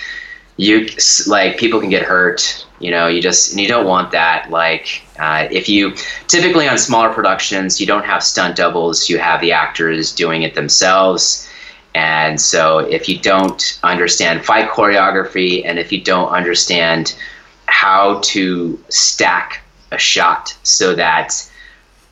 you 0.56 0.88
like 1.26 1.56
people 1.56 1.80
can 1.80 1.90
get 1.90 2.02
hurt. 2.02 2.63
You 2.84 2.90
know, 2.90 3.06
you 3.06 3.22
just 3.22 3.52
and 3.52 3.60
you 3.60 3.66
don't 3.66 3.86
want 3.86 4.10
that. 4.10 4.50
Like 4.50 5.02
uh, 5.18 5.48
if 5.50 5.70
you 5.70 5.94
typically 6.26 6.68
on 6.68 6.76
smaller 6.76 7.14
productions, 7.14 7.80
you 7.80 7.86
don't 7.86 8.04
have 8.04 8.22
stunt 8.22 8.56
doubles. 8.56 9.08
You 9.08 9.18
have 9.18 9.40
the 9.40 9.52
actors 9.52 10.14
doing 10.14 10.42
it 10.42 10.54
themselves. 10.54 11.48
And 11.94 12.38
so, 12.38 12.80
if 12.80 13.08
you 13.08 13.18
don't 13.18 13.80
understand 13.82 14.44
fight 14.44 14.68
choreography, 14.68 15.64
and 15.64 15.78
if 15.78 15.92
you 15.92 16.00
don't 16.02 16.28
understand 16.28 17.16
how 17.64 18.20
to 18.24 18.78
stack 18.90 19.62
a 19.90 19.96
shot 19.98 20.54
so 20.62 20.94
that 20.94 21.32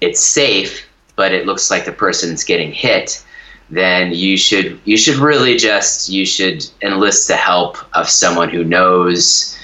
it's 0.00 0.24
safe, 0.24 0.88
but 1.16 1.32
it 1.32 1.44
looks 1.44 1.70
like 1.70 1.84
the 1.84 1.92
person's 1.92 2.44
getting 2.44 2.72
hit, 2.72 3.22
then 3.68 4.14
you 4.14 4.38
should 4.38 4.80
you 4.86 4.96
should 4.96 5.16
really 5.16 5.58
just 5.58 6.08
you 6.08 6.24
should 6.24 6.64
enlist 6.80 7.28
the 7.28 7.36
help 7.36 7.76
of 7.94 8.08
someone 8.08 8.48
who 8.48 8.64
knows 8.64 9.58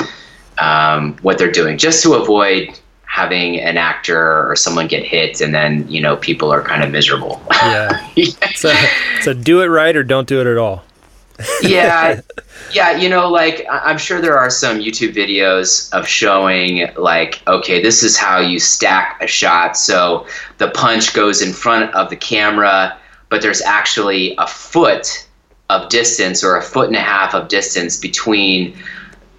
um, 0.60 1.16
what 1.22 1.38
they're 1.38 1.50
doing, 1.52 1.78
just 1.78 2.02
to 2.02 2.14
avoid 2.14 2.78
having 3.04 3.58
an 3.58 3.76
actor 3.76 4.48
or 4.48 4.54
someone 4.54 4.86
get 4.86 5.02
hit 5.02 5.40
and 5.40 5.52
then 5.52 5.88
you 5.88 6.00
know 6.00 6.16
people 6.16 6.52
are 6.52 6.62
kind 6.62 6.84
of 6.84 6.90
miserable. 6.90 7.42
Yeah. 7.50 8.06
so, 8.54 8.72
so 9.22 9.32
do 9.32 9.60
it 9.62 9.66
right 9.66 9.96
or 9.96 10.04
don't 10.04 10.28
do 10.28 10.40
it 10.40 10.46
at 10.46 10.56
all. 10.56 10.84
yeah 11.62 12.20
yeah 12.72 12.96
you 12.96 13.08
know 13.08 13.28
like 13.30 13.64
i'm 13.70 13.96
sure 13.96 14.20
there 14.20 14.36
are 14.36 14.50
some 14.50 14.80
youtube 14.80 15.14
videos 15.14 15.88
of 15.92 16.04
showing 16.04 16.88
like 16.96 17.40
okay 17.46 17.80
this 17.80 18.02
is 18.02 18.16
how 18.16 18.40
you 18.40 18.58
stack 18.58 19.22
a 19.22 19.26
shot 19.28 19.76
so 19.76 20.26
the 20.58 20.68
punch 20.70 21.14
goes 21.14 21.40
in 21.40 21.52
front 21.52 21.94
of 21.94 22.10
the 22.10 22.16
camera 22.16 22.98
but 23.28 23.40
there's 23.40 23.62
actually 23.62 24.34
a 24.38 24.48
foot 24.48 25.28
of 25.70 25.88
distance 25.88 26.42
or 26.42 26.56
a 26.56 26.62
foot 26.62 26.88
and 26.88 26.96
a 26.96 27.00
half 27.00 27.34
of 27.34 27.46
distance 27.46 27.96
between 27.96 28.76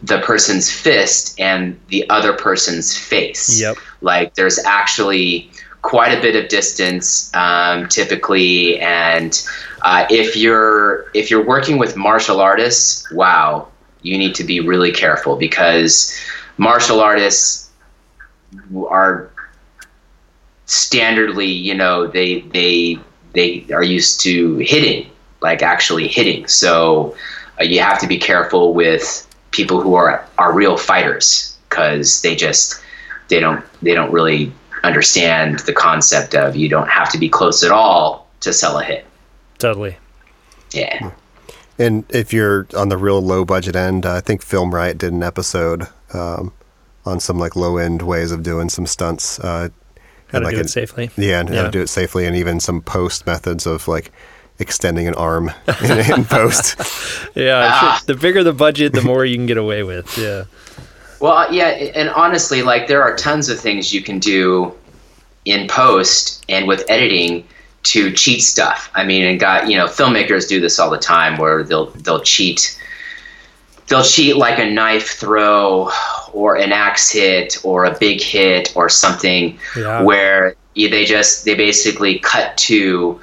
the 0.04 0.20
person's 0.20 0.72
fist 0.72 1.40
and 1.40 1.78
the 1.90 2.10
other 2.10 2.34
person's 2.34 2.98
face 2.98 3.60
Yep. 3.62 3.78
like 4.02 4.36
there's 4.36 4.58
actually 4.60 5.52
quite 5.82 6.18
a 6.18 6.22
bit 6.22 6.36
of 6.42 6.50
distance 6.50 7.34
um, 7.36 7.88
typically 7.88 8.80
and 8.80 9.46
uh, 9.82 10.06
if 10.10 10.36
you're 10.36 11.10
if 11.14 11.30
you're 11.32 11.46
working 11.46 11.78
with 11.78 11.96
martial 11.96 12.40
artists 12.40 13.12
wow 13.12 13.68
you 14.02 14.18
need 14.18 14.36
to 14.36 14.44
be 14.44 14.60
really 14.62 14.92
careful 14.92 15.36
because 15.36 16.14
martial 16.58 17.00
artists 17.02 17.70
are 18.90 19.30
standardly 20.68 21.62
you 21.62 21.74
know 21.74 22.08
they 22.08 22.42
they 22.42 22.98
they 23.34 23.66
are 23.74 23.84
used 23.84 24.20
to 24.22 24.58
hitting 24.58 25.10
like 25.42 25.62
actually 25.62 26.08
hitting 26.08 26.48
so 26.48 27.16
uh, 27.60 27.64
you 27.64 27.80
have 27.80 28.00
to 28.00 28.08
be 28.08 28.18
careful 28.18 28.74
with 28.74 29.26
people 29.52 29.82
who 29.82 29.94
are 29.96 30.26
are 30.38 30.54
real 30.54 30.78
fighters 30.78 31.58
because 31.70 32.22
they 32.22 32.36
just 32.36 32.82
they 33.30 33.40
don't 33.40 33.64
they 33.82 33.94
don't 33.94 34.12
really 34.12 34.52
understand 34.84 35.60
the 35.60 35.74
concept 35.74 36.34
of 36.36 36.56
you 36.56 36.70
don't 36.70 36.90
have 36.90 37.12
to 37.12 37.18
be 37.18 37.28
close 37.30 37.64
at 37.64 37.72
all 37.72 38.28
to 38.40 38.54
sell 38.54 38.78
a 38.80 38.84
hit 38.84 39.06
Totally. 39.58 39.98
yeah 40.72 41.12
And 41.78 42.06
if 42.10 42.32
you're 42.34 42.66
on 42.76 42.90
the 42.90 42.98
real 42.98 43.22
low 43.22 43.44
budget 43.46 43.76
end, 43.76 44.06
uh, 44.06 44.16
I 44.16 44.22
think 44.22 44.42
Film 44.42 44.74
Riot 44.74 44.98
did 44.98 45.12
an 45.14 45.24
episode 45.24 45.88
um, 46.14 46.52
on 47.06 47.20
some 47.20 47.38
like 47.40 47.56
low 47.56 47.78
end 47.78 48.02
ways 48.02 48.32
of 48.32 48.44
doing 48.44 48.70
some 48.70 48.86
stunts. 48.86 49.40
Uh, 49.40 49.70
How 50.32 50.38
and, 50.38 50.42
to 50.42 50.46
like 50.46 50.54
do 50.56 50.60
an- 50.60 50.66
it 50.66 50.70
safely. 50.70 51.10
Yeah, 51.18 51.40
and 51.40 51.50
how 51.50 51.64
to 51.64 51.72
do 51.72 51.82
it 51.82 51.88
safely, 51.88 52.26
and 52.26 52.36
even 52.36 52.60
some 52.60 52.82
post 52.82 53.26
methods 53.26 53.66
of 53.66 53.88
like 53.88 54.12
extending 54.60 55.08
an 55.08 55.16
arm 55.16 55.52
in, 55.84 56.12
in 56.20 56.26
post. 56.26 56.76
Yeah. 57.36 57.70
Ah. 57.72 58.02
sure 58.06 58.16
the 58.16 58.20
bigger 58.20 58.44
the 58.44 58.54
budget, 58.54 58.92
the 58.94 59.02
more 59.02 59.24
you 59.24 59.36
can 59.38 59.46
get 59.46 59.58
away 59.58 59.84
with. 59.84 60.18
Yeah. 60.18 60.46
Well, 61.20 61.54
yeah, 61.54 61.68
and 61.68 62.10
honestly, 62.10 62.64
like 62.64 62.88
there 62.88 63.02
are 63.04 63.16
tons 63.16 63.50
of 63.50 63.60
things 63.60 63.94
you 63.94 64.02
can 64.02 64.20
do 64.20 64.74
in 65.46 65.68
post 65.68 66.44
and 66.50 66.68
with 66.68 66.84
editing 66.90 67.46
to 67.84 68.12
cheat 68.12 68.42
stuff. 68.42 68.90
I 68.96 69.04
mean, 69.06 69.24
and 69.24 69.40
got 69.40 69.70
you 69.70 69.78
know, 69.78 69.86
filmmakers 69.86 70.48
do 70.50 70.60
this 70.60 70.80
all 70.80 70.90
the 70.90 70.98
time 70.98 71.38
where 71.38 71.64
they'll 71.64 71.92
they'll 71.92 72.22
cheat. 72.22 72.78
They'll 73.88 74.04
cheat 74.04 74.36
like 74.38 74.60
a 74.60 74.70
knife 74.70 75.12
throw, 75.12 75.90
or 76.34 76.56
an 76.58 76.72
axe 76.72 77.10
hit, 77.12 77.58
or 77.64 77.86
a 77.86 77.98
big 77.98 78.22
hit, 78.22 78.76
or 78.76 78.88
something 78.90 79.58
Yeah. 79.78 80.02
where 80.04 80.56
they 80.76 81.06
just 81.06 81.46
they 81.46 81.56
basically 81.56 82.20
cut 82.20 82.56
to 82.58 83.20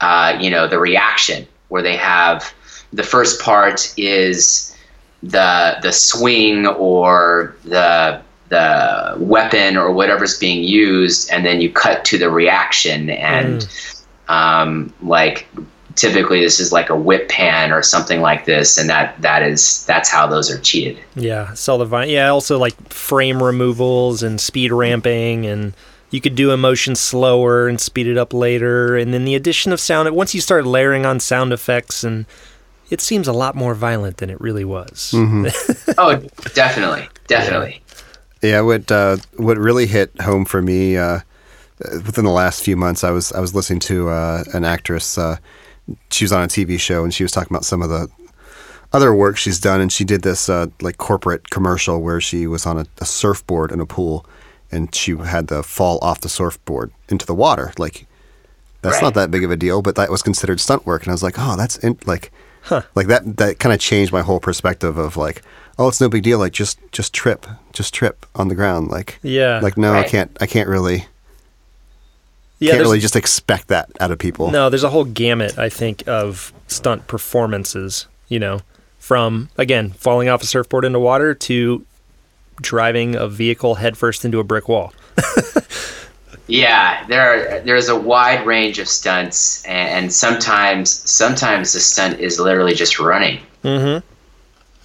uh, 0.00 0.36
you 0.40 0.50
know 0.50 0.66
the 0.66 0.78
reaction 0.78 1.46
where 1.68 1.82
they 1.82 1.96
have 1.96 2.54
the 2.92 3.02
first 3.02 3.40
part 3.40 3.92
is 3.96 4.76
the 5.22 5.78
the 5.82 5.92
swing 5.92 6.66
or 6.66 7.56
the 7.64 8.20
the 8.48 9.14
weapon 9.18 9.76
or 9.76 9.92
whatever's 9.92 10.38
being 10.38 10.64
used 10.64 11.30
and 11.30 11.44
then 11.44 11.60
you 11.60 11.70
cut 11.70 12.04
to 12.04 12.16
the 12.16 12.30
reaction 12.30 13.10
and 13.10 13.68
um, 14.28 14.92
like 15.02 15.46
typically 15.98 16.40
this 16.40 16.60
is 16.60 16.72
like 16.72 16.88
a 16.88 16.96
whip 16.96 17.28
pan 17.28 17.72
or 17.72 17.82
something 17.82 18.20
like 18.20 18.44
this 18.44 18.78
and 18.78 18.88
that 18.88 19.20
that 19.20 19.42
is 19.42 19.84
that's 19.86 20.08
how 20.08 20.26
those 20.26 20.50
are 20.50 20.58
cheated 20.60 20.96
Yeah, 21.14 21.52
sell 21.54 21.78
the 21.78 21.84
vine. 21.84 22.08
Yeah, 22.08 22.28
also 22.28 22.58
like 22.58 22.92
frame 22.92 23.42
removals 23.42 24.22
and 24.22 24.40
speed 24.40 24.72
ramping, 24.72 25.44
and 25.44 25.74
you 26.10 26.20
could 26.20 26.34
do 26.34 26.50
emotion 26.52 26.94
slower 26.94 27.68
and 27.68 27.80
speed 27.80 28.06
it 28.06 28.16
up 28.16 28.32
later. 28.32 28.96
And 28.96 29.12
then 29.12 29.24
the 29.24 29.34
addition 29.34 29.72
of 29.72 29.80
sound. 29.80 30.14
Once 30.14 30.34
you 30.34 30.40
start 30.40 30.66
layering 30.66 31.04
on 31.04 31.20
sound 31.20 31.52
effects, 31.52 32.02
and 32.04 32.26
it 32.90 33.00
seems 33.00 33.28
a 33.28 33.32
lot 33.32 33.54
more 33.54 33.74
violent 33.74 34.18
than 34.18 34.30
it 34.30 34.40
really 34.40 34.64
was. 34.64 35.12
oh 35.98 36.16
definitely 36.54 37.08
definitely 37.26 37.82
Yeah, 38.42 38.60
what 38.62 38.90
uh, 38.90 39.18
what 39.36 39.58
really 39.58 39.86
hit 39.86 40.18
home 40.20 40.44
for 40.44 40.62
me 40.62 40.96
uh, 40.96 41.20
within 41.78 42.24
the 42.24 42.30
last 42.30 42.62
few 42.62 42.76
months, 42.76 43.04
I 43.04 43.10
was 43.10 43.32
I 43.32 43.40
was 43.40 43.54
listening 43.54 43.80
to 43.80 44.08
uh, 44.08 44.44
an 44.54 44.64
actress. 44.64 45.18
Uh, 45.18 45.36
she 46.10 46.24
was 46.24 46.32
on 46.32 46.42
a 46.42 46.48
TV 46.48 46.78
show, 46.78 47.04
and 47.04 47.12
she 47.12 47.24
was 47.24 47.32
talking 47.32 47.52
about 47.52 47.64
some 47.64 47.82
of 47.82 47.88
the 47.88 48.08
other 48.92 49.14
work 49.14 49.36
she's 49.36 49.60
done. 49.60 49.80
And 49.80 49.92
she 49.92 50.04
did 50.04 50.22
this 50.22 50.48
uh, 50.48 50.66
like 50.80 50.98
corporate 50.98 51.50
commercial 51.50 52.00
where 52.00 52.20
she 52.20 52.46
was 52.46 52.66
on 52.66 52.78
a, 52.78 52.86
a 52.98 53.04
surfboard 53.04 53.72
in 53.72 53.80
a 53.80 53.86
pool, 53.86 54.26
and 54.70 54.94
she 54.94 55.16
had 55.16 55.48
to 55.48 55.62
fall 55.62 55.98
off 56.02 56.20
the 56.20 56.28
surfboard 56.28 56.90
into 57.08 57.24
the 57.26 57.34
water. 57.34 57.72
Like 57.78 58.06
that's 58.82 58.96
Right. 58.96 59.02
not 59.02 59.14
that 59.14 59.30
big 59.30 59.42
of 59.44 59.50
a 59.50 59.56
deal, 59.56 59.82
but 59.82 59.94
that 59.96 60.10
was 60.10 60.22
considered 60.22 60.60
stunt 60.60 60.86
work. 60.86 61.02
And 61.02 61.10
I 61.10 61.14
was 61.14 61.22
like, 61.22 61.34
oh, 61.38 61.56
that's 61.56 61.76
in, 61.78 61.98
like. 62.06 62.30
Like 62.94 63.06
that 63.06 63.38
that 63.38 63.58
kind 63.60 63.72
of 63.72 63.80
changed 63.80 64.12
my 64.12 64.20
whole 64.20 64.40
perspective 64.40 64.98
of 64.98 65.16
like, 65.16 65.40
oh, 65.78 65.88
it's 65.88 66.02
no 66.02 66.08
big 66.10 66.22
deal. 66.22 66.38
Like 66.38 66.52
just 66.52 66.78
just 66.92 67.14
trip, 67.14 67.46
just 67.72 67.94
trip 67.94 68.26
on 68.34 68.48
the 68.48 68.54
ground. 68.54 68.88
Like 68.90 69.18
Yeah. 69.22 69.60
like 69.62 69.78
no, 69.78 69.94
I 69.94 70.02
can't 70.02 70.36
I 70.38 70.44
can't 70.46 70.68
really. 70.68 71.06
Yeah, 72.58 72.72
Can't 72.72 72.82
really 72.82 72.98
just 72.98 73.14
expect 73.16 73.68
that 73.68 73.88
out 74.00 74.10
of 74.10 74.18
people. 74.18 74.50
No, 74.50 74.68
there's 74.68 74.82
a 74.84 74.90
whole 74.90 75.04
gamut, 75.04 75.56
I 75.58 75.68
think, 75.68 76.06
of 76.08 76.52
stunt 76.66 77.06
performances, 77.06 78.06
you 78.28 78.40
know, 78.40 78.60
from, 78.98 79.48
again, 79.56 79.90
falling 79.90 80.28
off 80.28 80.42
a 80.42 80.46
surfboard 80.46 80.84
into 80.84 80.98
water 80.98 81.34
to 81.34 81.86
driving 82.62 83.14
a 83.14 83.28
vehicle 83.28 83.76
headfirst 83.76 84.24
into 84.24 84.40
a 84.40 84.44
brick 84.44 84.68
wall. 84.68 84.92
Yeah, 86.48 87.06
there 87.08 87.58
are, 87.58 87.60
there's 87.60 87.90
a 87.90 87.96
wide 87.96 88.46
range 88.46 88.78
of 88.78 88.88
stunts, 88.88 89.62
and, 89.66 90.10
sometimes 90.10 90.90
sometimes 90.90 91.74
the 91.74 91.80
stunt 91.80 92.20
is 92.20 92.40
literally 92.40 92.72
just 92.72 92.98
running. 92.98 93.40
Mm-hmm. 93.62 94.04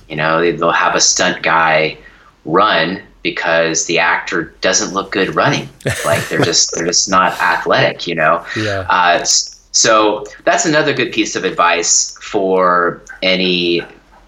You 0.10 0.16
know, 0.18 0.42
they- 0.42 0.52
they'll 0.52 0.72
have 0.72 0.94
a 0.94 1.00
stunt 1.00 1.42
guy 1.42 1.98
run 2.44 3.02
because 3.22 3.86
the 3.86 4.00
actor 4.00 4.54
doesn't 4.60 4.94
look 4.94 5.14
good 5.14 5.34
running. 5.36 5.70
Like 6.06 6.28
they're 6.28 6.42
just 6.42 6.74
they're 6.74 6.86
just 6.86 7.10
not 7.10 7.32
athletic. 7.40 8.06
You 8.08 8.16
know. 8.16 8.46
Yeah. 8.58 8.86
Uh, 8.90 9.24
so 9.24 10.26
that's 10.44 10.66
another 10.66 10.94
good 10.94 11.14
piece 11.14 11.38
of 11.38 11.46
advice 11.46 12.18
for 12.22 13.02
any 13.22 13.82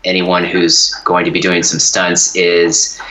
anyone 0.05 0.45
who's 0.45 0.93
going 1.03 1.25
to 1.25 1.31
be 1.31 1.41
doing 1.41 1.63
some 1.63 1.79
stunts 1.79 2.33
is 2.37 3.01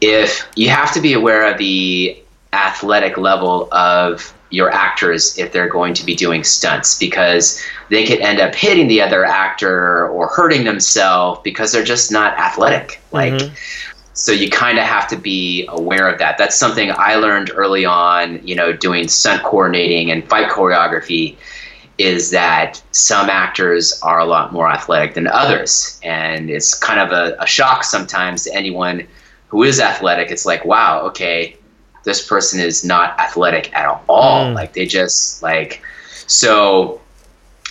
if 0.00 0.48
you 0.56 0.68
have 0.68 0.92
to 0.94 1.00
be 1.00 1.12
aware 1.14 1.50
of 1.50 1.58
the 1.58 2.16
athletic 2.52 3.16
level 3.18 3.68
of 3.72 4.32
your 4.50 4.70
actors 4.70 5.36
if 5.38 5.52
they're 5.52 5.68
going 5.68 5.92
to 5.92 6.04
be 6.06 6.14
doing 6.14 6.44
stunts 6.44 6.98
because 6.98 7.60
they 7.90 8.06
could 8.06 8.20
end 8.20 8.40
up 8.40 8.54
hitting 8.54 8.86
the 8.86 9.02
other 9.02 9.24
actor 9.24 10.08
or 10.08 10.28
hurting 10.28 10.64
themselves 10.64 11.40
because 11.42 11.72
they're 11.72 11.84
just 11.84 12.12
not 12.12 12.38
athletic 12.38 13.00
like 13.10 13.32
Mhm. 13.34 13.50
so 14.14 14.30
you 14.30 14.48
kind 14.48 14.78
of 14.78 14.84
have 14.84 15.08
to 15.08 15.16
be 15.16 15.66
aware 15.68 16.08
of 16.08 16.18
that 16.20 16.38
that's 16.38 16.56
something 16.56 16.92
i 16.96 17.16
learned 17.16 17.50
early 17.54 17.84
on 17.84 18.40
you 18.46 18.54
know 18.54 18.72
doing 18.72 19.08
stunt 19.08 19.42
coordinating 19.42 20.12
and 20.12 20.26
fight 20.28 20.48
choreography 20.48 21.34
is 21.98 22.30
that 22.30 22.80
some 22.92 23.28
actors 23.28 24.00
are 24.02 24.20
a 24.20 24.24
lot 24.24 24.52
more 24.52 24.70
athletic 24.70 25.14
than 25.14 25.26
others 25.26 25.98
and 26.04 26.50
it's 26.50 26.72
kind 26.78 27.00
of 27.00 27.10
a, 27.10 27.36
a 27.40 27.46
shock 27.46 27.82
sometimes 27.82 28.44
to 28.44 28.54
anyone 28.54 29.04
who 29.56 29.62
is 29.62 29.80
athletic 29.80 30.30
it's 30.30 30.44
like 30.44 30.66
wow 30.66 31.00
okay 31.00 31.56
this 32.04 32.26
person 32.26 32.60
is 32.60 32.84
not 32.84 33.18
athletic 33.18 33.72
at 33.74 33.86
all 34.06 34.44
Mm. 34.44 34.54
like 34.54 34.74
they 34.74 34.84
just 34.84 35.42
like 35.42 35.80
so 36.26 37.00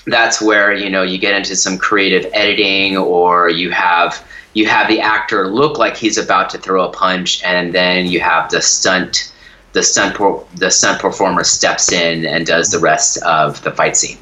that's 0.08 0.42
where 0.42 0.74
you 0.74 0.90
know 0.90 1.04
you 1.04 1.20
get 1.20 1.36
into 1.36 1.56
some 1.56 1.78
creative 1.78 2.26
editing 2.34 2.98
or 2.98 3.50
you 3.50 3.70
have 3.70 4.26
you 4.56 4.66
have 4.66 4.88
the 4.88 5.00
actor 5.00 5.48
look 5.48 5.78
like 5.78 5.96
he's 5.96 6.18
about 6.18 6.50
to 6.50 6.58
throw 6.58 6.88
a 6.90 6.92
punch 6.92 7.44
and 7.44 7.72
then 7.72 8.08
you 8.08 8.20
have 8.20 8.50
the 8.50 8.64
stunt 8.64 9.32
the 9.74 9.84
stunt 9.84 10.16
per, 10.16 10.40
the 10.56 10.72
stunt 10.72 11.00
performer 11.00 11.44
steps 11.44 11.92
in 11.92 12.26
and 12.26 12.48
does 12.48 12.70
the 12.70 12.80
rest 12.80 13.22
of 13.22 13.62
the 13.62 13.72
fight 13.72 13.96
scene 13.96 14.18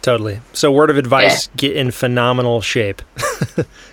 Totally. 0.00 0.40
So, 0.52 0.70
word 0.72 0.90
of 0.90 0.96
advice 0.96 1.48
get 1.56 1.76
in 1.76 1.90
phenomenal 1.90 2.60
shape. 2.60 3.02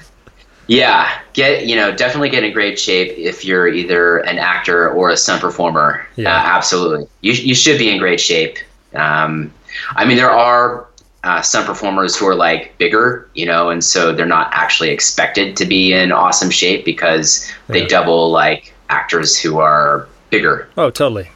yeah 0.68 1.20
get 1.34 1.66
you 1.66 1.76
know 1.76 1.96
definitely 1.96 2.30
get 2.30 2.44
in 2.44 2.52
great 2.54 2.80
shape 2.80 3.16
if 3.18 3.46
you're 3.46 3.68
either 3.68 4.18
an 4.20 4.38
actor 4.40 4.90
or 4.90 5.10
a 5.10 5.18
stunt 5.18 5.42
performer 5.42 6.06
Yeah. 6.16 6.30
uh, 6.36 6.40
absolutely 6.58 7.08
you, 7.22 7.34
you 7.34 7.54
should 7.56 7.78
be 7.78 7.90
in 7.92 8.00
great 8.00 8.20
shape 8.20 8.58
um, 8.94 9.54
i 9.96 10.06
mean 10.06 10.18
there 10.18 10.32
are 10.32 10.88
uh, 11.24 11.42
stunt 11.42 11.66
performers 11.66 12.16
who 12.16 12.28
are 12.28 12.36
like 12.36 12.78
bigger 12.78 13.28
you 13.36 13.46
know 13.46 13.70
and 13.70 13.84
so 13.84 14.14
they're 14.14 14.26
not 14.26 14.50
actually 14.54 14.90
expected 14.90 15.56
to 15.58 15.66
be 15.66 15.92
in 15.94 16.12
awesome 16.12 16.50
shape 16.52 16.86
because 16.86 17.52
they 17.68 17.82
Yeah. 17.82 17.88
double 17.88 18.32
like 18.32 18.74
actors 18.90 19.40
who 19.40 19.60
are 19.60 20.08
bigger 20.30 20.68
Oh, 20.78 20.90
totally. 20.90 21.30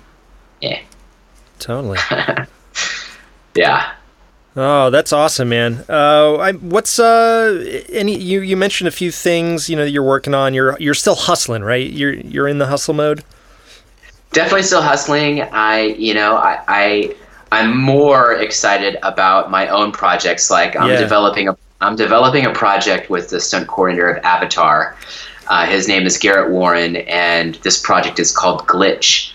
yeah 0.61 0.79
Totally. 1.59 1.97
yeah 3.55 3.91
Oh, 4.61 4.89
that's 4.89 5.13
awesome, 5.13 5.49
man. 5.49 5.85
Uh, 5.87 6.35
I, 6.37 6.51
what's 6.53 6.99
uh, 6.99 7.83
any? 7.89 8.17
You 8.17 8.41
you 8.41 8.57
mentioned 8.57 8.87
a 8.87 8.91
few 8.91 9.11
things, 9.11 9.69
you 9.69 9.75
know, 9.75 9.83
that 9.85 9.91
you're 9.91 10.03
working 10.03 10.33
on. 10.33 10.53
You're 10.53 10.75
you're 10.79 10.93
still 10.95 11.15
hustling, 11.15 11.63
right? 11.63 11.89
You're 11.89 12.13
you're 12.13 12.47
in 12.47 12.57
the 12.57 12.67
hustle 12.67 12.93
mode. 12.93 13.23
definitely 14.33 14.63
still 14.63 14.81
hustling. 14.81 15.41
I, 15.41 15.81
you 15.97 16.13
know, 16.13 16.35
I, 16.35 16.59
I, 16.67 17.15
I'm 17.51 17.77
more 17.79 18.33
excited 18.33 18.97
about 19.03 19.49
my 19.51 19.67
own 19.67 19.91
projects. 19.91 20.49
Like 20.49 20.75
I'm 20.75 20.91
Yeah. 20.91 20.97
developing 20.97 21.47
a, 21.49 21.57
I'm 21.81 21.95
developing 21.95 22.45
a 22.45 22.51
project 22.51 23.09
with 23.09 23.29
the 23.29 23.39
stunt 23.39 23.67
coordinator 23.67 24.09
of 24.11 24.23
Avatar. 24.23 24.95
Uh, 25.47 25.65
his 25.65 25.87
name 25.87 26.05
is 26.05 26.17
Garrett 26.17 26.51
Warren, 26.51 26.97
and 26.97 27.55
this 27.63 27.79
project 27.81 28.19
is 28.19 28.31
called 28.31 28.67
Glitch. 28.67 29.33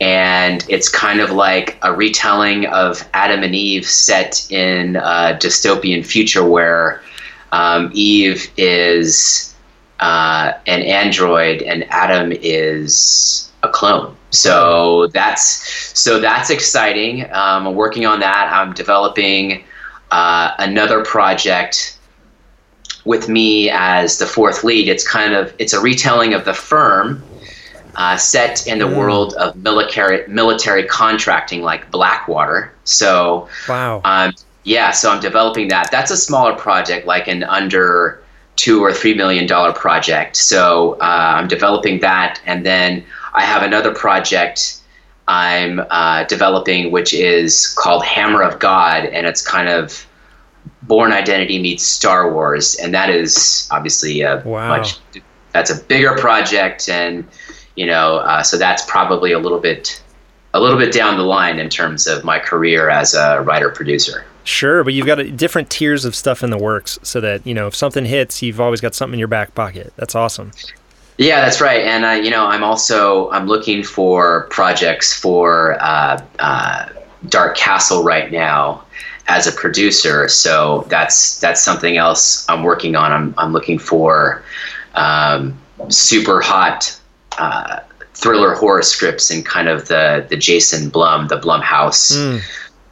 And 0.00 0.64
it's 0.68 0.88
kind 0.88 1.20
of 1.20 1.30
like 1.30 1.78
a 1.82 1.94
retelling 1.94 2.66
of 2.66 3.08
Adam 3.14 3.42
and 3.42 3.54
Eve 3.54 3.86
set 3.86 4.50
in 4.50 4.96
a 4.96 5.38
dystopian 5.40 6.04
future 6.04 6.44
where 6.44 7.02
um, 7.52 7.90
Eve 7.94 8.50
is 8.56 9.54
uh, 10.00 10.52
an 10.66 10.82
android 10.82 11.62
and 11.62 11.84
Adam 11.90 12.32
is 12.32 13.50
a 13.62 13.68
clone. 13.68 14.16
So 14.30 15.06
that's 15.08 15.98
so 15.98 16.18
that's 16.20 16.50
exciting. 16.50 17.24
Um, 17.32 17.68
I'm 17.68 17.74
working 17.74 18.04
on 18.04 18.20
that. 18.20 18.50
I'm 18.52 18.72
developing 18.74 19.64
uh, 20.10 20.54
another 20.58 21.04
project 21.04 21.98
with 23.04 23.28
me 23.28 23.70
as 23.70 24.18
the 24.18 24.26
fourth 24.26 24.64
lead. 24.64 24.88
It's 24.88 25.06
kind 25.06 25.34
of 25.34 25.54
it's 25.58 25.72
a 25.72 25.80
retelling 25.80 26.34
of 26.34 26.44
the 26.44 26.54
firm. 26.54 27.22
Uh, 27.96 28.16
set 28.16 28.66
in 28.66 28.78
the 28.78 28.86
world 28.88 29.34
of 29.34 29.54
military 29.56 30.26
military 30.28 30.84
contracting, 30.84 31.62
like 31.62 31.90
Blackwater. 31.90 32.72
So, 32.84 33.48
Wow. 33.68 34.00
um, 34.04 34.32
yeah, 34.64 34.90
so 34.90 35.10
I'm 35.10 35.20
developing 35.20 35.68
that. 35.68 35.90
That's 35.90 36.10
a 36.10 36.16
smaller 36.16 36.54
project, 36.54 37.06
like 37.06 37.28
an 37.28 37.44
under 37.44 38.20
two 38.56 38.82
or 38.82 38.92
three 38.92 39.14
million 39.14 39.46
dollar 39.46 39.72
project. 39.72 40.36
So 40.36 40.96
uh, 41.00 41.34
I'm 41.38 41.48
developing 41.48 42.00
that, 42.00 42.40
and 42.46 42.64
then 42.64 43.04
I 43.34 43.42
have 43.42 43.62
another 43.62 43.92
project 43.92 44.80
I'm 45.26 45.80
uh, 45.90 46.24
developing, 46.24 46.90
which 46.92 47.14
is 47.14 47.68
called 47.78 48.04
Hammer 48.04 48.42
of 48.42 48.58
God, 48.58 49.06
and 49.06 49.26
it's 49.26 49.42
kind 49.42 49.68
of 49.68 50.06
Bourne 50.82 51.12
Identity 51.12 51.60
meets 51.60 51.82
Star 51.84 52.32
Wars, 52.32 52.74
and 52.76 52.92
that 52.94 53.08
is 53.10 53.68
obviously 53.70 54.20
a 54.20 54.42
Wow. 54.44 54.68
much 54.68 54.98
that's 55.52 55.70
a 55.70 55.76
bigger 55.84 56.16
project, 56.18 56.88
and 56.88 57.26
you 57.76 57.86
know, 57.86 58.18
uh, 58.18 58.42
so 58.42 58.56
that's 58.56 58.84
probably 58.86 59.32
a 59.32 59.38
little 59.38 59.60
bit 59.60 60.00
a 60.54 60.60
little 60.60 60.78
bit 60.78 60.92
down 60.92 61.16
the 61.16 61.24
line 61.24 61.58
in 61.58 61.68
terms 61.68 62.06
of 62.06 62.22
my 62.22 62.38
career 62.38 62.88
as 62.88 63.12
a 63.14 63.42
writer 63.42 63.70
producer. 63.70 64.24
Sure, 64.44 64.84
but 64.84 64.94
you've 64.94 65.06
got 65.06 65.18
a, 65.18 65.30
different 65.30 65.68
tiers 65.68 66.04
of 66.04 66.14
stuff 66.14 66.44
in 66.44 66.50
the 66.50 66.58
works, 66.58 66.98
so 67.02 67.20
that 67.20 67.46
you 67.46 67.54
know 67.54 67.66
if 67.66 67.74
something 67.74 68.04
hits, 68.04 68.42
you've 68.42 68.60
always 68.60 68.80
got 68.80 68.94
something 68.94 69.14
in 69.14 69.18
your 69.18 69.28
back 69.28 69.54
pocket. 69.54 69.92
That's 69.96 70.14
awesome. 70.14 70.52
Yeah, 71.16 71.40
that's 71.40 71.60
right. 71.60 71.82
And 71.82 72.04
uh, 72.04 72.10
you 72.10 72.30
know, 72.30 72.46
I'm 72.46 72.62
also 72.62 73.30
I'm 73.30 73.46
looking 73.46 73.82
for 73.82 74.46
projects 74.50 75.18
for 75.18 75.76
uh, 75.80 76.22
uh, 76.38 76.88
Dark 77.28 77.56
Castle 77.56 78.02
right 78.02 78.30
now 78.30 78.84
as 79.26 79.46
a 79.46 79.52
producer. 79.52 80.28
So 80.28 80.84
that's 80.88 81.38
that's 81.40 81.62
something 81.62 81.96
else 81.96 82.48
I'm 82.48 82.62
working 82.62 82.96
on. 82.96 83.12
I'm 83.12 83.34
I'm 83.38 83.52
looking 83.52 83.78
for 83.78 84.44
um, 84.94 85.58
super 85.88 86.40
hot 86.40 86.98
uh, 87.38 87.80
thriller 88.14 88.54
horror 88.54 88.82
scripts 88.82 89.30
and 89.30 89.44
kind 89.44 89.68
of 89.68 89.88
the 89.88 90.26
the 90.28 90.36
Jason 90.36 90.88
Blum, 90.90 91.28
the 91.28 91.38
Blumhouse 91.38 92.12
Mm. 92.12 92.40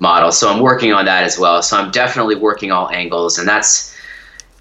model. 0.01 0.33
So 0.33 0.51
I'm 0.53 0.61
working 0.61 0.93
on 0.93 1.05
that 1.05 1.23
as 1.25 1.39
well. 1.39 1.63
So 1.63 1.77
I'm 1.77 1.91
definitely 1.91 2.35
working 2.35 2.73
all 2.73 2.91
angles, 2.91 3.39
and 3.39 3.47
that's 3.49 3.95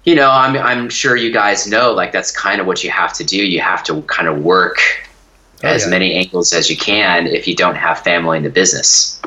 you 0.04 0.14
know 0.14 0.30
I'm 0.30 0.56
I'm 0.56 0.88
sure 0.88 1.16
you 1.16 1.32
guys 1.32 1.66
know 1.66 1.92
like 1.92 2.12
that's 2.12 2.30
kind 2.30 2.60
of 2.60 2.66
what 2.66 2.82
you 2.84 2.90
have 2.90 3.12
to 3.14 3.24
do. 3.24 3.36
You 3.44 3.60
have 3.60 3.82
to 3.84 4.02
kind 4.02 4.28
of 4.28 4.42
work 4.42 4.78
Oh, 5.64 5.68
as 5.68 5.84
yeah. 5.84 5.90
many 5.90 6.14
angles 6.14 6.52
as 6.52 6.68
you 6.68 6.76
can 6.76 7.28
if 7.28 7.46
you 7.46 7.54
don't 7.54 7.76
have 7.76 8.00
family 8.00 8.36
in 8.36 8.42
the 8.42 8.50
business. 8.50 9.20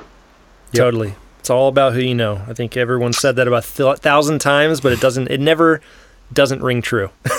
Totally. 0.74 1.16
It's 1.39 1.49
all 1.49 1.70
about 1.70 1.93
who 1.93 1.99
you 2.01 2.14
know. 2.16 2.41
I 2.47 2.53
think 2.53 2.76
everyone 2.76 3.14
said 3.14 3.36
that 3.38 3.47
about 3.47 3.64
a 3.64 3.95
thousand 3.97 4.39
times, 4.39 4.82
but 4.82 4.91
it 4.91 4.99
doesn't. 4.99 5.30
It 5.30 5.39
never 5.39 5.80
doesn't 6.34 6.62
ring 6.64 6.82
true. 6.82 7.10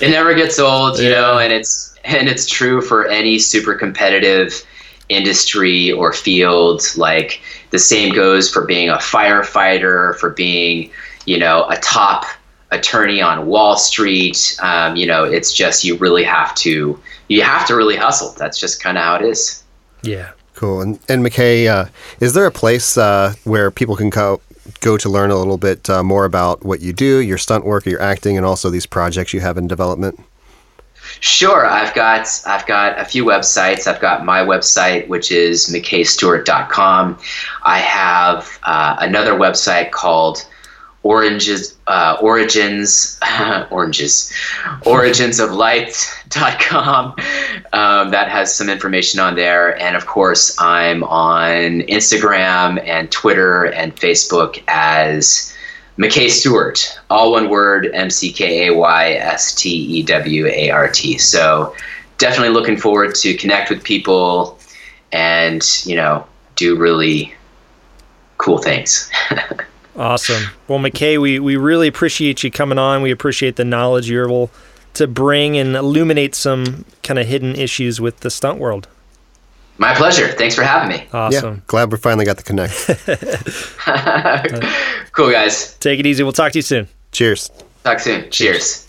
It 0.00 0.10
never 0.10 0.34
gets 0.34 0.58
old, 0.58 0.98
you 0.98 1.08
Yeah. 1.10 1.20
know, 1.20 1.38
and 1.38 1.52
it's 1.52 1.94
and 2.04 2.28
it's 2.28 2.46
true 2.48 2.82
for 2.82 3.06
any 3.06 3.38
super 3.38 3.74
competitive 3.74 4.52
industry 5.08 5.92
or 5.92 6.12
field. 6.12 6.82
Like 6.96 7.40
the 7.70 7.78
same 7.78 8.12
goes 8.14 8.50
for 8.50 8.64
being 8.64 8.88
a 8.88 8.96
firefighter, 8.96 10.16
for 10.18 10.30
being, 10.30 10.90
you 11.26 11.38
know, 11.38 11.66
a 11.68 11.76
top 11.76 12.24
attorney 12.70 13.20
on 13.22 13.46
Wall 13.46 13.76
Street. 13.76 14.56
Um, 14.62 14.96
you 14.96 15.06
know, 15.06 15.24
it's 15.24 15.52
just 15.52 15.84
you 15.84 15.96
really 15.96 16.24
have 16.24 16.54
to 16.56 16.98
you 17.28 17.42
have 17.42 17.66
to 17.68 17.76
really 17.76 17.96
hustle. 17.96 18.34
That's 18.36 18.58
just 18.58 18.82
kind 18.82 18.98
of 18.98 19.04
how 19.04 19.14
it 19.16 19.22
is. 19.22 19.62
yeah. 20.02 20.30
Cool. 20.54 20.80
And, 20.82 20.98
and 21.08 21.24
McKay, 21.26 21.66
uh, 21.66 21.86
is 22.20 22.34
there 22.34 22.46
a 22.46 22.50
place 22.52 22.96
uh, 22.96 23.34
where 23.44 23.70
people 23.72 23.96
can 23.96 24.10
go, 24.10 24.40
go 24.80 24.96
to 24.96 25.08
learn 25.08 25.30
a 25.30 25.36
little 25.36 25.58
bit 25.58 25.88
uh, 25.90 26.02
more 26.02 26.24
about 26.24 26.64
what 26.64 26.80
you 26.80 26.92
do, 26.92 27.18
your 27.18 27.38
stunt 27.38 27.64
work, 27.64 27.86
your 27.86 28.00
acting, 28.00 28.36
and 28.36 28.46
also 28.46 28.70
these 28.70 28.86
projects 28.86 29.32
you 29.32 29.40
have 29.40 29.58
in 29.58 29.68
development? 29.68 30.18
Sure, 31.20 31.66
I've 31.66 31.94
got 31.94 32.28
I've 32.46 32.66
got 32.66 32.98
a 32.98 33.04
few 33.04 33.24
websites. 33.24 33.86
I've 33.86 34.00
got 34.00 34.24
my 34.24 34.40
website, 34.40 35.08
which 35.08 35.30
is 35.30 35.66
mckaystewart.com. 35.66 37.18
I 37.64 37.78
have 37.78 38.58
uh, 38.62 38.96
another 39.00 39.32
website 39.32 39.90
called 39.90 40.46
Oranges 41.02 41.76
uh, 41.88 42.16
Origins 42.20 43.18
Oranges 43.70 44.32
Origins 44.86 45.40
of 45.40 45.52
Light.com. 45.52 47.16
Um, 47.72 48.10
that 48.10 48.28
has 48.28 48.54
some 48.54 48.68
information 48.68 49.18
on 49.20 49.34
there, 49.34 49.80
and 49.80 49.96
of 49.96 50.06
course, 50.06 50.56
I'm 50.60 51.02
on 51.04 51.82
Instagram 51.82 52.82
and 52.86 53.10
Twitter 53.10 53.64
and 53.64 53.94
Facebook 53.96 54.62
as 54.68 55.52
McKay 55.98 56.30
Stewart, 56.30 56.98
all 57.10 57.32
one 57.32 57.48
word, 57.50 57.90
M 57.92 58.10
C 58.10 58.32
K 58.32 58.68
A 58.68 58.74
Y 58.74 59.12
S 59.12 59.54
T 59.54 59.70
E 59.70 60.02
W 60.04 60.46
A 60.46 60.70
R 60.70 60.88
T. 60.88 61.18
So 61.18 61.74
definitely 62.18 62.54
looking 62.54 62.76
forward 62.76 63.14
to 63.16 63.34
connect 63.34 63.68
with 63.68 63.82
people 63.82 64.58
and, 65.10 65.62
you 65.84 65.96
know, 65.96 66.24
do 66.56 66.76
really 66.76 67.34
cool 68.38 68.58
things. 68.58 69.10
Awesome. 69.96 70.44
Well, 70.68 70.78
McKay, 70.78 71.20
we, 71.20 71.38
we 71.38 71.56
really 71.56 71.86
appreciate 71.88 72.42
you 72.42 72.50
coming 72.50 72.78
on. 72.78 73.02
We 73.02 73.10
appreciate 73.10 73.56
the 73.56 73.64
knowledge 73.64 74.08
you're 74.08 74.26
able 74.26 74.50
to 74.94 75.06
bring 75.06 75.56
and 75.56 75.74
illuminate 75.76 76.34
some 76.34 76.84
kind 77.02 77.18
of 77.18 77.26
hidden 77.26 77.56
issues 77.56 78.00
with 78.00 78.20
the 78.20 78.30
stunt 78.30 78.58
world. 78.58 78.88
My 79.78 79.94
pleasure. 79.94 80.28
Thanks 80.28 80.54
for 80.54 80.62
having 80.62 80.88
me. 80.96 81.06
Awesome. 81.12 81.54
Yeah, 81.54 81.60
glad 81.66 81.90
we 81.92 81.98
finally 81.98 82.24
got 82.24 82.36
the 82.36 82.42
connect. 82.42 82.72
cool, 85.12 85.30
guys. 85.30 85.74
Take 85.78 85.98
it 86.00 86.06
easy. 86.06 86.22
We'll 86.22 86.32
talk 86.32 86.52
to 86.52 86.58
you 86.58 86.62
soon. 86.62 86.88
Cheers. 87.10 87.50
Talk 87.84 88.00
soon. 88.00 88.30
Cheers. 88.30 88.86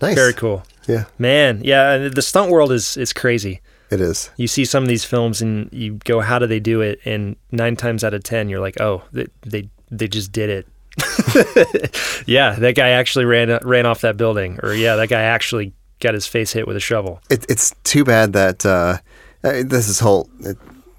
Nice. 0.00 0.14
Very 0.14 0.32
cool. 0.32 0.62
Yeah, 0.88 1.04
Man, 1.18 1.60
yeah, 1.62 2.08
the 2.08 2.22
stunt 2.22 2.50
world 2.50 2.72
is 2.72 2.96
is 2.96 3.12
crazy. 3.12 3.60
it 3.90 4.00
is. 4.00 4.30
You 4.36 4.48
see 4.48 4.64
some 4.64 4.82
of 4.82 4.88
these 4.88 5.04
films 5.04 5.40
and 5.42 5.68
you 5.72 6.00
go, 6.04 6.20
how 6.20 6.38
do 6.40 6.46
they 6.48 6.58
do 6.58 6.80
it? 6.80 6.98
And 7.04 7.36
nine 7.52 7.76
times 7.76 8.02
out 8.02 8.14
of 8.14 8.24
ten, 8.24 8.48
you're 8.48 8.60
like, 8.60 8.80
oh, 8.80 9.02
they 9.12 9.26
they, 9.42 9.68
they 9.90 10.08
just 10.08 10.32
did 10.32 10.50
it. 10.50 10.66
yeah, 12.26 12.52
that 12.52 12.74
guy 12.76 12.90
actually 12.90 13.24
ran 13.24 13.58
ran 13.62 13.86
off 13.86 14.00
that 14.00 14.16
building, 14.16 14.58
or 14.62 14.74
yeah, 14.74 14.96
that 14.96 15.08
guy 15.08 15.22
actually 15.22 15.72
got 16.00 16.14
his 16.14 16.26
face 16.26 16.52
hit 16.52 16.66
with 16.66 16.76
a 16.76 16.80
shovel. 16.80 17.20
It, 17.30 17.46
it's 17.48 17.74
too 17.84 18.04
bad 18.04 18.32
that 18.32 18.66
uh, 18.66 18.98
this 19.42 19.88
is 19.88 20.00
whole 20.00 20.28
uh, 20.46 20.54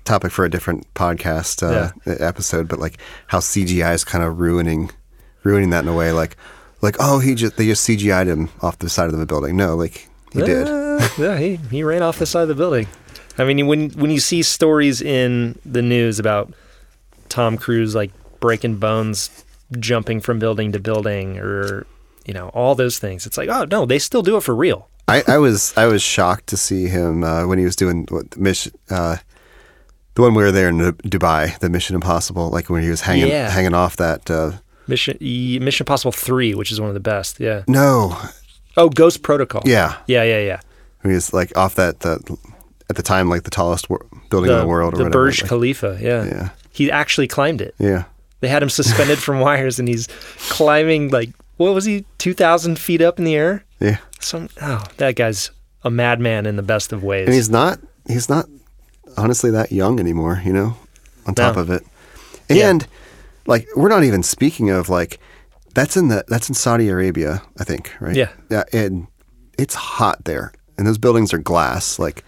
topic 0.06 0.32
for 0.32 0.46
a 0.46 0.50
different 0.50 0.92
podcast 0.94 1.64
uh, 1.64 1.92
episode, 2.06 2.68
but 2.68 2.80
like 2.80 2.98
how 3.28 3.40
CGI 3.40 3.94
is 3.94 4.04
kind 4.04 4.24
of 4.24 4.40
ruining 4.40 4.92
ruining 5.44 5.72
that 5.72 5.84
in 5.84 5.90
a 5.90 5.96
way. 5.96 6.12
Like, 6.12 6.38
like 6.82 6.96
oh, 7.00 7.20
he 7.20 7.36
just 7.36 7.58
they 7.58 7.66
just 7.66 7.88
CGI'd 7.88 8.28
him 8.28 8.50
off 8.62 8.80
the 8.80 8.90
side 8.90 9.10
of 9.10 9.18
the 9.18 9.26
building. 9.26 9.58
No, 9.58 9.76
like 9.76 10.08
he 10.34 10.42
did. 10.42 10.68
Uh, 10.68 11.08
yeah, 11.18 11.38
he, 11.38 11.56
he 11.56 11.84
ran 11.84 12.02
off 12.02 12.20
the 12.20 12.26
side 12.26 12.44
of 12.44 12.48
the 12.48 12.56
building. 12.56 12.88
I 13.38 13.44
mean, 13.44 13.68
when 13.68 13.90
when 13.92 14.12
you 14.12 14.20
see 14.20 14.42
stories 14.42 15.02
in 15.02 15.60
the 15.66 15.82
news 15.82 16.20
about 16.20 16.54
Tom 17.30 17.58
Cruise 17.58 17.96
like 17.96 18.12
breaking 18.42 18.76
bones, 18.76 19.30
jumping 19.80 20.20
from 20.20 20.38
building 20.40 20.74
to 20.74 20.80
building, 20.80 21.40
or 21.40 21.86
you 22.26 22.34
know 22.34 22.50
all 22.50 22.76
those 22.76 23.00
things, 23.00 23.26
it's 23.26 23.38
like, 23.38 23.48
oh 23.48 23.64
no, 23.72 23.86
they 23.86 24.00
still 24.00 24.22
do 24.22 24.36
it 24.36 24.44
for 24.44 24.54
real. 24.54 24.90
I, 25.08 25.24
I 25.28 25.38
was 25.38 25.74
I 25.78 25.86
was 25.86 26.02
shocked 26.02 26.48
to 26.48 26.58
see 26.58 26.88
him 26.88 27.24
uh, 27.24 27.48
when 27.48 27.58
he 27.58 27.64
was 27.64 27.76
doing 27.78 28.06
what 28.10 28.32
the 28.32 28.40
mission. 28.40 28.74
Uh, 28.90 29.18
the 30.16 30.22
one 30.22 30.34
we 30.36 30.44
were 30.44 30.52
there 30.52 30.68
in 30.68 30.78
Dubai, 30.78 31.58
the 31.60 31.70
Mission 31.70 31.96
Impossible, 31.96 32.50
like 32.50 32.70
when 32.70 32.84
he 32.84 32.90
was 32.90 33.00
hanging 33.00 33.30
Yeah. 33.30 33.50
hanging 33.50 33.74
off 33.74 33.96
that. 33.96 34.30
Uh, 34.30 34.52
Mission 34.88 35.18
Mission 35.22 35.84
Impossible 35.86 36.12
three, 36.12 36.54
which 36.54 36.70
is 36.72 36.82
one 36.82 36.90
of 36.90 36.94
the 36.94 37.00
best. 37.00 37.40
Yeah. 37.40 37.64
no, 37.68 38.18
Oh, 38.76 38.90
Ghost 38.90 39.22
Protocol. 39.24 39.62
yeah, 39.66 39.96
Yeah, 40.08 40.24
yeah, 40.24 40.40
yeah. 40.40 40.60
he 41.04 41.10
was 41.10 41.34
like 41.34 41.56
off 41.58 41.76
that 41.76 42.02
that 42.02 42.20
at 42.90 42.96
the 42.98 43.02
time 43.04 43.30
like 43.30 43.44
the 43.44 43.50
tallest 43.52 43.90
wor- 43.90 44.06
building 44.30 44.52
in 44.52 44.58
the 44.60 44.68
world 44.68 44.94
or 44.94 44.98
the 44.98 45.04
whatever. 45.06 45.26
Burj 45.26 45.42
like- 45.44 45.50
Khalifa. 45.50 45.98
Yeah. 46.02 46.26
yeah, 46.26 46.50
He 46.72 46.92
actually 46.92 47.28
climbed 47.28 47.62
it. 47.62 47.74
yeah. 47.80 48.04
They 48.42 48.48
had 48.50 48.62
him 48.62 48.70
suspended 48.70 49.18
from 49.20 49.40
wires, 49.48 49.80
and 49.80 49.88
he's 49.88 50.08
climbing 50.50 51.10
like 51.10 51.30
what 51.58 51.74
was 51.74 51.86
he, 51.86 52.06
two 52.18 52.34
thousand 52.34 52.78
feet 52.80 53.02
up 53.02 53.18
in 53.20 53.26
the 53.26 53.36
air? 53.36 53.64
Yeah, 53.80 53.98
Some 54.20 54.50
oh, 54.62 54.84
that 54.98 55.16
guy's 55.16 55.52
a 55.84 55.90
madman 55.90 56.46
in 56.46 56.56
the 56.56 56.64
best 56.64 56.92
of 56.94 57.04
ways. 57.04 57.26
and 57.28 57.34
he's 57.34 57.50
not 57.50 57.80
he's 58.08 58.30
not 58.30 58.48
honestly 59.18 59.52
that 59.52 59.72
young 59.72 60.00
anymore. 60.00 60.42
You 60.44 60.54
know, 60.54 60.78
on 61.26 61.36
top 61.36 61.56
No. 61.56 61.62
of 61.62 61.70
it, 61.70 61.84
Yeah. 62.50 62.70
and 62.70 62.88
like 63.48 63.68
we're 63.76 63.90
not 63.90 64.04
even 64.04 64.24
speaking 64.24 64.70
of 64.70 64.90
like 64.90 65.20
that's 65.74 65.96
in 65.96 66.08
the 66.10 66.24
that's 66.28 66.50
in 66.50 66.56
Saudi 66.56 66.90
Arabia, 66.90 67.42
I 67.60 67.64
think, 67.64 67.92
right? 68.00 68.16
Yeah. 68.16 68.30
yeah, 68.50 68.64
and 68.74 69.08
it's 69.58 69.76
hot 69.76 70.26
there, 70.26 70.52
and 70.78 70.86
those 70.88 70.98
buildings 70.98 71.34
are 71.34 71.38
glass, 71.40 72.00
like. 72.00 72.24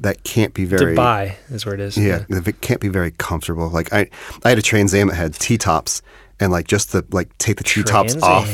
That 0.00 0.22
can't 0.24 0.54
be 0.54 0.64
very 0.64 0.94
Dubai 0.96 1.34
is 1.50 1.66
where 1.66 1.74
it 1.74 1.80
is. 1.80 1.96
Yeah, 1.98 2.24
it 2.28 2.60
can't 2.60 2.80
be 2.80 2.88
very 2.88 3.10
comfortable. 3.12 3.68
Like 3.68 3.92
I, 3.92 4.08
I 4.44 4.50
had 4.50 4.58
a 4.58 4.62
Trans 4.62 4.94
Am 4.94 5.08
that 5.08 5.14
had 5.16 5.34
T 5.34 5.58
tops, 5.58 6.02
and 6.38 6.52
like 6.52 6.68
just 6.68 6.92
to 6.92 7.04
like 7.10 7.36
take 7.38 7.56
the 7.58 7.64
T 7.64 7.82
tops 7.82 8.16
off 8.22 8.48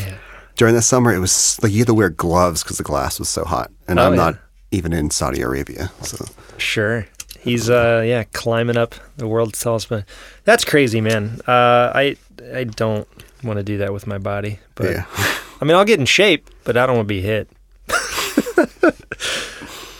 during 0.57 0.75
the 0.75 0.83
summer, 0.83 1.13
it 1.13 1.19
was 1.19 1.59
like 1.63 1.73
you 1.73 1.79
had 1.81 1.89
to 1.89 1.95
wear 1.95 2.09
gloves 2.11 2.63
because 2.63 2.79
the 2.79 2.85
glass 2.85 3.19
was 3.19 3.29
so 3.29 3.45
hot. 3.45 3.71
And 3.87 3.99
Oh, 4.01 4.07
I'm 4.07 4.13
yeah. 4.15 4.17
not 4.25 4.39
even 4.71 4.93
in 4.93 5.11
Saudi 5.11 5.41
Arabia, 5.43 5.91
so 6.03 6.25
Sure. 6.57 7.07
He's 7.41 7.69
uh 7.69 8.03
yeah 8.07 8.25
climbing 8.33 8.79
up 8.79 8.95
the 9.19 9.29
world's 9.29 9.61
tallest 9.61 9.91
mountain. 9.91 10.09
That's 10.45 10.65
crazy, 10.65 11.03
man. 11.03 11.41
Uh, 11.47 11.93
I 11.95 12.17
I 12.55 12.65
don't 12.65 13.07
want 13.43 13.59
to 13.59 13.63
do 13.63 13.77
that 13.79 13.93
with 13.93 14.07
my 14.07 14.17
body, 14.17 14.61
but 14.77 14.91
yeah, 14.91 15.05
I 15.61 15.65
mean 15.67 15.77
I'll 15.77 15.85
get 15.85 16.01
in 16.01 16.07
shape, 16.07 16.49
but 16.65 16.79
I 16.79 16.87
don't 16.87 16.97
want 16.97 17.07
to 17.09 17.15
be 17.15 17.21
hit. 17.21 17.51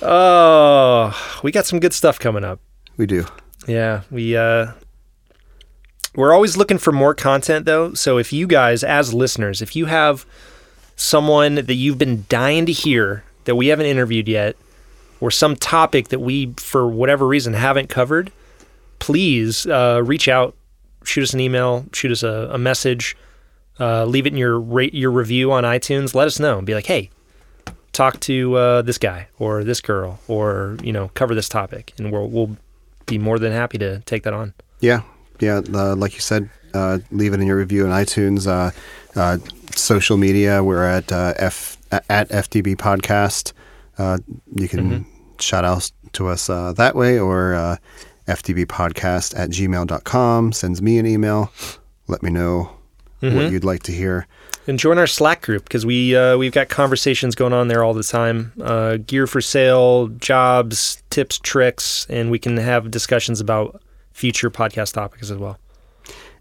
oh, 0.05 1.41
we 1.43 1.51
got 1.51 1.67
some 1.67 1.81
good 1.81 1.93
stuff 1.93 2.19
coming 2.19 2.45
up. 2.45 2.61
we 2.97 3.07
do. 3.07 3.27
Yeah, 3.67 4.03
we 4.11 4.37
uh 4.37 4.73
we're 6.15 6.33
always 6.33 6.57
looking 6.57 6.79
for 6.79 6.93
more 6.93 7.15
content 7.15 7.65
though. 7.67 7.95
So 7.95 8.19
if 8.19 8.33
you 8.33 8.47
guys 8.47 8.85
as 8.85 9.13
listeners, 9.13 9.63
if 9.63 9.75
you 9.75 9.87
have 9.87 10.27
someone 10.97 11.57
that 11.57 11.75
you've 11.75 11.99
been 11.99 12.25
dying 12.29 12.67
to 12.67 12.73
hear 12.73 13.25
that 13.45 13.57
we 13.57 13.69
haven't 13.69 13.87
interviewed 13.87 14.29
yet 14.29 14.57
or 15.21 15.31
some 15.31 15.57
topic 15.57 16.09
that 16.09 16.21
we 16.21 16.55
for 16.57 16.87
whatever 16.87 17.27
reason 17.27 17.55
haven't 17.55 17.89
covered, 17.89 18.31
please 18.99 19.67
uh, 19.67 20.03
reach 20.05 20.29
out, 20.29 20.55
shoot 21.05 21.23
us 21.23 21.35
an 21.35 21.41
email, 21.41 21.85
shoot 21.93 22.13
us 22.13 22.23
a, 22.23 22.51
a 22.53 22.59
message, 22.59 23.17
uh, 23.81 24.05
leave 24.05 24.27
it 24.27 24.33
in 24.33 24.39
your 24.39 24.61
rate 24.61 24.95
your 24.95 25.11
review 25.11 25.51
on 25.51 25.65
iTunes. 25.65 26.15
Let 26.15 26.27
us 26.27 26.39
know 26.39 26.59
and 26.59 26.67
be 26.67 26.75
like, 26.75 26.87
hey, 26.87 27.11
talk 27.95 28.21
to 28.21 28.55
uh, 28.57 28.83
this 28.83 28.99
guy 28.99 29.29
or 29.39 29.65
this 29.65 29.81
girl 29.81 30.19
or 30.29 30.77
you 30.83 30.93
know 30.93 31.11
cover 31.15 31.35
this 31.35 31.49
topic, 31.49 31.95
and 31.99 32.13
we'll 32.13 32.29
we'll 32.29 32.57
be 33.07 33.17
more 33.19 33.39
than 33.39 33.53
happy 33.53 33.79
to 33.79 34.01
take 34.01 34.23
that 34.25 34.35
on. 34.35 34.53
Yeah, 34.81 35.01
yeah. 35.41 35.63
Uh, 35.73 35.97
like 35.97 36.13
you 36.15 36.21
said, 36.21 36.51
uh, 36.75 36.99
leave 37.11 37.33
it 37.33 37.41
in 37.41 37.47
your 37.47 37.57
review 37.57 37.87
on 37.87 37.91
iTunes. 37.91 38.47
Uh, 38.47 38.71
uh, 39.19 39.39
social 39.75 40.17
media, 40.19 40.63
we're 40.63 40.85
at 40.85 41.11
uh, 41.11 41.33
f 41.37 41.79
at 41.91 42.29
FTB 42.29 42.77
Podcast. 42.77 43.53
Uh, 43.97 44.19
you 44.55 44.69
can 44.69 44.81
Mm-hmm. 44.91 45.03
shout 45.39 45.65
out 45.65 45.91
to 46.13 46.29
us 46.29 46.51
uh, 46.51 46.73
that 46.75 46.95
way, 46.97 47.19
or 47.19 47.55
uh, 47.55 47.77
FTB 48.27 48.67
Podcast 48.67 49.39
at 49.39 49.51
gmail.com. 49.51 50.53
Sends 50.53 50.83
me 50.83 50.99
an 50.99 51.07
email. 51.07 51.51
Let 52.09 52.23
me 52.23 52.31
know 52.31 52.71
Mm-hmm. 53.23 53.37
what 53.37 53.53
you'd 53.53 53.65
like 53.65 53.83
to 53.85 53.93
hear. 53.93 54.27
And 54.67 54.79
join 54.79 54.99
our 54.99 55.07
Slack 55.07 55.43
group 55.43 55.65
because 55.65 55.85
we 55.85 56.17
uh, 56.17 56.39
we've 56.39 56.53
got 56.53 56.71
conversations 56.71 57.35
going 57.35 57.53
on 57.53 57.69
there 57.69 57.85
all 57.85 57.93
the 57.93 58.03
time. 58.03 58.53
Uh, 58.61 58.97
gear 58.97 59.27
for 59.27 59.43
sale, 59.43 60.09
jobs, 60.09 61.03
tips, 61.11 61.39
tricks, 61.39 62.07
and 62.09 62.31
we 62.31 62.39
can 62.39 62.57
have 62.57 62.91
discussions 62.91 63.41
about 63.41 63.83
future 64.13 64.51
podcast 64.51 64.95
topics 64.95 65.31
as 65.31 65.37
well. 65.37 65.59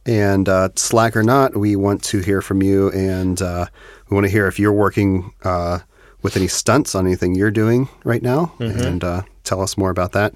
And 0.05 0.47
uh, 0.47 0.69
Slack 0.75 1.15
or 1.15 1.23
not, 1.23 1.55
we 1.55 1.75
want 1.75 2.03
to 2.05 2.19
hear 2.19 2.41
from 2.41 2.61
you, 2.61 2.91
and 2.91 3.41
uh, 3.41 3.65
we 4.09 4.15
want 4.15 4.25
to 4.25 4.31
hear 4.31 4.47
if 4.47 4.59
you're 4.59 4.73
working 4.73 5.33
uh, 5.43 5.79
with 6.21 6.37
any 6.37 6.47
stunts 6.47 6.95
on 6.95 7.05
anything 7.05 7.35
you're 7.35 7.51
doing 7.51 7.87
right 8.03 8.21
now, 8.21 8.53
and 8.59 9.03
uh, 9.03 9.21
tell 9.43 9.61
us 9.61 9.77
more 9.77 9.89
about 9.89 10.13
that. 10.13 10.33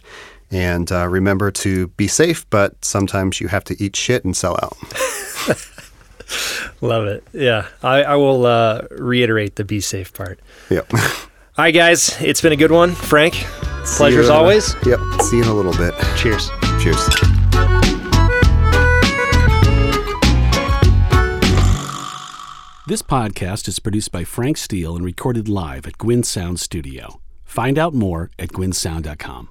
And 0.52 0.92
uh, 0.92 1.08
remember 1.08 1.52
to 1.52 1.88
be 1.90 2.08
safe, 2.08 2.50
but 2.50 2.84
sometimes 2.84 3.42
you 3.42 3.50
have 3.50 3.66
to 3.66 3.82
eat 3.84 3.96
shit 3.96 4.24
and 4.24 4.36
sell 4.36 4.58
out. 4.62 4.78
Love 6.82 7.06
it. 7.08 7.24
Yeah, 7.34 7.68
I, 7.82 8.04
I 8.04 8.16
will 8.16 8.46
uh, 8.46 8.82
reiterate 8.92 9.56
the 9.56 9.64
be 9.64 9.80
safe 9.82 10.14
part. 10.14 10.40
Yep. 10.70 10.94
All 10.94 11.64
right, 11.64 11.72
guys, 11.74 12.20
it's 12.22 12.42
been 12.42 12.54
a 12.54 12.58
good 12.58 12.72
one. 12.72 12.94
Frank, 12.94 13.34
See 13.34 13.98
pleasure 13.98 14.20
as 14.22 14.28
in 14.30 14.36
a- 14.36 14.38
always. 14.38 14.76
Yep. 14.86 15.00
See 15.24 15.38
you 15.38 15.44
in 15.44 15.50
a 15.50 15.54
little 15.54 15.74
bit. 15.74 15.94
Cheers. 16.18 16.50
Cheers. 16.82 17.04
This 22.88 23.02
podcast 23.02 23.68
is 23.68 23.80
produced 23.80 24.14
by 24.14 24.24
Frank 24.24 24.56
Steele 24.56 24.96
and 24.96 25.04
recorded 25.04 25.50
live 25.50 25.86
at 25.86 25.98
Gwyn 25.98 26.24
Sound 26.24 26.58
Studio. 26.58 27.20
Find 27.44 27.78
out 27.78 27.94
more 27.94 28.32
at 28.40 28.50
gwynsound.com. 28.54 29.46